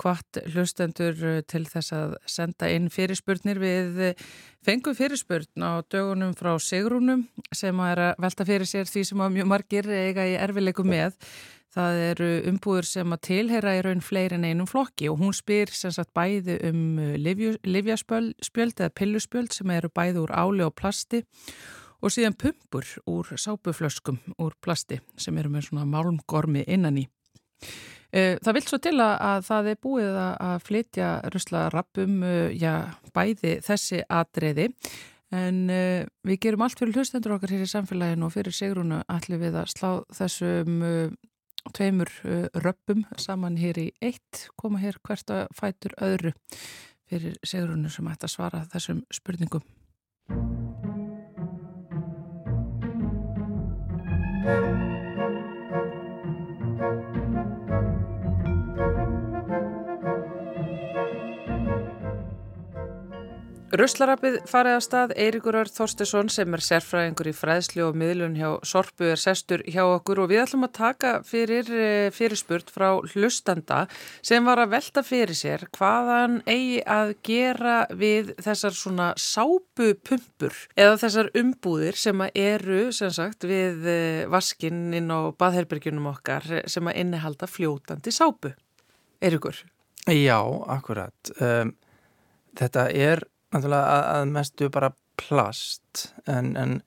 hvart 0.00 0.40
hlustendur 0.52 1.16
til 1.48 1.64
þess 1.68 1.94
að 1.96 2.16
senda 2.28 2.68
inn 2.68 2.90
fyrirspurnir. 2.92 3.60
Við 3.60 4.00
fengum 4.66 4.96
fyrirspurn 4.96 5.64
á 5.64 5.80
dögunum 5.88 6.34
frá 6.36 6.52
Sigrúnum 6.60 7.26
sem 7.54 7.80
er 7.86 8.02
að 8.10 8.24
velta 8.26 8.48
fyrir 8.48 8.68
sér 8.68 8.90
því 8.90 9.04
sem 9.08 9.22
að 9.24 9.36
mjög 9.38 9.50
margir 9.54 9.88
eiga 9.88 10.26
í 10.28 10.36
erfileikum 10.36 10.90
með 10.92 11.16
Það 11.76 11.98
eru 12.06 12.28
umbúður 12.48 12.86
sem 12.88 13.12
að 13.12 13.24
tilhera 13.26 13.74
í 13.76 13.80
raun 13.84 14.00
fleiri 14.00 14.38
en 14.38 14.46
einum 14.48 14.68
flokki 14.68 15.10
og 15.12 15.18
hún 15.20 15.34
spyr 15.36 15.68
sem 15.76 15.92
sagt 15.92 16.14
bæði 16.16 16.56
um 16.70 17.00
livjaspjöld 17.20 18.80
eða 18.80 18.94
pilluspjöld 18.96 19.52
sem 19.52 19.72
eru 19.74 19.90
bæði 19.92 20.22
úr 20.22 20.32
áli 20.32 20.64
og 20.64 20.72
plasti 20.78 21.20
og 22.00 22.14
síðan 22.14 22.38
pumpur 22.40 22.88
úr 23.12 23.34
sápuflöskum 23.36 24.22
úr 24.40 24.56
plasti 24.64 25.02
sem 25.20 25.36
eru 25.36 25.52
með 25.52 25.68
svona 25.68 25.84
málmgormi 25.90 26.64
innan 26.64 27.02
í. 27.02 27.04
Það 28.16 28.52
vil 28.56 28.64
svo 28.64 28.80
til 28.80 28.96
að 29.02 29.44
það 29.50 29.70
er 29.74 29.78
búið 29.82 30.18
að 30.22 30.56
flytja 30.64 31.12
rusla 31.34 31.68
rappum 31.74 32.24
já, 32.56 32.72
bæði 33.12 33.58
þessi 33.66 34.00
atriði 34.08 34.70
en 35.34 35.64
við 36.24 36.40
gerum 36.40 36.64
allt 36.64 36.80
fyrir 36.80 36.96
hlustendur 36.96 37.36
okkar 37.36 37.52
hér 37.52 37.66
í 37.66 37.68
samfélaginu 37.68 38.30
og 38.30 38.36
fyrir 38.36 38.54
Sigrunu 38.54 39.04
allir 39.12 39.42
við 39.42 39.58
að 39.60 39.72
slá 39.74 39.90
þessum 40.14 40.84
tveimur 41.74 42.10
röppum 42.62 43.04
saman 43.18 43.56
hér 43.60 43.78
í 43.80 43.86
eitt, 44.04 44.48
koma 44.56 44.78
hér 44.82 45.00
hvert 45.06 45.30
að 45.34 45.46
fætur 45.56 45.96
öðru 46.02 46.34
fyrir 47.10 47.38
Sigrunu 47.46 47.90
sem 47.90 48.08
ætti 48.10 48.28
að 48.28 48.34
svara 48.36 48.64
þessum 48.72 49.04
spurningum. 49.14 49.64
Ruslarapið 63.74 64.36
farið 64.46 64.76
að 64.76 64.82
stað 64.84 65.12
Eiríkur 65.18 65.56
Ör 65.58 65.68
Þorstesson 65.74 66.28
sem 66.30 66.54
er 66.54 66.62
sérfræðingur 66.62 67.26
í 67.26 67.32
fræðslu 67.34 67.82
og 67.88 67.96
miðlun 67.98 68.36
hjá 68.38 68.52
Sorpu 68.62 69.08
er 69.10 69.18
sestur 69.18 69.64
hjá 69.66 69.80
okkur 69.82 70.20
og 70.22 70.30
við 70.30 70.44
ætlum 70.44 70.68
að 70.68 70.76
taka 70.78 71.10
fyrir 71.26 71.72
fyrirspurt 72.14 72.70
frá 72.70 72.92
hlustanda 73.10 73.80
sem 74.22 74.46
var 74.46 74.62
að 74.62 74.76
velta 74.76 75.02
fyrir 75.02 75.34
sér 75.34 75.66
hvaðan 75.74 76.38
eigi 76.46 76.78
að 76.86 77.12
gera 77.26 77.76
við 77.90 78.32
þessar 78.38 78.78
svona 78.78 79.10
sápupumpur 79.18 80.62
eða 80.78 80.96
þessar 81.02 81.34
umbúðir 81.42 81.98
sem 81.98 82.26
eru 82.30 82.80
sem 82.94 83.10
sagt 83.18 83.50
við 83.50 83.90
vaskinn 84.30 84.92
inn 84.94 85.10
á 85.10 85.34
baðherbergjunum 85.34 86.12
okkar 86.14 86.62
sem 86.70 86.86
að 86.86 87.02
innihalda 87.02 87.50
fljótandi 87.50 88.14
sápu. 88.14 88.54
Eiríkur? 89.18 89.58
Já, 90.06 90.38
akkurat. 90.70 91.34
Um, 91.42 91.74
þetta 92.54 92.92
er 92.94 93.26
náttúrulega 93.54 93.96
að, 93.96 94.04
að 94.16 94.32
mestu 94.34 94.68
bara 94.72 94.92
plast 95.16 96.06
en, 96.28 96.52
en 96.60 96.78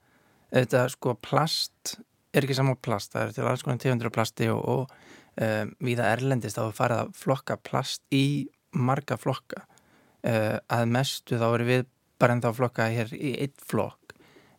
þetta 0.53 0.85
sko 0.93 1.15
plast 1.23 1.97
er 2.33 2.45
ekki 2.45 2.57
saman 2.57 2.77
plast, 2.81 3.13
það 3.13 3.25
er 3.25 3.35
til 3.35 3.47
alls 3.49 3.65
konar 3.65 3.81
tegundur 3.81 4.13
plasti 4.13 4.49
og, 4.53 4.61
og 4.61 5.41
um, 5.41 5.73
viða 5.85 6.11
erlendist 6.13 6.59
þá 6.59 6.75
farið 6.77 7.03
að 7.03 7.13
flokka 7.17 7.57
plast 7.65 8.03
í 8.13 8.25
marga 8.77 9.17
flokka. 9.17 9.65
Uh, 10.19 10.59
að 10.69 10.89
mestu 10.93 11.39
þá 11.39 11.47
eru 11.47 11.67
við 11.69 11.85
bara 12.19 12.35
ennþá 12.35 12.53
flokka 12.57 12.89
hér 12.91 13.13
í 13.15 13.33
eitt 13.39 13.61
flokk 13.63 14.15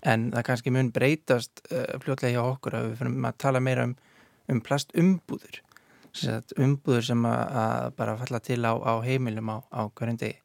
en 0.09 0.31
það 0.33 0.47
kannski 0.49 0.73
mun 0.73 0.93
breytast 0.95 1.61
uh, 1.69 1.99
fljótlega 2.01 2.39
hjá 2.39 2.55
okkur 2.55 2.79
að 2.79 2.87
við 2.89 3.03
fyrir 3.03 3.27
að 3.29 3.41
tala 3.45 3.61
meira 3.61 3.85
um, 3.91 3.97
um 4.49 4.63
plastumbúður 4.65 5.61
umbúður 6.59 7.05
sem 7.07 7.27
að, 7.29 7.43
að 7.61 7.91
bara 8.01 8.17
falla 8.23 8.41
til 8.43 8.63
á, 8.65 8.73
á 8.73 8.93
heimilum 9.05 9.53
á, 9.53 9.57
á 9.69 9.81
hverjum 9.93 10.19
degi 10.19 10.41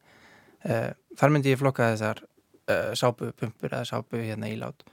þar 0.66 1.34
myndi 1.34 1.54
ég 1.54 1.62
flokka 1.62 1.92
þessar 1.94 2.24
uh, 2.26 2.92
sápupumpur 2.98 3.72
eða 3.72 3.88
sápu 3.90 4.22
hérna 4.22 4.50
ílát 4.52 4.86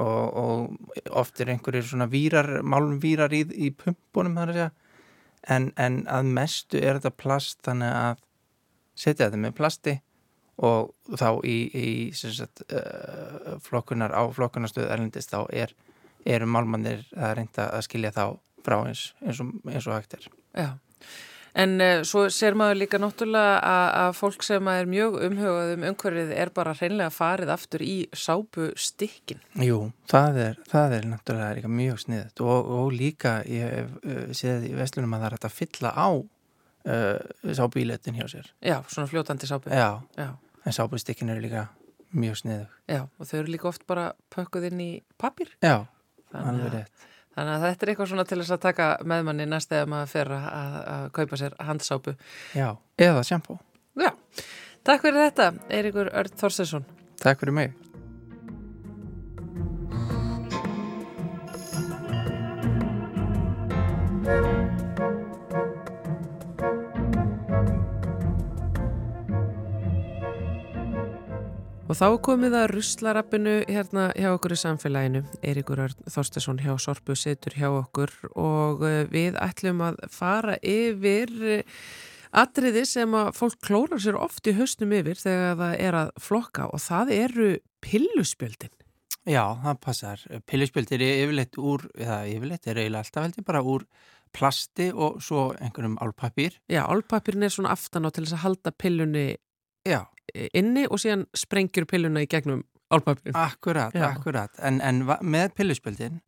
og, 0.00 0.36
og 0.40 1.10
oft 1.20 1.40
er 1.40 1.52
einhverjir 1.52 1.84
svona 1.84 2.08
vírar, 2.08 2.62
málumvírar 2.64 3.32
í, 3.36 3.42
í 3.52 3.72
pumpunum 3.76 4.38
þar 4.40 4.52
að 4.52 4.58
segja. 4.58 4.70
En, 5.52 5.72
en 5.76 6.04
að 6.06 6.30
mestu 6.30 6.78
er 6.78 7.00
þetta 7.00 7.18
plast 7.18 7.60
þannig 7.66 7.90
að 7.98 8.20
setja 8.94 9.26
þetta 9.26 9.40
með 9.42 9.54
plasti 9.58 9.96
og 10.62 10.92
þá 11.18 11.28
í, 11.48 11.56
í 11.74 11.88
sagt, 12.14 12.62
uh, 12.70 13.56
flokkunar 13.64 14.14
á 14.14 14.22
flokkunarstöðu 14.36 14.92
erlendist 14.94 15.32
þá 15.32 15.40
er, 15.50 15.74
eru 16.28 16.46
málmannir 16.46 17.02
að 17.16 17.36
reynda 17.40 17.66
að 17.72 17.86
skilja 17.88 18.14
þá 18.14 18.24
frá 18.62 18.78
eins, 18.86 19.08
eins, 19.24 19.42
og, 19.42 19.52
og 19.66 19.94
hægt 19.96 20.14
er. 20.20 20.28
Já, 20.54 20.68
en 21.54 21.74
uh, 21.80 22.02
svo 22.08 22.24
ser 22.32 22.56
maður 22.58 22.80
líka 22.80 23.00
náttúrulega 23.02 23.58
að, 23.60 23.86
að 24.02 24.12
fólk 24.18 24.46
sem 24.46 24.70
er 24.72 24.88
mjög 24.90 25.18
umhugað 25.28 25.72
um 25.74 25.86
umhverfið 25.90 26.32
er 26.44 26.52
bara 26.54 26.74
hreinlega 26.78 27.12
farið 27.14 27.52
aftur 27.54 27.84
í 27.86 27.96
sápu 28.16 28.70
stikkin. 28.80 29.42
Jú, 29.60 29.80
það 30.10 30.40
er, 30.46 30.60
það 30.70 30.96
er 30.98 31.08
náttúrulega 31.12 31.72
mjög 31.72 32.00
sniðt 32.06 32.44
og, 32.44 32.72
og 32.78 32.96
líka 32.96 33.38
ég 33.48 33.76
hef 33.76 33.92
uh, 34.02 34.24
séð 34.36 34.68
í 34.70 34.74
vestlunum 34.78 35.18
að 35.18 35.24
það 35.24 35.28
er 35.30 35.38
hægt 35.38 35.48
að 35.50 35.58
fylla 35.60 35.92
á 35.92 36.08
uh, 36.16 37.54
sábíletin 37.60 38.18
hjá 38.18 38.26
sér. 38.32 38.50
Já, 38.64 38.78
svona 38.88 39.10
fljótandi 39.12 39.50
sápu. 39.50 39.72
Já, 39.72 40.02
Já. 40.18 40.28
en 40.64 40.78
sábustikkin 40.78 41.32
eru 41.32 41.44
líka 41.44 41.68
mjög 42.12 42.42
sniðug. 42.42 42.76
Já, 42.92 43.02
og 43.06 43.28
þau 43.28 43.38
eru 43.40 43.54
líka 43.54 43.68
oft 43.70 43.86
bara 43.88 44.12
pökkuð 44.32 44.68
inn 44.72 44.84
í 44.84 44.92
pappir. 45.20 45.52
Já, 45.64 45.84
Þannig 46.32 46.48
alveg 46.52 46.74
rétt. 46.78 47.08
Þannig 47.32 47.52
að 47.54 47.62
þetta 47.64 47.84
er 47.86 47.92
eitthvað 47.92 48.10
svona 48.10 48.24
til 48.28 48.40
þess 48.42 48.54
að 48.56 48.64
taka 48.66 48.88
með 49.08 49.22
manni 49.28 49.46
næst 49.48 49.70
eða 49.72 49.88
maður 49.88 50.10
fer 50.12 50.32
að, 50.36 50.48
að, 50.52 50.74
að 50.94 51.04
kaupa 51.18 51.38
sér 51.40 51.54
handsápu. 51.68 52.16
Já, 52.58 52.68
eða 53.00 53.22
sjampó. 53.28 53.56
Já, 54.00 54.10
takk 54.84 55.06
fyrir 55.06 55.24
þetta, 55.30 55.52
Eirikur 55.72 56.12
Örd 56.12 56.36
Þorstesson. 56.42 56.84
Takk 57.22 57.40
fyrir 57.44 57.56
mig. 57.56 57.78
Og 71.92 71.98
þá 71.98 72.22
komið 72.24 72.54
að 72.56 72.70
ruslarappinu 72.70 73.54
hérna 73.68 74.06
hjá 74.16 74.30
okkur 74.32 74.54
í 74.54 74.56
samfélaginu. 74.56 75.20
Eirikur 75.44 75.82
Þorstesson 76.08 76.62
hjá 76.64 76.70
Sorpu 76.80 77.12
situr 77.20 77.52
hjá 77.52 77.66
okkur 77.68 78.14
og 78.32 78.80
eh, 78.88 79.02
við 79.12 79.36
ætlum 79.36 79.82
að 79.84 79.98
fara 80.08 80.54
yfir 80.64 81.34
eh, 81.58 81.82
atriði 82.32 82.86
sem 82.88 83.12
að 83.18 83.34
fólk 83.36 83.60
klórar 83.68 84.00
sér 84.00 84.16
oft 84.16 84.48
í 84.48 84.54
haustum 84.56 84.94
yfir 84.96 85.20
þegar 85.20 85.60
það 85.60 85.76
er 85.84 85.98
að 86.00 86.14
flokka 86.30 86.70
og 86.72 86.80
það 86.80 87.14
eru 87.18 87.50
pilluspjöldin. 87.84 88.72
Já, 89.28 89.44
það 89.66 89.84
passar. 89.84 90.26
Pilluspjöld 90.48 90.96
er 90.96 91.06
yfirleitt 91.10 91.60
úr, 91.60 91.84
eða 92.00 92.22
yfirleitt 92.32 92.72
er 92.72 92.80
eiginlega 92.86 93.04
alltaf 93.04 93.28
heldur 93.28 93.48
bara 93.52 93.64
úr 93.76 93.84
plasti 94.32 94.88
og 94.96 95.20
svo 95.20 95.50
einhverjum 95.60 96.00
álpapír. 96.00 96.56
Já, 96.72 96.86
álpapirinn 96.88 97.44
er 97.44 97.52
svona 97.52 97.76
aftan 97.76 98.08
á 98.08 98.10
til 98.16 98.24
þess 98.24 98.40
að 98.40 98.46
halda 98.48 98.78
pillunni 98.80 99.28
Já, 99.82 100.06
inni 100.54 100.84
og 100.88 101.00
síðan 101.02 101.26
sprengjur 101.36 101.86
pilluna 101.90 102.22
í 102.24 102.28
gegnum 102.30 102.62
álpapirinn. 102.92 103.36
akkurat, 103.36 103.94
Já. 103.94 104.10
akkurat. 104.10 104.52
En, 104.60 104.80
en 104.80 105.04
með 105.06 105.54
pilluspjöldin, 105.56 106.20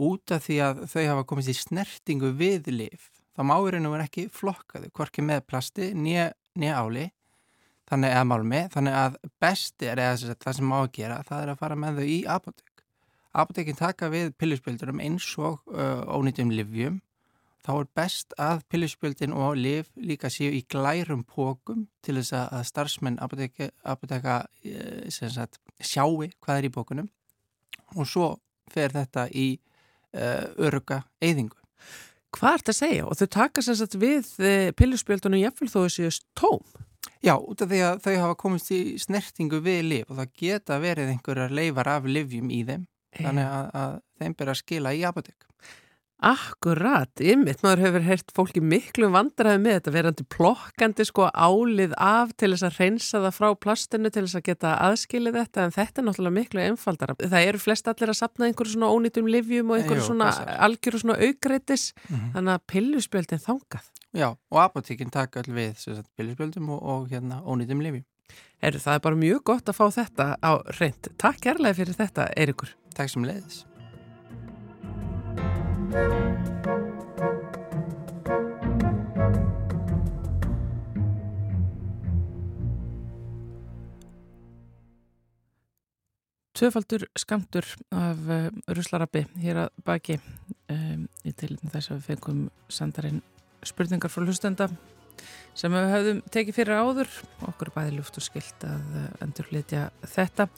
út 0.00 0.34
af 0.34 0.46
því 0.46 0.58
að 0.64 0.84
þau 0.90 1.02
hafa 1.06 1.26
komist 1.28 1.52
í 1.52 1.56
snertingu 1.56 2.32
við 2.38 2.70
lif, 2.74 3.10
þá 3.36 3.44
má 3.46 3.56
í 3.58 3.72
raun 3.74 3.88
og 3.88 3.96
vera 3.96 4.06
ekki 4.08 4.28
flokkaðu, 4.34 4.90
hvorki 4.96 5.24
með 5.26 5.44
plasti, 5.50 5.90
nýja 5.94 6.30
áli, 6.78 7.10
þannig 7.90 8.16
að 8.16 8.26
málmi, 8.30 8.64
þannig 8.74 8.96
að 8.96 9.20
best 9.42 9.82
er, 9.82 9.98
eða 9.98 10.34
það 10.38 10.58
sem 10.58 10.70
má 10.70 10.78
að 10.80 10.92
gera, 10.98 11.22
það 11.26 11.44
er 11.44 11.52
að 11.52 11.62
fara 11.62 11.78
með 11.78 12.00
þau 12.00 12.10
í 12.10 12.18
apotek. 12.36 12.84
Apotekin 13.40 13.78
taka 13.78 14.10
við 14.10 14.32
pilluspjöldurum 14.38 15.02
eins 15.02 15.26
og 15.38 15.60
uh, 15.70 16.02
ónýttum 16.10 16.50
livjum, 16.54 16.98
þá 17.64 17.72
er 17.74 17.88
best 17.96 18.34
að 18.40 18.62
pilluspjöldin 18.72 19.34
og 19.36 19.56
liv 19.60 19.88
líka 20.00 20.30
séu 20.32 20.52
í 20.56 20.62
glærum 20.70 21.24
pókum 21.28 21.86
til 22.04 22.16
þess 22.18 22.34
að 22.38 22.66
starfsmenn 22.68 23.18
apoteka, 23.20 24.44
eh, 24.64 25.08
sjáu 25.80 26.28
hvað 26.40 26.56
er 26.56 26.68
í 26.68 26.72
pókunum 26.74 27.10
og 27.96 28.06
svo 28.06 28.36
fer 28.70 28.92
þetta 28.94 29.26
í 29.34 29.48
uh, 30.14 30.46
öruga 30.62 31.02
eyðingu. 31.22 31.56
Hvað 32.36 32.60
ert 32.60 32.70
að 32.70 32.78
segja? 32.78 33.06
Og 33.10 33.18
þau 33.18 33.26
taka 33.34 33.64
sér 33.64 33.78
satt 33.80 33.96
við 33.98 34.28
eh, 34.46 34.70
pilluspjöldunum 34.78 35.40
jafnvel 35.42 35.70
þó 35.72 35.80
þessu 35.88 36.22
tóm. 36.38 36.62
Já, 37.24 37.34
út 37.34 37.64
af 37.64 37.68
því 37.68 37.80
að 37.84 38.02
þau 38.04 38.14
hafa 38.22 38.36
komist 38.38 38.70
í 38.72 38.80
snertingu 39.00 39.58
við 39.64 39.80
liv 39.88 40.12
og 40.12 40.20
það 40.20 40.34
geta 40.38 40.78
verið 40.80 41.10
einhverjar 41.14 41.52
leifar 41.52 41.90
af 41.96 42.06
livjum 42.08 42.52
í 42.54 42.62
þeim 42.68 42.86
þannig 43.18 43.48
að, 43.50 43.66
að 43.80 43.96
þeim 44.20 44.36
ber 44.38 44.52
að 44.52 44.60
skila 44.60 44.92
í 44.94 45.02
apotek. 45.08 45.48
Akkurat, 46.20 47.08
ymmit, 47.24 47.62
maður 47.64 47.80
hefur 47.86 48.02
heyrt 48.04 48.32
fólki 48.36 48.60
miklu 48.60 49.08
vandræði 49.14 49.60
með 49.64 49.76
þetta 49.78 49.92
verandi 49.94 50.24
plokkandi 50.34 51.06
sko 51.08 51.28
álið 51.32 51.94
af 51.96 52.34
til 52.36 52.50
þess 52.52 52.66
að 52.68 52.76
reynsa 52.80 53.22
það 53.24 53.36
frá 53.38 53.48
plastinu 53.64 54.10
til 54.12 54.24
þess 54.26 54.36
að 54.40 54.44
geta 54.50 54.74
aðskilið 54.84 55.38
þetta 55.38 55.64
en 55.64 55.72
þetta 55.78 56.02
er 56.02 56.06
náttúrulega 56.10 56.36
miklu 56.36 56.62
einfaldara. 56.66 57.16
Það 57.22 57.46
eru 57.48 57.62
flest 57.64 57.88
allir 57.88 58.12
að 58.12 58.18
sapna 58.20 58.50
einhverju 58.50 58.74
svona 58.76 58.90
ónýtum 58.92 59.30
livjum 59.32 59.72
og 59.72 59.78
einhverju 59.80 60.02
Jú, 60.04 60.08
svona 60.10 60.28
passar. 60.28 60.52
algjöru 60.68 61.00
svona 61.00 61.16
aukreitis 61.24 61.86
Mhm. 62.10 62.28
þannig 62.36 62.52
að 62.58 62.66
pilluspjöldin 62.74 63.44
þangað. 63.46 63.88
Já, 64.12 64.28
og 64.50 64.58
apotekin 64.60 65.10
taka 65.10 65.40
all 65.40 65.54
við 65.54 66.04
pilluspjöldum 66.18 66.68
og, 66.68 66.82
og 66.82 67.08
hérna 67.08 67.40
ónýtum 67.46 67.80
livjum. 67.80 68.04
Heru, 68.62 68.78
það 68.78 68.94
er 68.94 69.00
bara 69.00 69.16
mjög 69.16 69.42
gott 69.44 69.64
að 69.64 69.78
fá 69.80 69.86
þetta 69.88 70.36
á 70.42 70.52
reynd. 70.80 71.08
Takk 71.16 71.40
kærlega 71.40 71.74
fyrir 71.74 71.96
þetta, 71.96 72.28
Eirikur. 72.36 72.68
Takk 72.94 73.08
sem 73.08 73.24
leiðis. 73.24 73.64
Tvöfaldur 75.90 76.06
skamtur 87.18 87.66
af 87.90 88.22
uh, 88.28 88.46
ruslarabbi 88.70 89.24
hér 89.42 89.64
að 89.64 89.82
baki 89.82 90.20
um, 90.70 91.10
í 91.26 91.34
til 91.34 91.58
þess 91.58 91.90
að 91.90 91.96
við 91.96 92.06
fengum 92.06 92.46
sendarinn 92.70 93.18
spurningar 93.66 94.14
frá 94.14 94.22
hlustenda 94.22 94.70
sem 95.58 95.74
við 95.74 95.90
höfðum 95.90 96.22
tekið 96.30 96.58
fyrir 96.60 96.86
áður. 96.86 97.10
Okkur 97.50 97.72
er 97.72 97.78
bæði 97.80 97.98
luft 97.98 98.14
og 98.20 98.30
skilt 98.30 98.62
að 98.62 98.84
uh, 98.94 99.10
endurflytja 99.26 99.88
þetta 100.06 100.52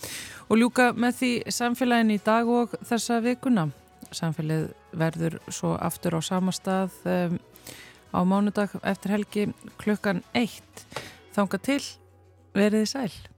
og 0.51 0.59
ljúka 0.61 0.93
með 0.93 1.23
því 1.23 1.37
samfélagin 1.63 2.19
í 2.19 2.21
dag 2.21 2.59
og 2.61 2.77
þessa 2.85 3.25
vikuna 3.25 3.73
samfélagið 4.17 4.99
verður 4.99 5.39
svo 5.49 5.75
aftur 5.81 6.19
á 6.19 6.21
sama 6.25 6.55
stað 6.55 6.95
um, 7.09 7.39
á 8.13 8.21
mánudag 8.29 8.77
eftir 8.83 9.17
helgi 9.17 9.49
klukkan 9.81 10.23
eitt. 10.37 10.87
Þanga 11.33 11.63
til 11.65 11.83
veriði 12.57 12.89
sæl 12.93 13.32